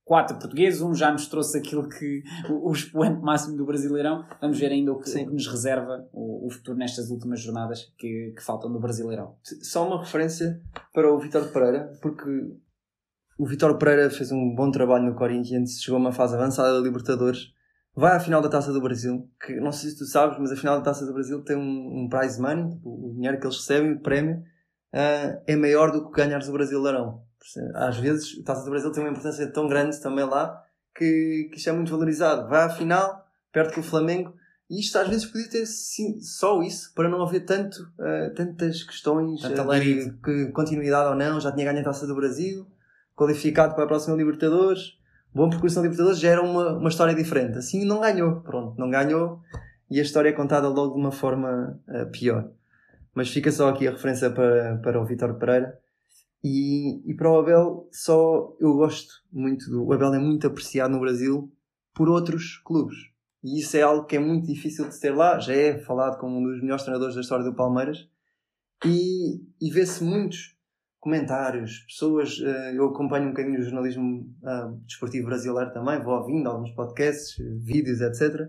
quatro 0.08 0.38
portugueses. 0.38 0.80
Um 0.80 0.94
já 0.94 1.12
nos 1.12 1.28
trouxe 1.28 1.58
aquilo 1.58 1.86
que 1.86 2.22
o, 2.48 2.70
o 2.70 2.72
expoente 2.72 3.20
máximo 3.20 3.56
do 3.56 3.66
Brasileirão. 3.66 4.24
Vamos 4.40 4.58
ver 4.58 4.72
ainda 4.72 4.90
o 4.90 4.98
que, 4.98 5.10
o 5.10 5.12
que 5.12 5.34
nos 5.34 5.46
reserva 5.46 6.08
o, 6.12 6.46
o 6.46 6.50
futuro 6.50 6.78
nestas 6.78 7.10
últimas 7.10 7.40
jornadas 7.40 7.92
que, 7.98 8.32
que 8.34 8.42
faltam 8.42 8.72
do 8.72 8.80
Brasileirão. 8.80 9.36
Só 9.62 9.86
uma 9.86 10.00
referência 10.00 10.58
para 10.94 11.12
o 11.12 11.18
Vitor 11.18 11.52
Pereira, 11.52 11.92
porque 12.00 12.56
o 13.38 13.46
Vitor 13.46 13.78
Pereira 13.78 14.10
fez 14.10 14.32
um 14.32 14.52
bom 14.52 14.68
trabalho 14.70 15.04
no 15.04 15.14
Corinthians, 15.14 15.80
chegou 15.80 15.96
a 15.96 16.00
uma 16.00 16.12
fase 16.12 16.34
avançada 16.34 16.74
da 16.74 16.80
Libertadores, 16.80 17.54
vai 17.94 18.16
à 18.16 18.20
final 18.20 18.42
da 18.42 18.48
Taça 18.48 18.72
do 18.72 18.80
Brasil, 18.80 19.30
que 19.40 19.54
não 19.60 19.70
sei 19.70 19.90
se 19.90 19.98
tu 19.98 20.04
sabes, 20.04 20.36
mas 20.40 20.50
a 20.50 20.56
final 20.56 20.76
da 20.76 20.84
Taça 20.84 21.06
do 21.06 21.12
Brasil 21.12 21.40
tem 21.44 21.56
um, 21.56 22.02
um 22.02 22.08
prize 22.08 22.40
money, 22.40 22.68
tipo, 22.68 22.90
o 22.90 23.14
dinheiro 23.14 23.38
que 23.38 23.46
eles 23.46 23.56
recebem, 23.56 23.92
o 23.92 24.00
prémio, 24.00 24.42
ah, 24.92 25.40
é 25.46 25.54
maior 25.54 25.92
do 25.92 26.10
que 26.10 26.16
ganhares 26.16 26.48
o 26.48 26.52
Brasileirão. 26.52 27.22
Às 27.74 27.96
vezes 27.98 28.40
a 28.40 28.44
Taça 28.44 28.64
do 28.64 28.70
Brasil 28.70 28.90
tem 28.90 29.04
uma 29.04 29.10
importância 29.10 29.46
tão 29.52 29.68
grande 29.68 30.00
também 30.00 30.24
lá 30.24 30.60
que, 30.94 31.48
que 31.52 31.58
isto 31.58 31.70
é 31.70 31.72
muito 31.72 31.92
valorizado. 31.92 32.48
Vai 32.48 32.64
à 32.64 32.68
final, 32.68 33.24
perto 33.52 33.74
que 33.74 33.80
o 33.80 33.84
Flamengo, 33.84 34.34
e 34.68 34.80
isto 34.80 34.98
às 34.98 35.08
vezes 35.08 35.24
podia 35.24 35.48
ter 35.48 35.64
sim, 35.64 36.20
só 36.20 36.60
isso, 36.60 36.92
para 36.92 37.08
não 37.08 37.22
haver 37.22 37.44
tanto, 37.44 37.88
ah, 38.00 38.32
tantas 38.34 38.82
questões 38.82 39.44
ah, 39.44 39.60
alarido. 39.60 40.10
de 40.10 40.50
continuidade 40.50 41.10
ou 41.10 41.14
não, 41.14 41.40
já 41.40 41.52
tinha 41.52 41.64
ganho 41.64 41.80
a 41.80 41.84
Taça 41.84 42.04
do 42.04 42.16
Brasil, 42.16 42.66
qualificado 43.18 43.74
para 43.74 43.82
a 43.82 43.86
próxima 43.88 44.16
Libertadores, 44.16 44.96
bom 45.34 45.50
percurso 45.50 45.76
na 45.76 45.82
Libertadores, 45.82 46.20
já 46.20 46.30
era 46.30 46.42
uma, 46.42 46.78
uma 46.78 46.88
história 46.88 47.12
diferente. 47.12 47.58
Assim 47.58 47.84
não 47.84 48.00
ganhou, 48.00 48.40
pronto, 48.42 48.78
não 48.78 48.88
ganhou 48.88 49.40
e 49.90 49.98
a 49.98 50.02
história 50.02 50.28
é 50.28 50.32
contada 50.32 50.68
logo 50.68 50.94
de 50.94 51.00
uma 51.00 51.10
forma 51.10 51.80
ah, 51.88 52.06
pior. 52.06 52.48
Mas 53.12 53.28
fica 53.28 53.50
só 53.50 53.68
aqui 53.68 53.88
a 53.88 53.90
referência 53.90 54.30
para, 54.30 54.78
para 54.78 55.00
o 55.00 55.04
Vitor 55.04 55.34
Pereira. 55.34 55.76
E, 56.44 57.02
e 57.10 57.14
para 57.14 57.28
o 57.28 57.40
Abel, 57.40 57.88
só 57.90 58.54
eu 58.60 58.74
gosto 58.74 59.12
muito 59.32 59.68
do. 59.68 59.84
O 59.84 59.92
Abel 59.92 60.14
é 60.14 60.18
muito 60.20 60.46
apreciado 60.46 60.92
no 60.92 61.00
Brasil 61.00 61.52
por 61.92 62.08
outros 62.08 62.58
clubes. 62.58 62.96
E 63.42 63.58
isso 63.58 63.76
é 63.76 63.82
algo 63.82 64.04
que 64.04 64.14
é 64.14 64.20
muito 64.20 64.46
difícil 64.46 64.88
de 64.88 65.00
ter 65.00 65.10
lá. 65.10 65.40
Já 65.40 65.52
é 65.52 65.78
falado 65.78 66.18
como 66.18 66.38
um 66.38 66.44
dos 66.44 66.60
melhores 66.60 66.84
treinadores 66.84 67.16
da 67.16 67.22
história 67.22 67.44
do 67.44 67.56
Palmeiras. 67.56 68.08
E, 68.84 69.42
e 69.60 69.70
vê-se 69.72 70.04
muitos 70.04 70.56
comentários, 71.00 71.80
pessoas. 71.86 72.40
eh, 72.40 72.74
eu 72.76 72.86
acompanho 72.86 73.26
um 73.26 73.30
bocadinho 73.30 73.58
o 73.58 73.62
jornalismo 73.62 74.26
ah, 74.44 74.72
desportivo 74.86 75.26
brasileiro 75.26 75.72
também, 75.72 76.02
vou 76.02 76.14
ouvindo 76.14 76.48
alguns 76.48 76.70
podcasts, 76.72 77.36
vídeos, 77.60 78.00
etc. 78.00 78.48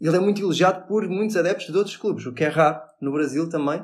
Ele 0.00 0.16
é 0.16 0.20
muito 0.20 0.40
elogiado 0.40 0.86
por 0.86 1.08
muitos 1.08 1.36
adeptos 1.36 1.66
de 1.66 1.76
outros 1.76 1.96
clubes, 1.96 2.26
o 2.26 2.32
que 2.32 2.44
é 2.44 2.48
raro 2.48 2.80
no 3.00 3.12
Brasil 3.12 3.48
também 3.48 3.82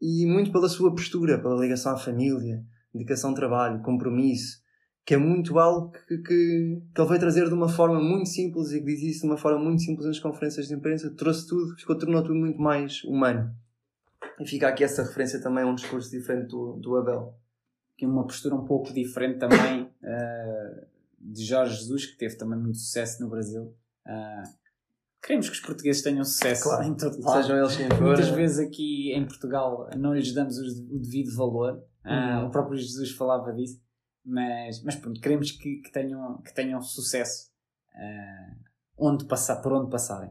e 0.00 0.26
muito 0.26 0.52
pela 0.52 0.68
sua 0.68 0.90
postura, 0.90 1.38
pela 1.40 1.60
ligação 1.60 1.92
à 1.92 1.96
família, 1.96 2.62
dedicação 2.92 3.30
ao 3.30 3.36
trabalho, 3.36 3.82
compromisso, 3.82 4.58
que 5.04 5.14
é 5.14 5.16
muito 5.16 5.58
algo 5.58 5.90
que, 5.90 6.18
que, 6.18 6.82
que 6.94 7.00
ele 7.00 7.08
veio 7.08 7.20
trazer 7.20 7.48
de 7.48 7.54
uma 7.54 7.68
forma 7.68 8.00
muito 8.00 8.28
simples 8.28 8.72
e 8.72 8.80
que 8.80 8.86
diz 8.86 9.02
isso 9.02 9.20
de 9.20 9.26
uma 9.26 9.36
forma 9.36 9.58
muito 9.58 9.82
simples 9.82 10.06
nas 10.06 10.18
conferências 10.18 10.66
de 10.66 10.74
imprensa, 10.74 11.14
trouxe 11.16 11.46
tudo, 11.46 11.76
ficou, 11.76 11.96
tornou 11.96 12.22
tudo 12.22 12.34
muito 12.34 12.60
mais 12.60 13.02
humano. 13.04 13.54
E 14.40 14.46
fica 14.46 14.68
aqui 14.68 14.84
essa 14.84 15.02
referência 15.02 15.40
também 15.40 15.64
a 15.64 15.66
um 15.66 15.74
discurso 15.74 16.10
diferente 16.10 16.48
do, 16.48 16.74
do 16.74 16.96
Abel. 16.96 17.34
que 17.96 18.04
uma 18.06 18.24
postura 18.26 18.54
um 18.54 18.64
pouco 18.64 18.92
diferente 18.92 19.38
também 19.38 19.90
eh, 20.02 20.86
de 21.18 21.44
Jorge 21.44 21.76
Jesus, 21.76 22.06
que 22.06 22.16
teve 22.18 22.36
também 22.36 22.58
muito 22.58 22.76
sucesso 22.78 23.22
no 23.22 23.30
Brasil. 23.30 23.74
Ah, 24.04 24.42
queremos 25.22 25.48
que 25.48 25.54
os 25.56 25.60
portugueses 25.60 26.02
tenham 26.02 26.22
sucesso 26.24 26.64
Claro. 26.64 26.84
em 26.84 26.94
todo 26.94 27.18
lado. 27.22 27.42
Sejam 27.42 27.56
eles 27.58 27.76
quem 27.76 27.88
for. 27.88 28.00
Muitas 28.02 28.28
vezes 28.28 28.58
aqui 28.58 29.12
em 29.12 29.26
Portugal 29.26 29.88
não 29.96 30.14
lhes 30.14 30.32
damos 30.32 30.58
os- 30.58 30.78
o 30.80 30.98
devido 30.98 31.34
valor. 31.34 31.82
Ah, 32.04 32.40
Uhum. 32.42 32.46
O 32.48 32.50
próprio 32.50 32.76
Jesus 32.78 33.10
falava 33.12 33.52
disso. 33.52 33.80
Mas, 34.24 34.82
mas 34.82 34.94
pronto, 34.96 35.20
queremos 35.20 35.50
que, 35.52 35.76
que 35.78 35.90
tenham, 35.90 36.40
que 36.42 36.52
tenham 36.54 36.80
sucesso 36.82 37.50
ah, 37.94 38.54
onde 38.98 39.24
passar, 39.24 39.56
por 39.62 39.72
onde 39.72 39.90
passarem. 39.90 40.30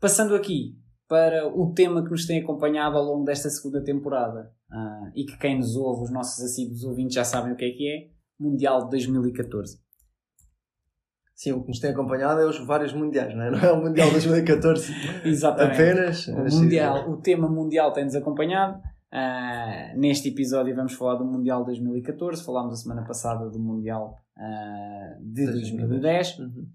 Passando 0.00 0.34
aqui 0.34 0.78
para 1.08 1.48
o 1.48 1.72
tema 1.72 2.04
que 2.04 2.10
nos 2.10 2.26
tem 2.26 2.42
acompanhado 2.42 2.96
ao 2.96 3.04
longo 3.04 3.24
desta 3.24 3.48
segunda 3.48 3.82
temporada 3.82 4.52
uh, 4.70 5.10
e 5.14 5.24
que 5.24 5.38
quem 5.38 5.56
nos 5.56 5.74
ouve, 5.74 6.04
os 6.04 6.12
nossos 6.12 6.44
assíduos 6.44 6.84
ouvintes, 6.84 7.14
já 7.14 7.24
sabem 7.24 7.52
o 7.52 7.56
que 7.56 7.64
é 7.64 7.70
que 7.70 7.88
é 7.88 8.18
Mundial 8.38 8.84
de 8.84 8.90
2014. 8.90 9.80
Sim, 11.34 11.52
o 11.52 11.62
que 11.62 11.68
nos 11.68 11.78
tem 11.78 11.90
acompanhado 11.90 12.40
é 12.40 12.46
os 12.46 12.58
vários 12.66 12.92
mundiais, 12.92 13.34
não 13.34 13.44
é? 13.44 13.50
Não 13.50 13.58
é 13.58 13.72
o 13.72 13.80
Mundial 13.80 14.10
2014 14.10 14.92
Exatamente. 15.24 15.80
apenas. 15.80 16.28
O, 16.28 16.60
mundial, 16.60 17.10
o 17.10 17.16
tema 17.16 17.48
Mundial 17.48 17.92
tem-nos 17.92 18.14
acompanhado. 18.14 18.78
Uh, 19.10 19.98
neste 19.98 20.28
episódio 20.28 20.74
vamos 20.76 20.92
falar 20.92 21.14
do 21.14 21.24
Mundial 21.24 21.64
2014. 21.64 22.44
Falámos 22.44 22.74
a 22.74 22.76
semana 22.76 23.04
passada 23.04 23.48
do 23.48 23.58
Mundial 23.58 24.16
uh, 24.36 25.24
de 25.32 25.46
2010. 25.46 26.38
Uhum. 26.40 26.66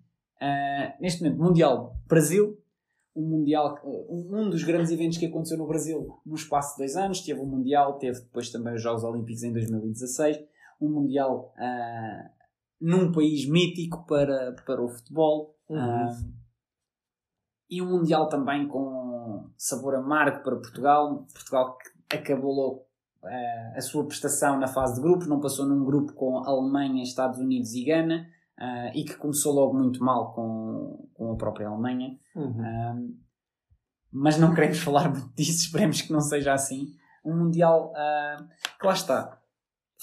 Uh, 0.41 1.01
neste 1.01 1.23
momento, 1.23 1.43
Mundial 1.43 1.97
Brasil. 2.07 2.57
Um, 3.15 3.21
mundial, 3.21 3.79
um 3.83 4.49
dos 4.49 4.63
grandes 4.63 4.91
eventos 4.91 5.19
que 5.19 5.27
aconteceu 5.27 5.57
no 5.57 5.67
Brasil 5.67 6.19
no 6.25 6.35
espaço 6.35 6.71
de 6.71 6.77
dois 6.79 6.95
anos. 6.95 7.21
Teve 7.21 7.39
o 7.39 7.45
Mundial, 7.45 7.99
teve 7.99 8.19
depois 8.19 8.49
também 8.49 8.73
os 8.73 8.81
Jogos 8.81 9.03
Olímpicos 9.03 9.43
em 9.43 9.53
2016. 9.53 10.39
Um 10.81 10.89
Mundial 10.89 11.53
num 12.83 13.13
país 13.13 13.47
mítico 13.47 14.05
para, 14.05 14.53
para 14.65 14.83
o 14.83 14.89
futebol. 14.89 15.55
Uhum. 15.69 16.33
e 17.69 17.81
um 17.81 17.89
Mundial 17.89 18.27
também 18.27 18.67
com 18.67 19.49
sabor 19.57 19.95
amargo 19.95 20.43
para 20.43 20.57
Portugal. 20.57 21.25
Portugal 21.33 21.77
que 22.09 22.17
acabou 22.17 22.53
logo 22.53 22.85
uh, 23.23 23.77
a 23.77 23.81
sua 23.81 24.05
prestação 24.05 24.59
na 24.59 24.67
fase 24.67 24.95
de 24.95 25.01
grupos, 25.01 25.27
não 25.27 25.39
passou 25.39 25.65
num 25.65 25.85
grupo 25.85 26.13
com 26.13 26.37
Alemanha, 26.39 27.01
Estados 27.01 27.39
Unidos 27.39 27.73
e 27.73 27.85
Gana. 27.85 28.27
Uh, 28.59 28.95
e 28.95 29.03
que 29.03 29.15
começou 29.15 29.53
logo 29.53 29.73
muito 29.73 30.03
mal 30.03 30.33
com, 30.33 31.07
com 31.13 31.31
a 31.31 31.35
própria 31.35 31.67
Alemanha. 31.67 32.19
Uhum. 32.35 33.15
mas 34.11 34.37
não 34.39 34.53
queremos 34.53 34.79
falar 34.83 35.09
muito 35.09 35.33
disso, 35.35 35.65
esperemos 35.65 36.01
que 36.01 36.11
não 36.11 36.21
seja 36.21 36.53
assim. 36.53 36.87
Um 37.25 37.37
Mundial 37.37 37.93
que 38.79 38.85
lá 38.85 38.93
está. 38.93 39.39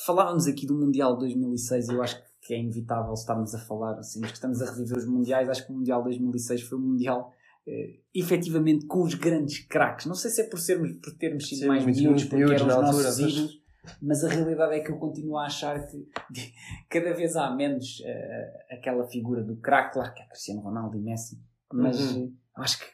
Falávamos 0.07 0.47
aqui 0.47 0.67
do 0.67 0.75
Mundial 0.75 1.19
2006 1.19 1.89
e 1.89 1.93
eu 1.93 2.03
acho 2.03 2.23
que 2.41 2.55
é 2.55 2.59
inevitável 2.59 3.13
estarmos 3.13 3.55
a 3.55 3.59
falar, 3.59 3.99
assim, 3.99 4.21
que 4.23 4.33
estamos 4.33 4.63
a 4.63 4.71
reviver 4.71 4.97
os 4.97 5.07
Mundiais. 5.07 5.49
Acho 5.49 5.67
que 5.67 5.73
o 5.73 5.77
Mundial 5.77 6.03
2006 6.03 6.63
foi 6.63 6.79
um 6.79 6.83
Mundial 6.83 7.35
eh, 7.67 8.01
efetivamente 8.15 8.87
com 8.87 9.03
os 9.03 9.15
grandes 9.15 9.59
craques. 9.67 10.07
Não 10.07 10.15
sei 10.15 10.31
se 10.31 10.41
é 10.41 10.45
por, 10.45 10.59
sermos, 10.59 10.93
por 10.95 11.13
termos 11.17 11.47
sido 11.49 11.69
mais 11.69 11.85
miúdos, 11.85 12.25
porque 12.25 12.43
eram 12.43 12.67
os 12.67 12.75
nossos 12.75 13.19
ídolos, 13.19 13.61
mas 14.01 14.25
a 14.25 14.29
realidade 14.29 14.75
é 14.75 14.81
que 14.81 14.91
eu 14.91 14.99
continuo 14.99 15.37
a 15.37 15.45
achar 15.45 15.87
que 15.87 16.09
cada 16.89 17.13
vez 17.13 17.37
há 17.37 17.55
menos 17.55 18.01
uh, 18.01 18.75
aquela 18.75 19.07
figura 19.07 19.45
do 19.45 19.57
craque, 19.57 19.95
claro 19.95 20.13
que 20.15 20.23
é 20.23 20.27
Cristiano 20.27 20.61
Ronaldo 20.63 20.97
e 20.97 21.01
Messi, 21.01 21.39
mas 21.73 22.13
uhum. 22.13 22.27
uh, 22.27 22.61
acho 22.63 22.79
que 22.79 22.87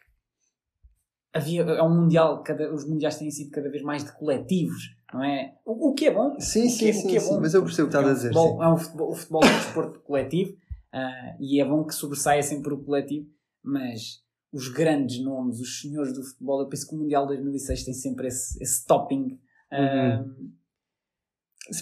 havia, 1.33 1.63
é 1.63 1.83
um 1.83 1.95
mundial, 1.95 2.43
cada, 2.43 2.73
os 2.73 2.87
mundiais 2.87 3.17
têm 3.17 3.31
sido 3.31 3.51
cada 3.51 3.71
vez 3.71 3.83
mais 3.83 4.05
de 4.05 4.13
coletivos 4.13 4.97
não 5.13 5.25
é? 5.25 5.55
O, 5.65 5.91
o 5.91 5.95
que 5.95 6.07
é 6.07 6.13
bom. 6.13 6.39
Sim, 6.39 6.69
sim, 6.69 6.87
que, 6.87 6.93
sim, 6.93 7.17
é 7.17 7.21
sim, 7.21 7.39
mas 7.41 7.55
eu 7.55 7.63
percebo 7.63 7.89
o 7.89 7.91
que 7.91 7.97
estás 7.97 8.07
é 8.07 8.11
a 8.11 8.15
dizer. 8.15 8.33
Futebol, 8.33 8.63
é 8.63 8.73
um 8.73 8.77
futebol, 8.77 9.11
o 9.11 9.15
futebol 9.15 9.45
é 9.45 9.47
um 9.47 9.59
desporto 9.59 10.01
coletivo 10.01 10.53
uh, 10.53 11.37
e 11.41 11.61
é 11.61 11.65
bom 11.65 11.85
que 11.85 11.95
sobressaia 11.95 12.43
sempre 12.43 12.75
o 12.75 12.79
coletivo, 12.79 13.27
mas 13.63 14.23
os 14.53 14.69
grandes 14.69 15.23
nomes, 15.23 15.61
os 15.61 15.81
senhores 15.81 16.13
do 16.13 16.23
futebol, 16.23 16.61
eu 16.61 16.69
penso 16.69 16.89
que 16.89 16.95
o 16.95 16.99
Mundial 16.99 17.27
2006 17.27 17.85
tem 17.85 17.95
sempre 17.95 18.29
esse, 18.29 18.63
esse 18.63 18.85
topping. 18.87 19.39
Uh, 19.73 20.23
uhum. 20.23 20.51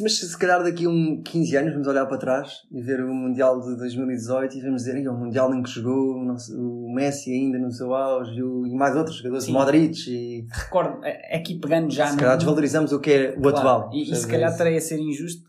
Mas 0.01 0.19
se 0.19 0.39
calhar 0.39 0.63
daqui 0.63 0.87
a 0.87 0.89
um 0.89 1.23
15 1.23 1.57
anos 1.57 1.73
vamos 1.73 1.87
olhar 1.87 2.07
para 2.07 2.17
trás 2.17 2.63
e 2.73 2.81
ver 2.81 3.01
o 3.05 3.13
Mundial 3.13 3.61
de 3.61 3.77
2018 3.77 4.57
e 4.57 4.61
vamos 4.63 4.85
dizer, 4.85 5.05
é 5.05 5.11
o 5.11 5.15
Mundial 5.15 5.55
em 5.55 5.63
que 5.63 5.71
jogou 5.71 6.17
o 6.17 6.95
Messi 6.95 7.33
ainda 7.33 7.59
no 7.59 7.71
seu 7.71 7.95
auge 7.95 8.41
e 8.41 8.75
mais 8.75 8.97
outros 8.97 9.17
jogadores, 9.17 9.45
Sim. 9.45 9.53
Modric 9.53 10.11
e... 10.11 10.47
Recordo, 10.51 11.01
aqui 11.33 11.59
pegando 11.59 11.91
já... 11.91 12.07
Se 12.07 12.17
calhar 12.17 12.33
no... 12.33 12.39
desvalorizamos 12.39 12.93
o 12.93 13.01
que 13.01 13.11
é 13.11 13.31
o 13.37 13.43
claro. 13.43 13.59
atual. 13.59 13.91
E, 13.93 14.11
e 14.11 14.17
se 14.17 14.27
calhar 14.27 14.51
estarei 14.51 14.77
a 14.77 14.81
ser 14.81 14.99
injusto 14.99 15.49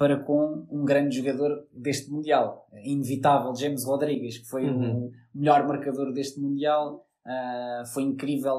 para 0.00 0.18
com 0.18 0.66
um 0.70 0.82
grande 0.82 1.16
jogador 1.16 1.66
deste 1.72 2.10
Mundial. 2.10 2.66
Inevitável, 2.84 3.54
James 3.54 3.84
Rodrigues, 3.84 4.38
que 4.38 4.48
foi 4.48 4.64
uhum. 4.64 5.08
o 5.34 5.38
melhor 5.38 5.66
marcador 5.68 6.10
deste 6.12 6.40
Mundial. 6.40 7.06
Uh, 7.26 7.86
foi 7.92 8.02
incrível, 8.02 8.54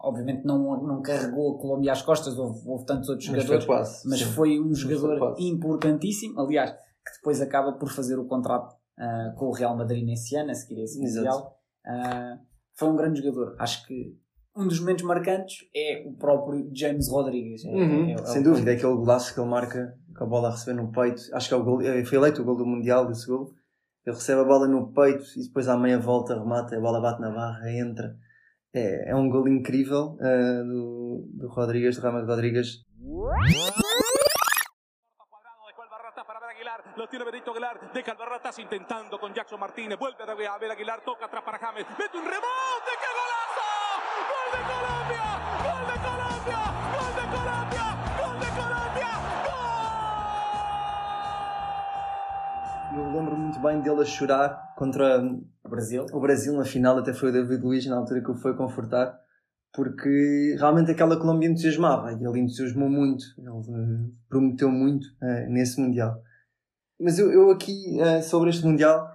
obviamente 0.00 0.44
não, 0.44 0.80
não 0.82 1.02
carregou 1.02 1.56
a 1.56 1.58
Colômbia 1.60 1.92
às 1.92 2.02
costas, 2.02 2.38
houve, 2.38 2.60
houve 2.66 2.86
tantos 2.86 3.08
outros 3.08 3.28
mas 3.28 3.42
jogadores, 3.42 3.64
foi 3.64 3.76
quase, 3.76 4.08
mas 4.08 4.18
sim. 4.20 4.24
foi 4.26 4.60
um 4.60 4.72
jogador 4.72 5.18
foi 5.18 5.44
importantíssimo, 5.44 6.40
aliás, 6.40 6.70
que 6.70 7.12
depois 7.16 7.40
acaba 7.40 7.72
por 7.72 7.90
fazer 7.90 8.16
o 8.16 8.26
contrato 8.26 8.74
uh, 8.98 9.34
com 9.36 9.46
o 9.46 9.52
Real 9.52 9.76
Madrid 9.76 10.04
nesse 10.04 10.36
ano, 10.36 10.52
a 10.52 10.54
seguir 10.54 10.82
esse 10.82 11.00
Mundial. 11.00 11.58
Uh, 11.84 12.38
foi 12.74 12.88
um 12.88 12.96
grande 12.96 13.20
jogador. 13.20 13.56
Acho 13.58 13.84
que 13.86 14.16
um 14.56 14.68
dos 14.68 14.78
momentos 14.78 15.04
marcantes 15.04 15.58
é 15.74 16.04
o 16.06 16.12
próprio 16.12 16.70
James 16.72 17.08
Rodrigues. 17.08 17.64
É, 17.64 17.68
uhum, 17.68 18.08
é, 18.10 18.12
é, 18.12 18.24
Sem 18.26 18.42
dúvida, 18.42 18.70
é 18.70 18.74
aquele 18.74 18.94
golaço 18.94 19.34
que 19.34 19.40
ele 19.40 19.48
marca 19.48 19.98
com 20.16 20.24
a 20.24 20.26
bola 20.26 20.48
a 20.48 20.50
receber 20.52 20.80
no 20.80 20.92
peito. 20.92 21.22
Acho 21.32 21.48
que 21.48 21.54
é 21.54 21.56
o 21.56 21.64
gol, 21.64 21.82
é, 21.82 22.04
foi 22.04 22.18
eleito 22.18 22.42
o 22.42 22.44
gol 22.44 22.56
do 22.56 22.66
Mundial 22.66 23.06
desse 23.06 23.26
gol. 23.26 23.52
Ele 24.06 24.14
recebe 24.14 24.42
a 24.42 24.44
bola 24.44 24.68
no 24.68 24.92
peito 24.92 25.24
e 25.36 25.42
depois 25.42 25.68
à 25.68 25.76
meia 25.76 25.98
volta 25.98 26.34
remata, 26.34 26.76
a 26.76 26.80
bola 26.80 27.00
bate 27.00 27.20
na 27.20 27.30
barra, 27.30 27.70
entra 27.70 28.14
é, 28.74 29.10
é 29.10 29.14
um 29.14 29.30
gol 29.30 29.48
incrível 29.48 30.18
uh, 30.20 30.64
do, 30.64 31.28
do 31.32 31.48
Rodrigues, 31.48 31.96
do 31.96 32.02
Ramos 32.02 32.26
Rodrigues. 32.26 32.84
Lo 36.96 37.08
tiene 37.08 37.24
Benito 37.24 37.50
Aguilar, 37.50 37.92
deja 37.92 38.12
Albarratas 38.12 38.56
intentando 38.60 39.18
con 39.18 39.34
Jackson 39.34 39.58
Martínez, 39.58 39.98
vuelve 39.98 40.22
a 40.22 40.58
ver 40.58 40.70
Aguilar, 40.70 41.00
toca 41.04 41.26
atrás 41.26 41.42
para 41.42 41.58
James, 41.58 41.84
mete 41.98 42.16
un 42.16 42.24
rebote, 42.24 42.92
¡qué 43.00 43.10
golazo! 43.18 43.66
¡Gol 44.30 44.48
de 44.52 44.60
Colombia! 44.72 45.53
Bem 53.64 53.80
dele 53.80 54.02
a 54.02 54.04
chorar 54.04 54.74
contra 54.76 55.22
o 55.64 55.68
Brasil. 55.68 56.04
O 56.12 56.20
Brasil 56.20 56.52
na 56.52 56.64
final 56.64 56.98
até 56.98 57.14
foi 57.14 57.30
o 57.30 57.32
David 57.32 57.62
Luiz 57.62 57.86
na 57.86 57.96
altura 57.96 58.20
que 58.20 58.30
o 58.30 58.34
foi 58.34 58.54
confortar, 58.54 59.18
porque 59.72 60.54
realmente 60.58 60.90
aquela 60.90 61.18
Colômbia 61.18 61.48
entusiasmava 61.48 62.12
e 62.12 62.22
ele 62.22 62.40
entusiasmou 62.40 62.90
muito, 62.90 63.24
ele 63.38 63.48
uh, 63.48 64.14
prometeu 64.28 64.70
muito 64.70 65.06
uh, 65.22 65.50
nesse 65.50 65.80
Mundial. 65.80 66.22
Mas 67.00 67.18
eu, 67.18 67.32
eu 67.32 67.50
aqui, 67.50 67.98
uh, 68.00 68.22
sobre 68.22 68.50
este 68.50 68.64
Mundial, 68.64 69.10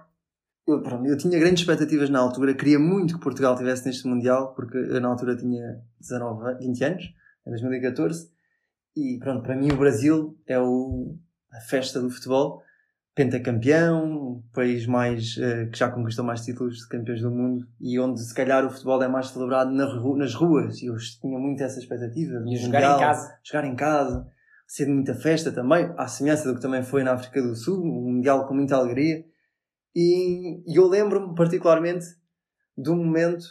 eu, 0.66 0.82
pronto, 0.82 1.06
eu 1.06 1.16
tinha 1.16 1.38
grandes 1.38 1.60
expectativas 1.60 2.10
na 2.10 2.18
altura, 2.18 2.54
queria 2.54 2.78
muito 2.78 3.14
que 3.14 3.20
Portugal 3.20 3.54
estivesse 3.54 3.86
neste 3.86 4.06
Mundial, 4.06 4.52
porque 4.54 4.76
eu 4.76 5.00
na 5.00 5.08
altura 5.08 5.36
tinha 5.36 5.80
19, 6.00 6.58
20 6.58 6.84
anos, 6.84 7.04
em 7.46 7.50
2014, 7.50 8.30
e 8.96 9.18
pronto, 9.20 9.44
para 9.44 9.56
mim 9.56 9.70
o 9.70 9.76
Brasil 9.76 10.36
é 10.46 10.58
o, 10.58 11.16
a 11.52 11.60
festa 11.60 12.00
do 12.00 12.10
futebol 12.10 12.62
pentacampeão, 13.14 14.04
um 14.04 14.42
país 14.52 14.86
mais, 14.86 15.36
uh, 15.36 15.70
que 15.70 15.78
já 15.78 15.90
conquistou 15.90 16.24
mais 16.24 16.44
títulos 16.44 16.78
de 16.78 16.88
campeões 16.88 17.20
do 17.20 17.30
mundo 17.30 17.66
e 17.80 17.98
onde 17.98 18.20
se 18.20 18.34
calhar 18.34 18.64
o 18.64 18.70
futebol 18.70 19.02
é 19.02 19.08
mais 19.08 19.28
celebrado 19.28 19.70
na 19.70 19.84
ru 19.84 20.16
nas 20.16 20.34
ruas 20.34 20.80
e 20.80 20.86
eu 20.86 20.96
tinha 21.20 21.38
muito 21.38 21.62
essa 21.62 21.78
expectativa. 21.78 22.42
E 22.46 22.56
jogar 22.56 22.80
mundial, 22.80 22.96
em 22.96 23.00
casa. 23.00 23.38
Jogar 23.42 23.64
em 23.66 23.76
casa, 23.76 24.26
ser 24.66 24.86
de 24.86 24.92
muita 24.92 25.14
festa 25.14 25.50
também, 25.50 25.92
à 25.96 26.06
semelhança 26.06 26.48
do 26.48 26.54
que 26.54 26.62
também 26.62 26.82
foi 26.82 27.02
na 27.02 27.12
África 27.12 27.42
do 27.42 27.54
Sul, 27.56 27.82
um 27.82 28.12
mundial 28.12 28.46
com 28.46 28.54
muita 28.54 28.76
alegria. 28.76 29.24
E, 29.94 30.62
e 30.72 30.76
eu 30.76 30.86
lembro-me 30.86 31.34
particularmente 31.34 32.06
de 32.78 32.88
um 32.90 32.96
momento, 32.96 33.44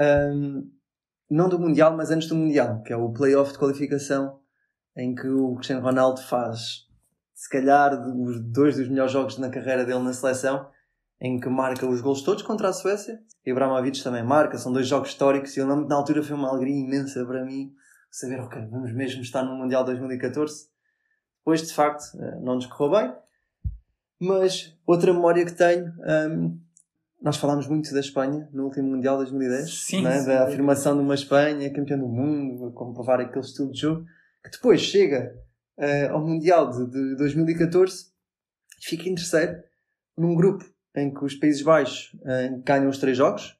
um, 0.00 0.70
não 1.28 1.48
do 1.48 1.58
Mundial, 1.58 1.96
mas 1.96 2.10
antes 2.12 2.28
do 2.28 2.36
Mundial, 2.36 2.82
que 2.82 2.92
é 2.92 2.96
o 2.96 3.12
playoff 3.12 3.52
de 3.52 3.58
qualificação, 3.58 4.38
em 4.96 5.14
que 5.14 5.28
o 5.28 5.56
Cristiano 5.56 5.82
Ronaldo 5.82 6.22
faz 6.22 6.85
se 7.46 7.50
calhar, 7.50 7.96
dois 8.42 8.76
dos 8.76 8.88
melhores 8.88 9.12
jogos 9.12 9.38
na 9.38 9.48
carreira 9.48 9.84
dele 9.84 10.00
na 10.00 10.12
seleção, 10.12 10.68
em 11.20 11.38
que 11.38 11.48
marca 11.48 11.86
os 11.86 12.00
gols 12.00 12.22
todos 12.22 12.42
contra 12.42 12.68
a 12.68 12.72
Suécia. 12.72 13.20
E 13.44 13.50
Ibrahimovic 13.50 14.02
também 14.02 14.24
marca, 14.24 14.58
são 14.58 14.72
dois 14.72 14.88
jogos 14.88 15.10
históricos. 15.10 15.56
E 15.56 15.60
eu 15.60 15.68
lembro 15.68 15.86
na 15.86 15.94
altura 15.94 16.24
foi 16.24 16.34
uma 16.34 16.48
alegria 16.48 16.74
imensa 16.74 17.24
para 17.24 17.44
mim 17.44 17.72
saber, 18.10 18.40
ok, 18.40 18.66
vamos 18.68 18.92
mesmo 18.92 19.22
estar 19.22 19.44
no 19.44 19.54
Mundial 19.54 19.84
2014. 19.84 20.66
Depois, 21.38 21.62
de 21.62 21.72
facto, 21.72 22.02
eh, 22.20 22.40
não 22.40 22.56
nos 22.56 22.66
correu 22.66 22.98
bem. 22.98 23.14
Mas 24.18 24.76
outra 24.84 25.12
memória 25.12 25.44
que 25.44 25.52
tenho, 25.52 25.92
um, 26.30 26.58
nós 27.22 27.36
falámos 27.36 27.68
muito 27.68 27.92
da 27.92 28.00
Espanha 28.00 28.48
no 28.52 28.64
último 28.64 28.88
Mundial 28.88 29.18
2010, 29.18 29.86
sim, 29.86 30.02
né? 30.02 30.18
sim, 30.18 30.26
da 30.26 30.44
afirmação 30.44 30.96
de 30.96 31.02
uma 31.02 31.14
Espanha 31.14 31.72
campeã 31.72 31.96
do 31.96 32.08
mundo, 32.08 32.72
como 32.72 32.92
provar 32.92 33.20
aquele 33.20 33.44
estilo 33.44 33.70
de 33.70 33.80
jogo, 33.80 34.04
que 34.42 34.50
depois 34.50 34.80
chega 34.80 35.45
uh, 35.78 36.12
ao 36.12 36.24
Mundial 36.24 36.70
de, 36.70 36.86
de 36.90 37.16
2014 37.16 38.06
fica 38.80 39.08
em 39.08 39.14
terceiro 39.14 39.62
num 40.16 40.34
grupo 40.34 40.64
em 40.94 41.12
que 41.12 41.24
os 41.24 41.34
Países 41.34 41.62
Baixos 41.62 42.14
uh, 42.14 42.62
ganham 42.64 42.88
os 42.88 42.98
três 42.98 43.16
jogos, 43.16 43.56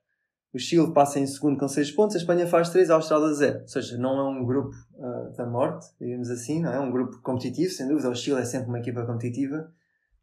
o 0.57 0.59
Chile 0.59 0.91
passa 0.95 1.21
em 1.21 1.27
segundo 1.27 1.59
com 1.59 1.69
6 1.69 1.91
pontos, 1.91 2.17
a 2.17 2.19
Espanha 2.19 2.47
faz 2.47 2.71
3, 2.71 2.89
a 2.89 2.95
Austrália 2.95 3.31
0. 3.35 3.61
Ou 3.61 3.69
seja, 3.69 3.99
não 3.99 4.19
é 4.19 4.23
um 4.23 4.43
grupo 4.43 4.75
uh, 4.95 5.37
da 5.37 5.45
morte, 5.45 5.87
digamos 6.01 6.31
assim, 6.31 6.63
não 6.63 6.73
é? 6.73 6.77
é 6.77 6.81
um 6.81 6.91
grupo 6.91 7.21
competitivo, 7.21 7.71
sem 7.71 7.87
dúvida. 7.87 8.09
O 8.09 8.15
Chile 8.15 8.41
é 8.41 8.45
sempre 8.47 8.69
uma 8.69 8.79
equipa 8.79 9.05
competitiva, 9.05 9.71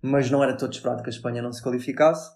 mas 0.02 0.32
não 0.32 0.44
era 0.44 0.58
todo 0.58 0.74
esperado 0.74 1.04
que 1.04 1.10
a 1.10 1.14
Espanha 1.14 1.40
não 1.40 1.54
se 1.54 1.62
qualificasse. 1.62 2.36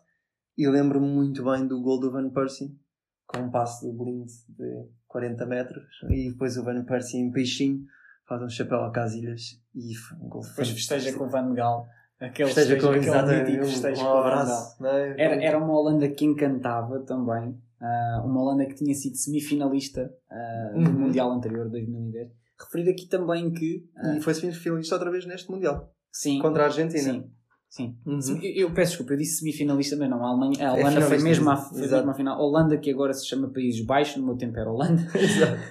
E 0.55 0.67
lembro-me 0.67 1.07
muito 1.07 1.43
bem 1.43 1.67
do 1.67 1.81
gol 1.81 1.99
do 1.99 2.11
Van 2.11 2.29
Persie 2.29 2.77
com 3.25 3.39
um 3.39 3.49
passo 3.49 3.85
do 3.85 3.93
Blind 3.93 4.29
de 4.47 4.89
40 5.07 5.45
metros 5.47 5.85
e 6.09 6.29
depois 6.31 6.55
o 6.55 6.63
Van 6.63 6.83
Persie 6.85 7.19
em 7.19 7.31
peixinho 7.31 7.83
faz 8.27 8.41
um 8.41 8.49
chapéu 8.49 8.83
a 8.83 8.91
Casilhas 8.91 9.59
e 9.75 9.93
um 10.21 10.27
gol 10.29 10.41
Depois 10.41 10.69
festeja 10.69 11.13
com 11.17 11.25
o 11.25 11.29
Van 11.29 11.53
Gaal. 11.53 11.87
Aquele 12.19 12.51
Festeja 12.51 12.81
com 12.81 12.87
aquele 12.87 12.99
mítico 13.05 13.65
um- 13.65 13.91
um 13.91 13.95
com 13.95 14.01
o 14.01 14.03
Van 14.13 14.19
abraço, 14.19 14.81
Gaal. 14.81 14.93
não 14.93 14.99
é? 14.99 15.15
Era, 15.21 15.43
era 15.43 15.57
uma 15.59 15.79
Holanda 15.79 16.07
que 16.09 16.25
encantava 16.25 16.99
também. 17.01 17.55
Ah, 17.79 18.23
uma 18.25 18.41
Holanda 18.41 18.65
que 18.65 18.73
tinha 18.73 18.93
sido 18.95 19.15
semifinalista 19.15 20.11
ah, 20.31 20.71
do 20.73 20.79
Uhum. 20.79 20.99
Mundial 21.01 21.31
anterior, 21.31 21.69
2010. 21.69 22.31
Referir 22.59 22.89
aqui 22.89 23.05
também 23.07 23.53
que. 23.53 23.87
ah, 23.97 24.15
E 24.15 24.21
foi 24.21 24.33
semifinalista 24.33 24.95
outra 24.95 25.11
vez 25.11 25.25
neste 25.27 25.51
Mundial. 25.51 25.93
sim, 26.11 26.39
Contra 26.39 26.63
a 26.63 26.65
Argentina. 26.65 26.99
sim, 26.99 27.31
sim. 27.69 27.97
Uhum. 28.03 28.19
Eu, 28.41 28.67
eu 28.69 28.73
peço 28.73 28.93
desculpa, 28.93 29.13
eu 29.13 29.17
disse 29.17 29.37
semifinalista, 29.41 29.95
mas 29.95 30.09
não. 30.09 30.25
A, 30.25 30.29
Alemanha, 30.29 30.71
a 30.71 30.75
É 30.75 30.79
Holanda 30.81 31.01
foi, 31.01 31.19
finalista, 31.19 31.29
mesmo 31.29 31.49
à, 31.51 31.53
exato. 31.53 31.69
foi 31.75 31.81
mesmo 31.91 32.09
à 32.09 32.13
final. 32.15 32.41
Holanda, 32.41 32.77
que 32.79 32.89
agora 32.89 33.13
se 33.13 33.27
chama 33.27 33.47
Países 33.53 33.85
Baixos, 33.85 34.17
no 34.17 34.25
meu 34.25 34.35
tempo 34.35 34.57
era 34.57 34.71
Holanda. 34.71 35.03
Exato. 35.13 35.61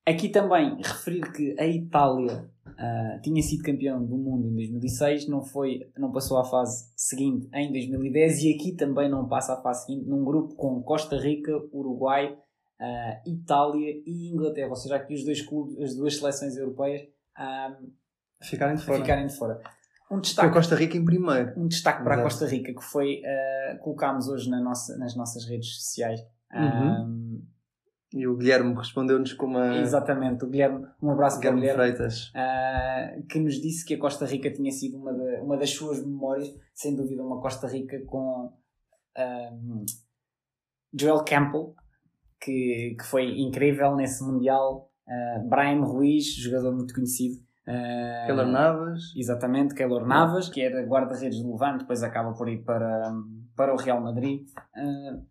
aqui 0.06 0.28
também 0.28 0.76
referir 0.76 1.30
que 1.32 1.56
a 1.58 1.66
Itália 1.66 2.50
ah, 2.78 3.18
tinha 3.22 3.42
sido 3.42 3.62
campeão 3.62 4.04
do 4.04 4.16
mundo 4.16 4.48
em 4.48 4.54
2006, 4.54 5.28
não, 5.28 5.42
foi, 5.42 5.90
não 5.96 6.10
passou 6.12 6.38
à 6.38 6.44
fase 6.44 6.90
seguinte 6.96 7.48
em 7.54 7.70
2010 7.72 8.42
e 8.42 8.54
aqui 8.54 8.72
também 8.72 9.08
não 9.08 9.28
passa 9.28 9.54
à 9.54 9.62
fase 9.62 9.86
seguinte 9.86 10.08
num 10.08 10.24
grupo 10.24 10.54
com 10.54 10.82
Costa 10.82 11.16
Rica, 11.16 11.52
Uruguai, 11.72 12.36
ah, 12.80 13.22
Itália 13.26 14.02
e 14.06 14.30
Inglaterra, 14.32 14.70
ou 14.70 14.76
seja, 14.76 14.96
aqui 14.96 15.14
os 15.14 15.24
dois 15.24 15.42
clubes, 15.42 15.78
as 15.80 15.94
duas 15.94 16.16
seleções 16.16 16.56
europeias 16.56 17.02
ah, 17.36 17.76
Ficarem 18.42 18.74
de 18.76 18.82
a 18.82 18.84
fora. 18.86 18.98
ficarem 18.98 19.26
de 19.26 19.36
fora. 19.36 19.60
Um 20.10 20.14
Foi 20.14 20.20
destaque 20.22 20.52
Costa 20.52 20.74
Rica 20.74 20.96
em 20.96 21.04
primeiro. 21.04 21.52
um 21.56 21.68
destaque 21.68 22.02
para 22.02 22.14
a 22.14 22.18
Exato. 22.18 22.28
Costa 22.30 22.46
Rica 22.46 22.72
que 22.74 22.82
foi 22.82 23.20
uh, 23.20 23.78
colocámos 23.80 24.28
hoje 24.28 24.48
na 24.50 24.60
nossa, 24.60 24.96
nas 24.98 25.14
nossas 25.14 25.44
redes 25.44 25.76
sociais. 25.76 26.20
Uhum. 26.52 27.04
Um, 27.04 27.42
E 28.12 28.26
o 28.26 28.36
Guilherme 28.36 28.74
respondeu-nos 28.74 29.32
com 29.34 29.46
uma. 29.46 29.76
Exatamente, 29.78 30.44
o 30.44 30.48
Guilherme, 30.48 30.84
um 31.00 31.10
abraço 31.12 31.40
para 31.40 31.50
o 31.52 31.54
Guilherme 31.54 31.80
Guilherme, 31.82 31.96
Freitas. 31.96 32.32
uh, 32.34 33.26
que 33.28 33.38
nos 33.38 33.54
disse 33.54 33.84
que 33.84 33.94
a 33.94 33.98
Costa 34.00 34.26
Rica 34.26 34.52
tinha 34.52 34.72
sido 34.72 34.96
uma, 34.98 35.12
da- 35.12 35.42
uma 35.42 35.56
das 35.56 35.70
suas 35.70 36.04
memórias, 36.04 36.48
sem 36.74 36.96
dúvida, 36.96 37.22
uma 37.22 37.40
Costa 37.40 37.68
Rica 37.68 38.00
com 38.06 38.52
um, 39.16 39.84
Joel 40.92 41.24
Campbell, 41.24 41.74
que, 42.40 42.96
que 42.98 43.04
foi 43.06 43.38
incrível 43.40 43.94
nesse 43.94 44.24
Mundial, 44.24 44.90
uh, 45.06 45.48
Brian 45.48 45.80
Ruiz, 45.84 46.34
jogador 46.34 46.72
muito 46.74 46.92
conhecido. 46.94 47.36
uh, 47.68 48.26
Keller 48.26 48.46
Navas. 48.48 49.02
Exatamente, 49.16 49.74
Keylor 49.74 50.04
Navas, 50.04 50.48
que 50.48 50.60
era 50.60 50.82
guarda-redes 50.84 51.40
do 51.42 51.52
Levante, 51.52 51.80
depois 51.82 52.02
acaba 52.02 52.32
por 52.32 52.48
ir 52.48 52.64
para, 52.64 53.12
para 53.54 53.72
o 53.72 53.76
Real 53.76 54.00
Madrid. 54.00 54.46
Te- 54.46 55.29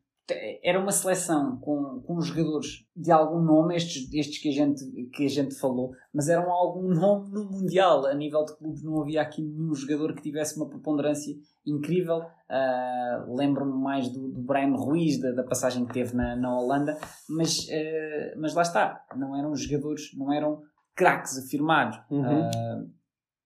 era 0.63 0.80
uma 0.80 0.91
seleção 0.91 1.57
com, 1.57 2.01
com 2.05 2.21
jogadores 2.21 2.86
de 2.95 3.11
algum 3.11 3.41
nome, 3.41 3.75
estes, 3.75 4.11
estes 4.13 4.41
que, 4.41 4.49
a 4.49 4.51
gente, 4.51 4.86
que 5.13 5.25
a 5.25 5.30
gente 5.30 5.55
falou, 5.55 5.91
mas 6.13 6.30
eram 6.30 6.51
algum 6.51 6.88
nome 6.89 7.30
no 7.32 7.45
Mundial. 7.45 8.05
A 8.05 8.13
nível 8.13 8.45
de 8.45 8.55
clubes 8.57 8.84
não 8.84 9.01
havia 9.01 9.21
aqui 9.21 9.41
nenhum 9.41 9.73
jogador 9.73 10.13
que 10.13 10.21
tivesse 10.21 10.57
uma 10.57 10.69
preponderância 10.69 11.34
incrível. 11.65 12.21
Ah, 12.49 13.25
Lembro-me 13.30 13.82
mais 13.82 14.09
do, 14.09 14.30
do 14.30 14.41
Brian 14.41 14.75
Ruiz, 14.75 15.19
da, 15.19 15.32
da 15.32 15.43
passagem 15.43 15.86
que 15.86 15.93
teve 15.93 16.15
na, 16.15 16.36
na 16.36 16.57
Holanda, 16.57 16.97
mas, 17.30 17.67
ah, 17.71 18.34
mas 18.38 18.53
lá 18.53 18.61
está, 18.61 19.05
não 19.15 19.36
eram 19.38 19.55
jogadores, 19.55 20.15
não 20.15 20.32
eram 20.34 20.61
craques 20.95 21.38
afirmados. 21.38 21.99
Uhum. 22.09 22.23
Ah, 22.25 22.84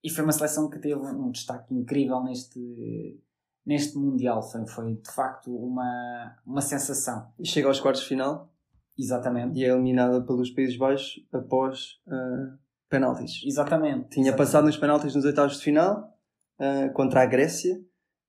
e 0.02 0.10
foi 0.10 0.22
uma 0.22 0.32
seleção 0.32 0.68
que 0.68 0.78
teve 0.78 0.96
um 0.96 1.30
destaque 1.30 1.74
incrível 1.74 2.22
neste, 2.22 3.18
neste 3.66 3.96
Mundial. 3.98 4.42
Foi, 4.42 4.66
foi 4.66 4.94
de 4.94 5.10
facto 5.10 5.54
uma, 5.54 6.36
uma 6.46 6.60
sensação. 6.60 7.28
E 7.38 7.46
chega 7.46 7.68
aos 7.68 7.80
quartos 7.80 8.02
de 8.02 8.08
final 8.08 8.52
Exatamente. 8.98 9.58
e 9.58 9.64
é 9.64 9.68
eliminada 9.68 10.20
pelos 10.22 10.50
Países 10.50 10.76
Baixos 10.76 11.26
após 11.32 12.00
ah, 12.08 12.56
penaltis. 12.88 13.42
Exatamente. 13.44 14.10
Tinha 14.10 14.26
Exatamente. 14.26 14.36
passado 14.36 14.64
nos 14.66 14.76
penaltis 14.76 15.14
nos 15.14 15.24
oitavos 15.24 15.58
de 15.58 15.64
final 15.64 16.12
ah, 16.58 16.88
contra 16.94 17.22
a 17.22 17.26
Grécia 17.26 17.80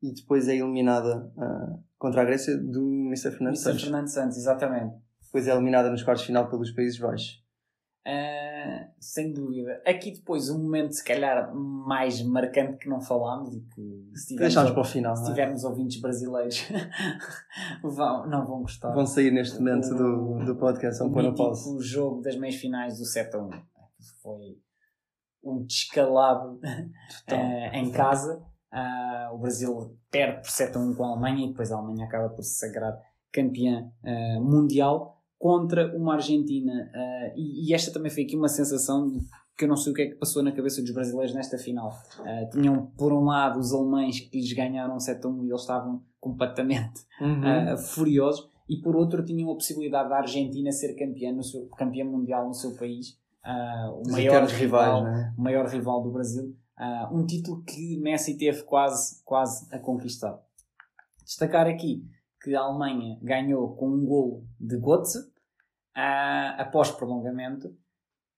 e 0.02 0.14
depois 0.14 0.48
é 0.48 0.56
eliminada 0.56 1.32
ah, 1.38 1.78
contra 1.98 2.22
a 2.22 2.26
Grécia 2.26 2.58
do 2.58 2.88
Mr. 3.08 3.32
Fernando 3.32 3.56
Mr. 3.56 3.64
Santos. 3.64 3.84
Fernando 3.84 4.08
Santos, 4.08 4.38
exatamente. 4.38 4.96
Depois 5.24 5.48
é 5.48 5.52
eliminada 5.52 5.90
nos 5.90 6.04
quartos 6.04 6.22
de 6.22 6.28
final 6.28 6.50
pelos 6.50 6.72
Países 6.72 7.00
Baixos. 7.00 7.45
Ah, 8.08 8.88
sem 9.00 9.34
dúvida. 9.34 9.82
Aqui 9.86 10.12
depois 10.12 10.50
um 10.50 10.62
momento 10.62 10.94
se 10.94 11.04
calhar 11.04 11.52
mais 11.56 12.22
marcante 12.22 12.78
que 12.78 12.88
não 12.88 13.02
falámos 13.02 13.52
e 13.56 13.62
que 13.62 14.12
se 14.14 14.28
tivermos, 14.28 14.38
Deixámos 14.54 14.72
para 14.72 14.82
o 14.82 14.84
final. 14.84 15.16
se 15.16 15.24
é? 15.24 15.26
tivermos 15.26 15.64
ouvintes 15.64 16.00
brasileiros 16.00 16.68
vão, 17.82 18.28
não 18.28 18.46
vão 18.46 18.62
gostar. 18.62 18.94
Vão 18.94 19.08
sair 19.08 19.32
neste 19.32 19.58
momento 19.58 19.90
do, 19.96 20.46
do 20.46 20.56
podcast, 20.56 21.00
vão 21.00 21.10
o 21.10 21.14
pôr 21.14 21.24
na 21.24 21.34
pausa. 21.34 21.80
jogo 21.82 22.22
das 22.22 22.36
meias 22.36 22.56
finais 22.56 23.00
do 23.00 23.06
7 23.06 23.36
a 23.36 23.40
1. 23.40 23.50
Foi 24.22 24.60
um 25.44 25.64
descalabro 25.66 26.60
eh, 27.28 27.80
em 27.80 27.92
casa. 27.92 28.44
Ah, 28.72 29.32
o 29.34 29.40
Brasil 29.40 29.98
perde 30.12 30.42
por 30.42 30.50
7 30.52 30.78
a 30.78 30.80
1 30.80 30.94
com 30.94 31.06
a 31.06 31.08
Alemanha 31.10 31.46
e 31.46 31.50
depois 31.50 31.72
a 31.72 31.78
Alemanha 31.78 32.06
acaba 32.06 32.30
por 32.30 32.44
se 32.44 32.60
sagrar 32.60 32.96
campeã 33.32 33.92
mundial 34.42 35.15
contra 35.46 35.96
uma 35.96 36.16
Argentina. 36.16 36.90
Ah, 36.92 37.34
e, 37.36 37.70
e 37.70 37.74
esta 37.76 37.94
também 37.94 38.10
foi 38.10 38.24
aqui 38.24 38.36
uma 38.36 38.48
sensação 38.48 39.12
que 39.56 39.66
eu 39.66 39.70
não 39.70 39.78
sei 39.78 39.92
o 39.92 39.96
que 39.96 40.02
é 40.02 40.08
que 40.08 40.16
passou 40.16 40.42
na 40.42 40.52
cabeça 40.52 40.82
dos 40.82 40.90
brasileiros 40.90 41.36
nesta 41.36 41.56
final. 41.56 41.92
Ah, 42.22 42.50
tinham, 42.52 42.88
por 42.98 43.14
um 43.14 43.26
lado, 43.26 43.60
os 43.60 43.72
alemães 43.72 44.20
que 44.20 44.40
lhes 44.40 44.52
ganharam 44.54 45.00
7 45.00 45.24
a 45.24 45.30
1 45.30 45.44
e 45.44 45.50
eles 45.50 45.62
estavam 45.62 46.02
completamente 46.20 47.00
uhum. 47.22 47.74
uh, 47.74 47.78
furiosos 47.78 48.50
e 48.68 48.78
por 48.78 48.96
outro 48.96 49.24
tinham 49.24 49.52
a 49.52 49.54
possibilidade 49.54 50.10
da 50.10 50.18
Argentina 50.18 50.72
ser 50.72 50.96
campeã, 50.96 51.32
no 51.32 51.44
seu, 51.44 51.68
campeã 51.78 52.04
mundial 52.04 52.48
no 52.48 52.54
seu 52.56 52.76
país 52.76 53.10
uh, 53.46 54.02
o 54.04 54.12
maior 54.12 54.48
rival, 54.48 55.04
rivais, 55.04 55.20
é? 55.20 55.34
o 55.38 55.42
maior 55.44 55.68
rival 55.68 56.02
do 56.02 56.10
Brasil 56.10 56.56
uh, 56.80 57.16
um 57.16 57.28
título 57.28 57.62
que 57.62 58.00
Messi 58.00 58.36
teve 58.36 58.64
quase, 58.64 59.22
quase 59.24 59.68
a 59.72 59.78
conquistar 59.78 60.40
destacar 61.24 61.68
aqui 61.68 62.04
que 62.42 62.56
a 62.56 62.62
Alemanha 62.62 63.20
ganhou 63.22 63.76
com 63.76 63.88
um 63.88 64.04
golo 64.04 64.44
de 64.60 64.80
Götze 64.80 65.35
uh, 65.96 66.62
após 66.62 66.92
prolongamento. 66.92 67.76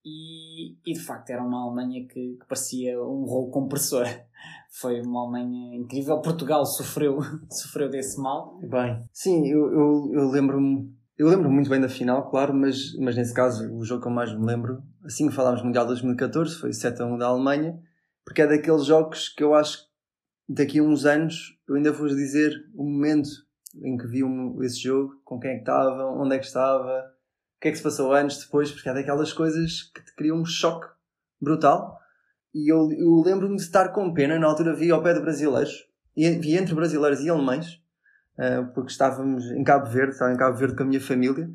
E, 0.04 0.72
e 0.86 0.92
de 0.94 1.00
facto 1.00 1.28
era 1.30 1.42
uma 1.42 1.64
Alemanha 1.64 2.06
que, 2.06 2.36
que 2.40 2.46
parecia 2.48 3.02
um 3.02 3.24
rolo 3.24 3.50
compressor. 3.50 4.06
Foi 4.70 5.00
uma 5.00 5.22
Alemanha 5.22 5.74
incrível. 5.76 6.20
Portugal 6.20 6.64
sofreu, 6.64 7.18
sofreu 7.50 7.90
desse 7.90 8.20
mal. 8.20 8.58
Bem, 8.62 9.04
sim, 9.12 9.46
eu, 9.48 9.72
eu, 9.72 10.10
eu 10.14 10.30
lembro-me. 10.30 10.96
Eu 11.16 11.28
lembro 11.28 11.50
muito 11.50 11.68
bem 11.68 11.80
da 11.80 11.88
final, 11.88 12.30
claro, 12.30 12.54
mas, 12.54 12.96
mas 12.96 13.16
nesse 13.16 13.34
caso 13.34 13.68
o 13.74 13.84
jogo 13.84 14.02
que 14.02 14.06
eu 14.06 14.12
mais 14.12 14.32
me 14.32 14.46
lembro, 14.46 14.80
assim 15.04 15.28
que 15.28 15.34
falámos 15.34 15.64
Mundial 15.64 15.84
2014, 15.84 16.54
foi 16.54 16.72
7 16.72 17.02
a 17.02 17.06
1 17.06 17.18
da 17.18 17.26
Alemanha, 17.26 17.76
porque 18.24 18.40
é 18.40 18.46
daqueles 18.46 18.84
jogos 18.84 19.28
que 19.28 19.42
eu 19.42 19.52
acho 19.52 19.78
que 19.78 20.54
daqui 20.54 20.78
a 20.78 20.82
uns 20.84 21.04
anos 21.04 21.58
eu 21.68 21.74
ainda 21.74 21.90
vou 21.90 22.06
dizer 22.06 22.52
o 22.72 22.84
momento 22.84 23.28
em 23.82 23.96
que 23.96 24.06
vi 24.06 24.22
um- 24.22 24.62
esse 24.62 24.78
jogo, 24.78 25.20
com 25.24 25.40
quem 25.40 25.50
é 25.50 25.54
que 25.54 25.60
estava, 25.62 26.04
onde 26.06 26.36
é 26.36 26.38
que 26.38 26.44
estava, 26.46 27.04
o 27.58 27.60
que 27.60 27.68
é 27.68 27.70
que 27.70 27.76
se 27.76 27.82
passou 27.82 28.12
antes, 28.12 28.38
depois, 28.38 28.70
porque 28.70 28.88
é 28.88 28.94
daquelas 28.94 29.32
coisas 29.32 29.82
que 29.94 30.02
te 30.02 30.14
criam 30.14 30.38
um 30.38 30.44
choque 30.44 30.88
brutal. 31.40 31.98
E 32.54 32.72
eu, 32.72 32.90
eu 32.92 33.20
lembro-me 33.20 33.56
de 33.56 33.62
estar 33.62 33.90
com 33.90 34.14
pena, 34.14 34.38
na 34.38 34.46
altura 34.46 34.74
vi 34.74 34.90
ao 34.90 35.02
pé 35.02 35.12
de 35.12 35.20
brasileiros, 35.20 35.86
e 36.16 36.30
vi 36.30 36.56
entre 36.56 36.74
brasileiros 36.74 37.20
e 37.20 37.28
alemães, 37.28 37.80
Uh, 38.38 38.72
porque 38.72 38.92
estávamos 38.92 39.50
em 39.50 39.64
Cabo 39.64 39.90
Verde, 39.90 40.12
estava 40.12 40.32
em 40.32 40.36
Cabo 40.36 40.56
Verde 40.56 40.76
com 40.76 40.84
a 40.84 40.86
minha 40.86 41.00
família, 41.00 41.50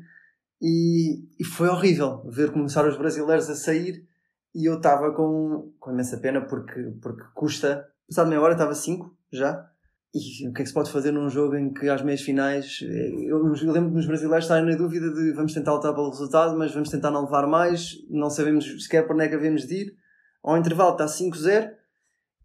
e, 0.60 1.26
e 1.40 1.44
foi 1.44 1.68
horrível 1.68 2.22
ver 2.28 2.52
começar 2.52 2.86
os 2.86 2.98
brasileiros 2.98 3.48
a 3.48 3.54
sair 3.54 4.06
e 4.54 4.66
eu 4.66 4.76
estava 4.76 5.12
com, 5.12 5.72
com 5.80 5.90
imensa 5.90 6.16
pena 6.18 6.40
porque, 6.40 6.80
porque 7.02 7.24
custa. 7.34 7.88
Passado 8.08 8.28
meia 8.28 8.40
hora 8.40 8.52
estava 8.52 8.74
5 8.74 9.16
já. 9.32 9.68
E 10.14 10.46
o 10.46 10.52
que 10.52 10.60
é 10.60 10.62
que 10.62 10.68
se 10.68 10.74
pode 10.74 10.92
fazer 10.92 11.10
num 11.10 11.28
jogo 11.28 11.56
em 11.56 11.72
que 11.72 11.88
às 11.88 12.00
meias 12.00 12.20
finais 12.20 12.78
eu, 12.82 13.52
eu 13.52 13.72
lembro 13.72 13.90
dos 13.90 14.06
brasileiros 14.06 14.44
estarem 14.44 14.64
na 14.64 14.76
dúvida 14.76 15.12
de 15.12 15.32
vamos 15.32 15.52
tentar 15.52 15.72
lutar 15.72 15.92
pelo 15.92 16.08
resultado, 16.08 16.56
mas 16.56 16.72
vamos 16.72 16.88
tentar 16.88 17.10
não 17.10 17.24
levar 17.24 17.48
mais, 17.48 17.96
não 18.08 18.30
sabemos 18.30 18.84
sequer 18.84 19.04
para 19.04 19.14
onde 19.14 19.24
é 19.24 19.28
que 19.28 19.34
havemos 19.34 19.66
de 19.66 19.74
ir. 19.74 19.96
Ao 20.40 20.56
intervalo 20.56 20.92
está 20.92 21.06
5-0 21.06 21.68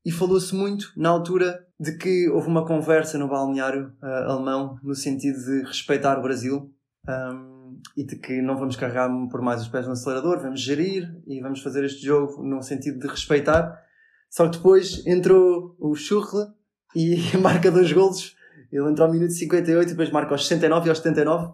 e 0.03 0.11
falou-se 0.11 0.55
muito 0.55 0.91
na 0.97 1.09
altura 1.09 1.63
de 1.79 1.95
que 1.95 2.27
houve 2.29 2.47
uma 2.47 2.65
conversa 2.65 3.19
no 3.19 3.27
balneário 3.27 3.93
ah, 4.01 4.31
alemão 4.31 4.79
no 4.81 4.95
sentido 4.95 5.37
de 5.37 5.61
respeitar 5.61 6.17
o 6.17 6.23
Brasil 6.23 6.73
um, 7.07 7.79
e 7.95 8.03
de 8.03 8.15
que 8.15 8.41
não 8.41 8.57
vamos 8.57 8.75
carregar 8.77 9.09
por 9.29 9.41
mais 9.41 9.61
os 9.61 9.67
pés 9.67 9.85
no 9.85 9.93
acelerador, 9.93 10.39
vamos 10.39 10.59
gerir 10.59 11.07
e 11.27 11.39
vamos 11.39 11.61
fazer 11.61 11.83
este 11.83 12.03
jogo 12.03 12.41
no 12.41 12.63
sentido 12.63 12.97
de 12.97 13.07
respeitar. 13.07 13.79
Só 14.27 14.49
que 14.49 14.57
depois 14.57 15.05
entrou 15.05 15.75
o 15.79 15.93
Schurrle 15.93 16.47
e 16.95 17.17
marca 17.37 17.71
dois 17.71 17.91
golos. 17.91 18.35
Ele 18.71 18.89
entrou 18.89 19.07
ao 19.07 19.13
minuto 19.13 19.33
58 19.33 19.87
e 19.87 19.91
depois 19.91 20.11
marca 20.11 20.33
aos 20.33 20.47
69 20.47 20.87
e 20.87 20.89
aos 20.89 20.99
79 20.99 21.53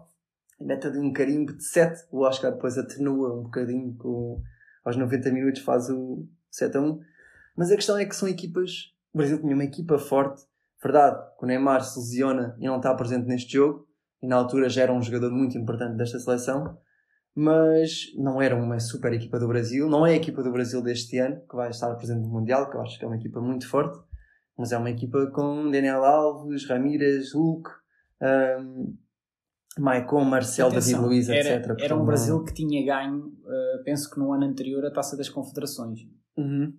e 0.60 0.64
mete 0.64 0.86
ali 0.86 0.98
um 0.98 1.12
carimbo 1.12 1.52
de 1.52 1.64
7. 1.64 2.06
O 2.10 2.22
Oscar 2.22 2.52
depois 2.52 2.76
atenua 2.76 3.38
um 3.38 3.44
bocadinho 3.44 3.94
com, 3.94 4.42
aos 4.84 4.96
90 4.96 5.30
minutos 5.30 5.62
faz 5.62 5.88
o 5.88 6.26
7 6.50 6.76
a 6.76 6.80
1. 6.80 7.00
Mas 7.56 7.70
a 7.70 7.76
questão 7.76 7.96
é 7.96 8.04
que 8.04 8.14
são 8.14 8.28
equipas. 8.28 8.92
O 9.14 9.18
Brasil 9.18 9.38
tinha 9.40 9.54
uma 9.54 9.64
equipa 9.64 9.98
forte, 9.98 10.42
Verdade 10.82 11.18
que 11.38 11.44
o 11.44 11.48
Neymar 11.48 11.82
se 11.82 11.98
lesiona 11.98 12.56
e 12.60 12.66
não 12.66 12.76
está 12.76 12.94
presente 12.94 13.26
neste 13.26 13.54
jogo, 13.54 13.86
e 14.22 14.26
na 14.26 14.36
altura 14.36 14.68
já 14.68 14.82
era 14.82 14.92
um 14.92 15.02
jogador 15.02 15.30
muito 15.30 15.56
importante 15.56 15.96
desta 15.96 16.18
seleção, 16.18 16.78
mas 17.34 18.12
não 18.16 18.40
era 18.40 18.54
uma 18.54 18.78
super 18.78 19.12
equipa 19.12 19.38
do 19.38 19.48
Brasil, 19.48 19.88
não 19.88 20.06
é 20.06 20.12
a 20.12 20.16
equipa 20.16 20.42
do 20.42 20.52
Brasil 20.52 20.82
deste 20.82 21.18
ano 21.18 21.40
que 21.48 21.56
vai 21.56 21.70
estar 21.70 21.94
presente 21.94 22.20
no 22.20 22.28
Mundial, 22.28 22.70
que 22.70 22.76
eu 22.76 22.82
acho 22.82 22.98
que 22.98 23.04
é 23.04 23.08
uma 23.08 23.16
equipa 23.16 23.40
muito 23.40 23.68
forte, 23.68 23.98
mas 24.56 24.72
é 24.72 24.78
uma 24.78 24.90
equipa 24.90 25.26
com 25.30 25.70
Daniel 25.70 26.04
Alves, 26.04 26.66
Ramírez, 26.68 27.32
Hulk, 27.34 27.70
um, 28.60 28.96
Maicon, 29.78 30.24
Marcel, 30.24 30.68
Atenção, 30.68 30.92
David 31.02 31.06
Luiz, 31.08 31.28
era, 31.28 31.56
etc. 31.56 31.76
Era 31.80 31.96
um 31.96 32.04
Brasil 32.04 32.42
que 32.44 32.54
tinha 32.54 32.84
ganho, 32.84 33.26
uh, 33.26 33.84
penso 33.84 34.10
que 34.10 34.18
no 34.18 34.32
ano 34.32 34.44
anterior, 34.46 34.84
a 34.86 34.90
Taça 34.90 35.16
das 35.16 35.28
Confederações. 35.28 36.00
Uhum. 36.36 36.72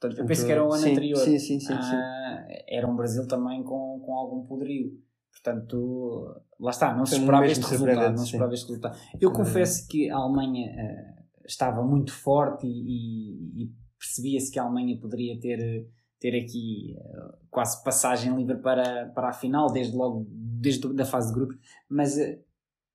Portanto, 0.00 0.18
eu 0.20 0.26
penso 0.26 0.44
que 0.44 0.52
era 0.52 0.62
o 0.62 0.72
ano 0.72 0.82
sim, 0.82 0.92
anterior. 0.92 1.16
Sim, 1.18 1.38
sim, 1.38 1.58
sim. 1.60 1.66
sim. 1.68 1.72
Ah, 1.96 2.46
era 2.68 2.86
um 2.86 2.94
Brasil 2.96 3.26
também 3.26 3.62
com, 3.62 4.00
com 4.04 4.14
algum 4.18 4.44
poderio. 4.44 4.92
Portanto, 5.30 6.42
lá 6.60 6.70
está, 6.70 6.94
não 6.94 7.06
se 7.06 7.16
esperava 7.16 7.46
este 7.46 7.64
resultado. 7.64 8.10
Não 8.10 8.18
se 8.18 8.24
esperava 8.24 8.54
este 8.54 8.66
resultado. 8.66 8.98
Eu 9.20 9.32
Também. 9.32 9.36
confesso 9.46 9.88
que 9.88 10.10
a 10.10 10.16
Alemanha 10.16 10.70
ah, 10.78 11.22
estava 11.46 11.82
muito 11.82 12.12
forte 12.12 12.66
e, 12.66 12.70
e- 12.70 13.64
e 13.64 13.72
percebia-se 13.98 14.50
que 14.50 14.58
a 14.58 14.64
Alemanha 14.64 14.98
poderia 15.00 15.38
ter, 15.40 15.86
ter 16.24 16.40
aqui 16.40 16.96
ah, 16.98 17.36
quase 17.50 17.84
passagem 17.84 18.34
livre 18.34 18.56
para, 18.56 19.10
para 19.14 19.28
a 19.28 19.32
final, 19.34 19.70
desde 19.70 19.94
logo 19.94 20.26
desde 20.30 20.98
a 20.98 21.04
fase 21.04 21.28
de 21.28 21.34
grupos. 21.34 21.58
Mas 21.86 22.18
ah, 22.18 22.34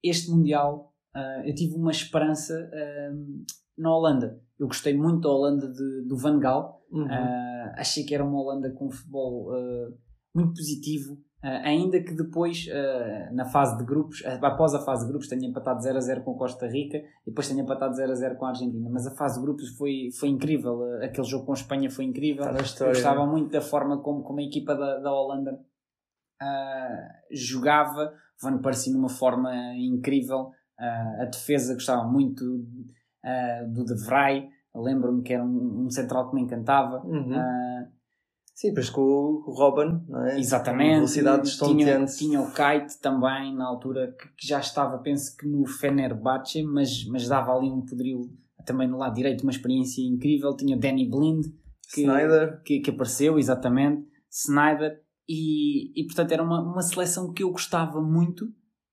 este 0.04 0.32
Mundial 0.32 0.92
ah, 1.14 1.44
eu 1.46 1.54
tive 1.54 1.76
uma 1.76 1.92
esperança 1.92 2.56
na 3.78 3.96
Holanda. 3.96 4.42
Eu 4.58 4.66
gostei 4.66 4.98
muito 4.98 5.22
da 5.22 5.30
Holanda 5.30 5.72
de- 5.72 6.08
do 6.08 6.18
Van 6.18 6.40
Gaal. 6.40 6.84
Uhum. 6.92 7.06
Uh, 7.06 7.72
achei 7.78 8.04
que 8.04 8.16
era 8.16 8.26
uma 8.26 8.42
Holanda 8.42 8.72
com 8.72 8.88
um 8.88 8.92
futebol 8.92 9.52
muito 10.34 10.56
positivo, 10.56 11.22
uh, 11.44 11.48
ainda 11.64 12.02
que 12.02 12.14
depois, 12.14 12.68
uh, 12.68 13.34
na 13.34 13.46
fase 13.46 13.78
de 13.78 13.86
grupos, 13.86 14.22
uh, 14.22 14.46
após 14.46 14.74
a 14.74 14.84
fase 14.84 15.06
de 15.06 15.12
grupos, 15.12 15.28
tenha 15.28 15.48
empatado 15.48 15.82
0 15.82 15.98
a 15.98 16.02
0 16.02 16.24
com 16.24 16.36
Costa 16.36 16.68
Rica 16.68 16.98
e 16.98 17.30
depois 17.30 17.48
tenha 17.48 17.62
empatado 17.62 17.96
0 17.96 18.12
a 18.12 18.16
0 18.16 18.36
com 18.36 18.46
a 18.46 18.50
Argentina. 18.50 18.90
Mas 18.90 19.08
a 19.08 19.16
fase 19.16 19.40
de 19.40 19.46
grupos 19.46 19.70
foi, 19.78 20.10
foi 20.20 20.30
incrível, 20.30 20.80
uh, 20.80 21.04
aquele 21.04 21.28
jogo 21.28 21.46
com 21.46 21.52
a 21.52 21.56
Espanha 21.56 21.90
foi 21.90 22.06
incrível. 22.06 22.44
História. 22.62 22.94
gostava 22.94 23.26
muito 23.26 23.52
da 23.52 23.62
forma 23.62 24.02
como, 24.02 24.24
como 24.24 24.40
a 24.40 24.44
equipa 24.44 24.76
da, 24.76 25.00
da 25.00 25.12
Holanda 25.12 25.60
ah, 26.42 27.10
jogava. 27.32 28.14
Van 28.42 28.62
Persie 28.62 28.94
numa 28.94 29.10
forma 29.10 29.52
incrível. 29.76 30.52
Ah, 30.80 31.24
a 31.24 31.26
defesa 31.26 31.74
gostava 31.74 32.08
muito 32.08 32.66
ah, 33.24 33.64
do 33.68 33.84
De 33.84 33.96
Vrij. 34.06 34.50
Lembro-me 34.74 35.24
que 35.24 35.34
era 35.34 35.44
um, 35.44 35.86
um 35.86 35.90
central 35.90 36.30
que 36.30 36.36
me 36.36 36.44
encantava. 36.44 37.04
Uhum. 37.06 37.34
Sim, 38.60 38.72
depois 38.72 38.89
com 38.89 39.01
o 39.01 39.53
Robin, 39.53 40.03
não 40.05 40.26
é? 40.26 40.38
exatamente. 40.38 40.95
Velocidade 40.95 41.57
tinha, 41.57 42.05
tinha 42.05 42.41
o 42.41 42.51
Kite 42.51 42.99
também, 42.99 43.55
na 43.55 43.66
altura, 43.66 44.14
que, 44.20 44.28
que 44.36 44.45
já 44.45 44.60
estava, 44.60 44.97
penso 44.97 45.38
que 45.38 45.47
no 45.47 45.66
Fenerbahçe, 45.66 46.62
mas, 46.64 47.05
mas 47.05 47.26
dava 47.26 47.55
ali 47.55 47.72
um 47.72 47.86
poderio 47.86 48.30
também 48.66 48.86
no 48.86 48.97
lado 48.97 49.16
direito, 49.16 49.43
uma 49.43 49.51
experiência 49.51 50.01
incrível. 50.01 50.53
Tinha 50.57 50.78
Danny 50.78 51.10
Blind, 51.10 51.45
que, 51.93 52.01
Snyder. 52.01 52.62
que, 52.64 52.82
que 52.82 52.89
apareceu, 52.89 53.39
exatamente, 53.39 54.05
Snyder, 54.30 55.01
e, 55.26 55.97
e 55.97 56.05
portanto 56.05 56.34
era 56.34 56.43
uma, 56.43 56.62
uma 56.62 56.82
seleção 56.82 57.32
que 57.32 57.43
eu 57.43 57.51
gostava 57.51 58.01
muito 58.01 58.45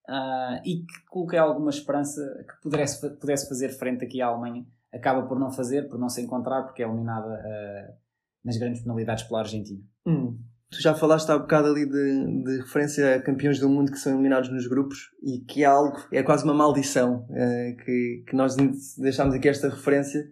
ah, 0.08 0.62
e 0.64 0.84
que 0.84 1.06
coloquei 1.10 1.40
alguma 1.40 1.70
esperança 1.70 2.22
que 2.48 2.62
pudesse, 2.62 3.18
pudesse 3.18 3.48
fazer 3.48 3.70
frente 3.70 4.04
aqui 4.04 4.22
à 4.22 4.28
Alemanha. 4.28 4.64
Acaba 4.94 5.26
por 5.26 5.40
não 5.40 5.50
fazer, 5.50 5.88
por 5.88 5.98
não 5.98 6.08
se 6.08 6.22
encontrar, 6.22 6.62
porque 6.62 6.84
é 6.84 6.86
eliminada 6.86 7.26
ah, 7.26 8.05
nas 8.46 8.56
grandes 8.56 8.80
penalidades 8.80 9.24
pela 9.24 9.40
Argentina. 9.40 9.80
Hum. 10.06 10.38
Tu 10.70 10.80
já 10.80 10.94
falaste 10.94 11.30
há 11.30 11.38
bocado 11.38 11.68
ali 11.68 11.86
de, 11.86 12.42
de 12.44 12.58
referência 12.58 13.16
a 13.16 13.22
campeões 13.22 13.58
do 13.58 13.68
mundo 13.68 13.92
que 13.92 13.98
são 13.98 14.12
eliminados 14.12 14.50
nos 14.50 14.66
grupos 14.66 15.10
e 15.22 15.38
que 15.40 15.62
é 15.62 15.66
algo, 15.66 15.96
é 16.10 16.22
quase 16.22 16.44
uma 16.44 16.54
maldição 16.54 17.26
eh, 17.30 17.76
que, 17.84 18.24
que 18.28 18.34
nós 18.34 18.56
deixámos 18.98 19.34
aqui 19.34 19.48
esta 19.48 19.68
referência. 19.68 20.28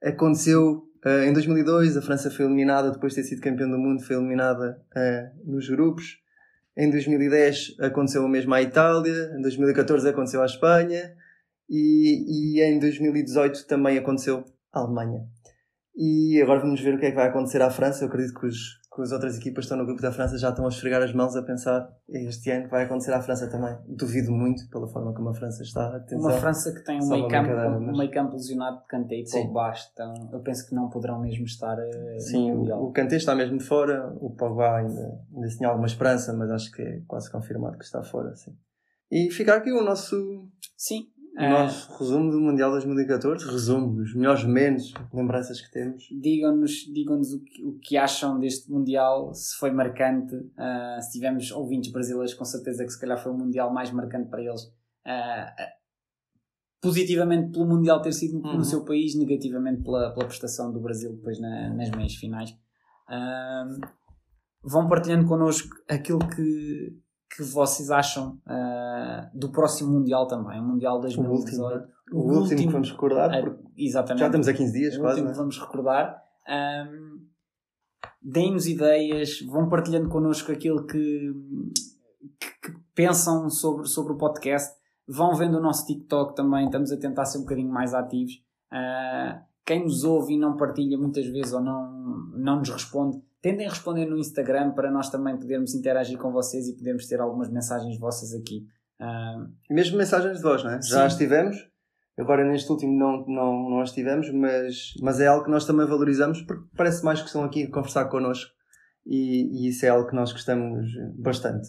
Aconteceu 0.00 0.88
eh, 1.04 1.26
em 1.26 1.32
2002, 1.32 1.96
a 1.96 2.02
França 2.02 2.30
foi 2.30 2.44
eliminada 2.44 2.92
depois 2.92 3.12
de 3.12 3.22
ter 3.22 3.28
sido 3.28 3.40
campeão 3.40 3.68
do 3.68 3.78
mundo, 3.78 4.02
foi 4.02 4.14
eliminada 4.14 4.80
eh, 4.94 5.32
nos 5.44 5.68
grupos. 5.68 6.18
Em 6.76 6.88
2010 6.88 7.76
aconteceu 7.80 8.24
o 8.24 8.28
mesmo 8.28 8.54
à 8.54 8.62
Itália, 8.62 9.34
em 9.36 9.42
2014 9.42 10.08
aconteceu 10.08 10.42
à 10.42 10.46
Espanha 10.46 11.12
e, 11.68 12.58
e 12.58 12.62
em 12.62 12.78
2018 12.78 13.66
também 13.66 13.98
aconteceu 13.98 14.44
à 14.72 14.78
Alemanha. 14.78 15.26
E 15.94 16.40
agora 16.42 16.60
vamos 16.60 16.80
ver 16.80 16.94
o 16.94 16.98
que 16.98 17.06
é 17.06 17.10
que 17.10 17.16
vai 17.16 17.28
acontecer 17.28 17.60
à 17.60 17.70
França. 17.70 18.04
Eu 18.04 18.08
acredito 18.08 18.38
que, 18.38 18.46
os, 18.46 18.80
que 18.94 19.02
as 19.02 19.12
outras 19.12 19.36
equipas 19.36 19.56
que 19.56 19.60
estão 19.66 19.76
no 19.76 19.84
grupo 19.84 20.00
da 20.00 20.10
França 20.10 20.38
já 20.38 20.48
estão 20.48 20.64
a 20.64 20.68
esfregar 20.68 21.02
as 21.02 21.12
mãos 21.12 21.36
a 21.36 21.42
pensar 21.42 21.86
este 22.08 22.50
ano 22.50 22.68
vai 22.68 22.84
acontecer 22.84 23.12
à 23.12 23.20
França 23.20 23.48
também. 23.50 23.76
Duvido 23.86 24.32
muito 24.32 24.68
pela 24.70 24.88
forma 24.88 25.12
como 25.12 25.28
a 25.28 25.34
França 25.34 25.62
está. 25.62 25.94
Atenção. 25.96 26.18
Uma 26.20 26.32
França 26.32 26.72
que 26.72 26.82
tem 26.82 26.98
um 27.02 27.08
meio 27.08 27.28
campo, 27.28 27.48
brincadeira, 27.48 27.78
um 27.78 27.86
mas- 27.86 27.98
meio 27.98 28.10
campo 28.10 28.32
lesionado 28.32 28.80
de 28.80 28.86
Kanté 28.86 29.16
e. 29.16 29.24
Pogba, 29.30 29.72
então 29.92 30.14
eu 30.32 30.40
penso 30.40 30.66
que 30.66 30.74
não 30.74 30.88
poderão 30.88 31.20
mesmo 31.20 31.44
estar 31.44 31.78
ah, 31.78 32.18
Sim, 32.18 32.52
o, 32.52 32.86
o 32.86 32.92
Kanté 32.92 33.16
está 33.16 33.34
mesmo 33.34 33.60
fora, 33.60 34.12
o 34.18 34.30
Pogba 34.30 34.76
ainda, 34.76 35.20
ainda 35.34 35.48
tinha 35.48 35.68
alguma 35.68 35.86
esperança, 35.86 36.32
mas 36.32 36.50
acho 36.50 36.72
que 36.72 36.80
é 36.80 37.02
quase 37.06 37.30
confirmado 37.30 37.76
que 37.76 37.84
está 37.84 38.02
fora. 38.02 38.34
Sim. 38.34 38.56
E 39.10 39.30
fica 39.30 39.54
aqui 39.54 39.70
o 39.70 39.82
nosso, 39.82 40.16
Sim. 40.74 41.02
O 41.34 41.40
ah, 41.40 41.48
nosso 41.48 41.98
resumo 41.98 42.30
do 42.30 42.40
Mundial 42.40 42.70
2014. 42.72 43.46
Resumo, 43.50 44.00
os 44.02 44.14
melhores 44.14 44.44
momentos, 44.44 44.92
lembranças 45.12 45.60
que 45.60 45.70
temos. 45.70 46.04
Digam-nos 46.10 46.72
digam 46.92 47.20
o, 47.20 47.40
que, 47.40 47.64
o 47.64 47.78
que 47.78 47.96
acham 47.96 48.38
deste 48.38 48.70
Mundial, 48.70 49.32
se 49.34 49.56
foi 49.56 49.70
marcante, 49.70 50.34
ah, 50.58 50.98
se 51.00 51.12
tivemos 51.12 51.50
ouvintes 51.50 51.90
brasileiros, 51.90 52.34
com 52.34 52.44
certeza 52.44 52.84
que 52.84 52.90
se 52.90 53.00
calhar 53.00 53.16
foi 53.22 53.32
o 53.32 53.36
Mundial 53.38 53.72
mais 53.72 53.90
marcante 53.90 54.28
para 54.28 54.42
eles. 54.42 54.62
Ah, 55.06 55.54
positivamente 56.80 57.52
pelo 57.52 57.66
Mundial 57.66 58.02
ter 58.02 58.12
sido 58.12 58.38
no, 58.40 58.48
Uhum. 58.48 58.56
no 58.58 58.64
seu 58.64 58.84
país, 58.84 59.14
negativamente 59.16 59.82
pela, 59.82 60.12
pela 60.12 60.26
prestação 60.26 60.72
do 60.72 60.80
Brasil 60.80 61.12
depois 61.14 61.40
na- 61.40 61.72
nas 61.74 61.90
meias 61.90 62.14
finais. 62.16 62.50
Ah, 63.08 63.66
vão 64.64 64.88
partilhando 64.88 65.26
connosco 65.28 65.68
aquilo 65.88 66.18
que, 66.18 66.96
que 67.36 67.42
vocês 67.42 67.90
acham 67.90 68.38
ah, 68.46 69.30
do 69.34 69.50
próximo 69.50 69.92
Mundial 69.92 70.26
também, 70.26 70.60
o 70.60 70.64
Mundial 70.64 70.98
O 70.98 71.02
último, 71.02 71.22
2018. 71.28 71.88
o 72.12 72.18
último 72.38 72.58
que 72.60 72.66
vamos 72.68 72.90
recordar, 72.90 73.40
porque 73.40 73.62
exatamente. 73.76 74.20
já 74.20 74.26
estamos 74.26 74.48
a 74.48 74.52
15 74.52 74.72
dias 74.72 74.94
o 74.96 75.00
quase. 75.00 75.20
último 75.20 75.24
não 75.26 75.32
que 75.32 75.38
vamos 75.38 75.58
recordar. 75.58 76.22
Ahm, 76.48 77.22
Deem-nos 78.24 78.66
ideias, 78.68 79.40
vão 79.48 79.68
partilhando 79.68 80.08
connosco 80.08 80.52
aquilo 80.52 80.86
que, 80.86 81.32
que- 82.38 82.70
que 82.70 82.78
pensam 82.94 83.48
sobre, 83.50 83.86
sobre 83.88 84.12
o 84.12 84.16
podcast. 84.16 84.76
Vão 85.08 85.34
vendo 85.34 85.58
o 85.58 85.60
nosso 85.60 85.86
TikTok 85.86 86.34
também, 86.36 86.66
estamos 86.66 86.92
a 86.92 86.96
tentar 86.96 87.24
ser 87.24 87.38
um 87.38 87.42
bocadinho 87.42 87.72
mais 87.72 87.92
ativos. 87.94 88.32
Ah, 88.70 89.42
quem 89.66 89.82
nos 89.82 90.04
ouve 90.04 90.34
e 90.34 90.38
não 90.38 90.56
partilha 90.56 90.96
muitas 90.98 91.26
vezes 91.26 91.52
ou 91.52 91.60
não, 91.60 91.90
não 92.36 92.58
nos 92.58 92.68
responde, 92.70 93.20
tentem 93.42 93.68
responder 93.68 94.06
no 94.06 94.16
Instagram 94.16 94.70
para 94.70 94.90
nós 94.90 95.10
também 95.10 95.36
podermos 95.36 95.74
interagir 95.74 96.16
com 96.16 96.30
vocês 96.30 96.68
e 96.68 96.76
podermos 96.76 97.06
ter 97.06 97.20
algumas 97.20 97.50
mensagens 97.50 97.98
vossas 97.98 98.32
aqui. 98.32 98.64
E 99.68 99.74
mesmo 99.74 99.98
mensagens 99.98 100.36
de 100.36 100.42
voz, 100.42 100.62
não 100.62 100.70
é? 100.70 100.80
Já 100.80 101.00
Sim. 101.00 101.06
as 101.06 101.16
tivemos. 101.16 101.56
Agora 102.16 102.44
neste 102.44 102.70
último 102.70 102.96
não, 102.96 103.26
não, 103.26 103.70
não 103.70 103.80
as 103.80 103.90
tivemos, 103.90 104.30
mas, 104.30 104.94
mas 105.00 105.18
é 105.18 105.26
algo 105.26 105.44
que 105.44 105.50
nós 105.50 105.66
também 105.66 105.86
valorizamos 105.86 106.42
porque 106.42 106.64
parece 106.76 107.04
mais 107.04 107.20
que 107.20 107.26
estão 107.26 107.42
aqui 107.42 107.64
a 107.64 107.70
conversar 107.70 108.04
connosco 108.04 108.52
e, 109.04 109.64
e 109.64 109.68
isso 109.68 109.84
é 109.86 109.88
algo 109.88 110.08
que 110.08 110.14
nós 110.14 110.30
gostamos 110.30 110.86
bastante. 111.18 111.68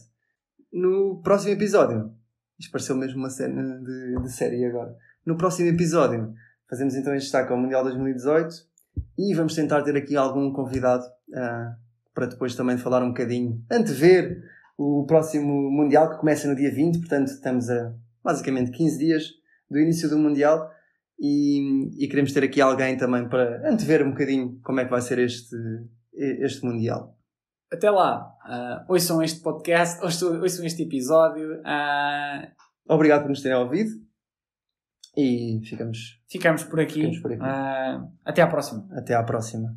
No 0.72 1.22
próximo 1.24 1.54
episódio, 1.54 2.14
isto 2.60 2.72
pareceu 2.72 2.96
mesmo 2.96 3.20
uma 3.20 3.30
cena 3.30 3.80
de, 3.82 4.22
de 4.22 4.32
série 4.32 4.66
agora. 4.66 4.94
No 5.26 5.38
próximo 5.38 5.70
episódio, 5.70 6.34
fazemos 6.70 6.94
então 6.94 7.16
este 7.16 7.26
destaque 7.26 7.52
ao 7.52 7.58
Mundial 7.58 7.84
2018 7.84 8.73
e 9.18 9.34
vamos 9.34 9.56
tentar 9.56 9.82
ter 9.84 9.96
aqui 9.96 10.16
algum 10.16 10.52
convidado 10.52 11.04
ah, 11.36 11.76
para 12.14 12.28
depois 12.28 12.56
também 12.56 12.78
falar 12.78 13.04
um 13.04 13.10
bocadinho, 13.10 13.64
antever 13.72 14.44
o 14.78 15.06
próximo 15.06 15.72
Mundial 15.72 16.10
que 16.10 16.18
começa 16.18 16.48
no 16.48 16.56
dia 16.56 16.72
20, 16.72 17.00
portanto 17.00 17.28
estamos 17.28 17.70
a 17.70 17.94
basicamente 18.24 18.72
15 18.72 18.98
dias 18.98 19.24
do 19.70 19.80
início 19.80 20.10
do 20.10 20.18
Mundial 20.18 20.70
e, 21.20 22.04
e 22.04 22.08
queremos 22.08 22.34
ter 22.34 22.44
aqui 22.44 22.62
alguém 22.62 22.98
também 22.98 23.28
para 23.28 23.70
antever 23.70 24.06
um 24.06 24.12
bocadinho 24.12 24.60
como 24.64 24.80
é 24.80 24.86
que 24.86 24.92
vai 24.92 25.02
ser 25.02 25.20
este, 25.20 25.56
este 26.14 26.66
Mundial. 26.66 27.18
até 27.72 27.90
lá, 27.90 28.32
ah, 28.46 28.86
ouçam 28.88 29.22
este 29.22 29.42
podcast, 29.42 30.04
ouçam, 30.04 30.40
ouçam 30.42 30.66
este 30.66 30.84
episódio. 30.84 31.62
ah, 31.66 32.48
Obrigado 32.88 33.22
por 33.22 33.30
nos 33.30 33.42
terem 33.42 33.58
ouvido 33.58 33.92
e 35.16 35.62
ficamos 35.64 36.22
ficamos 36.28 36.64
por 36.64 36.80
aqui. 36.80 36.96
Ficamos 36.96 37.20
por 37.20 37.32
aqui. 37.34 37.42
Ah, 37.44 38.06
até 38.26 38.42
à 38.42 38.48
próxima. 38.48 38.88
até 38.92 39.14
à 39.14 39.24
próxima. 39.24 39.76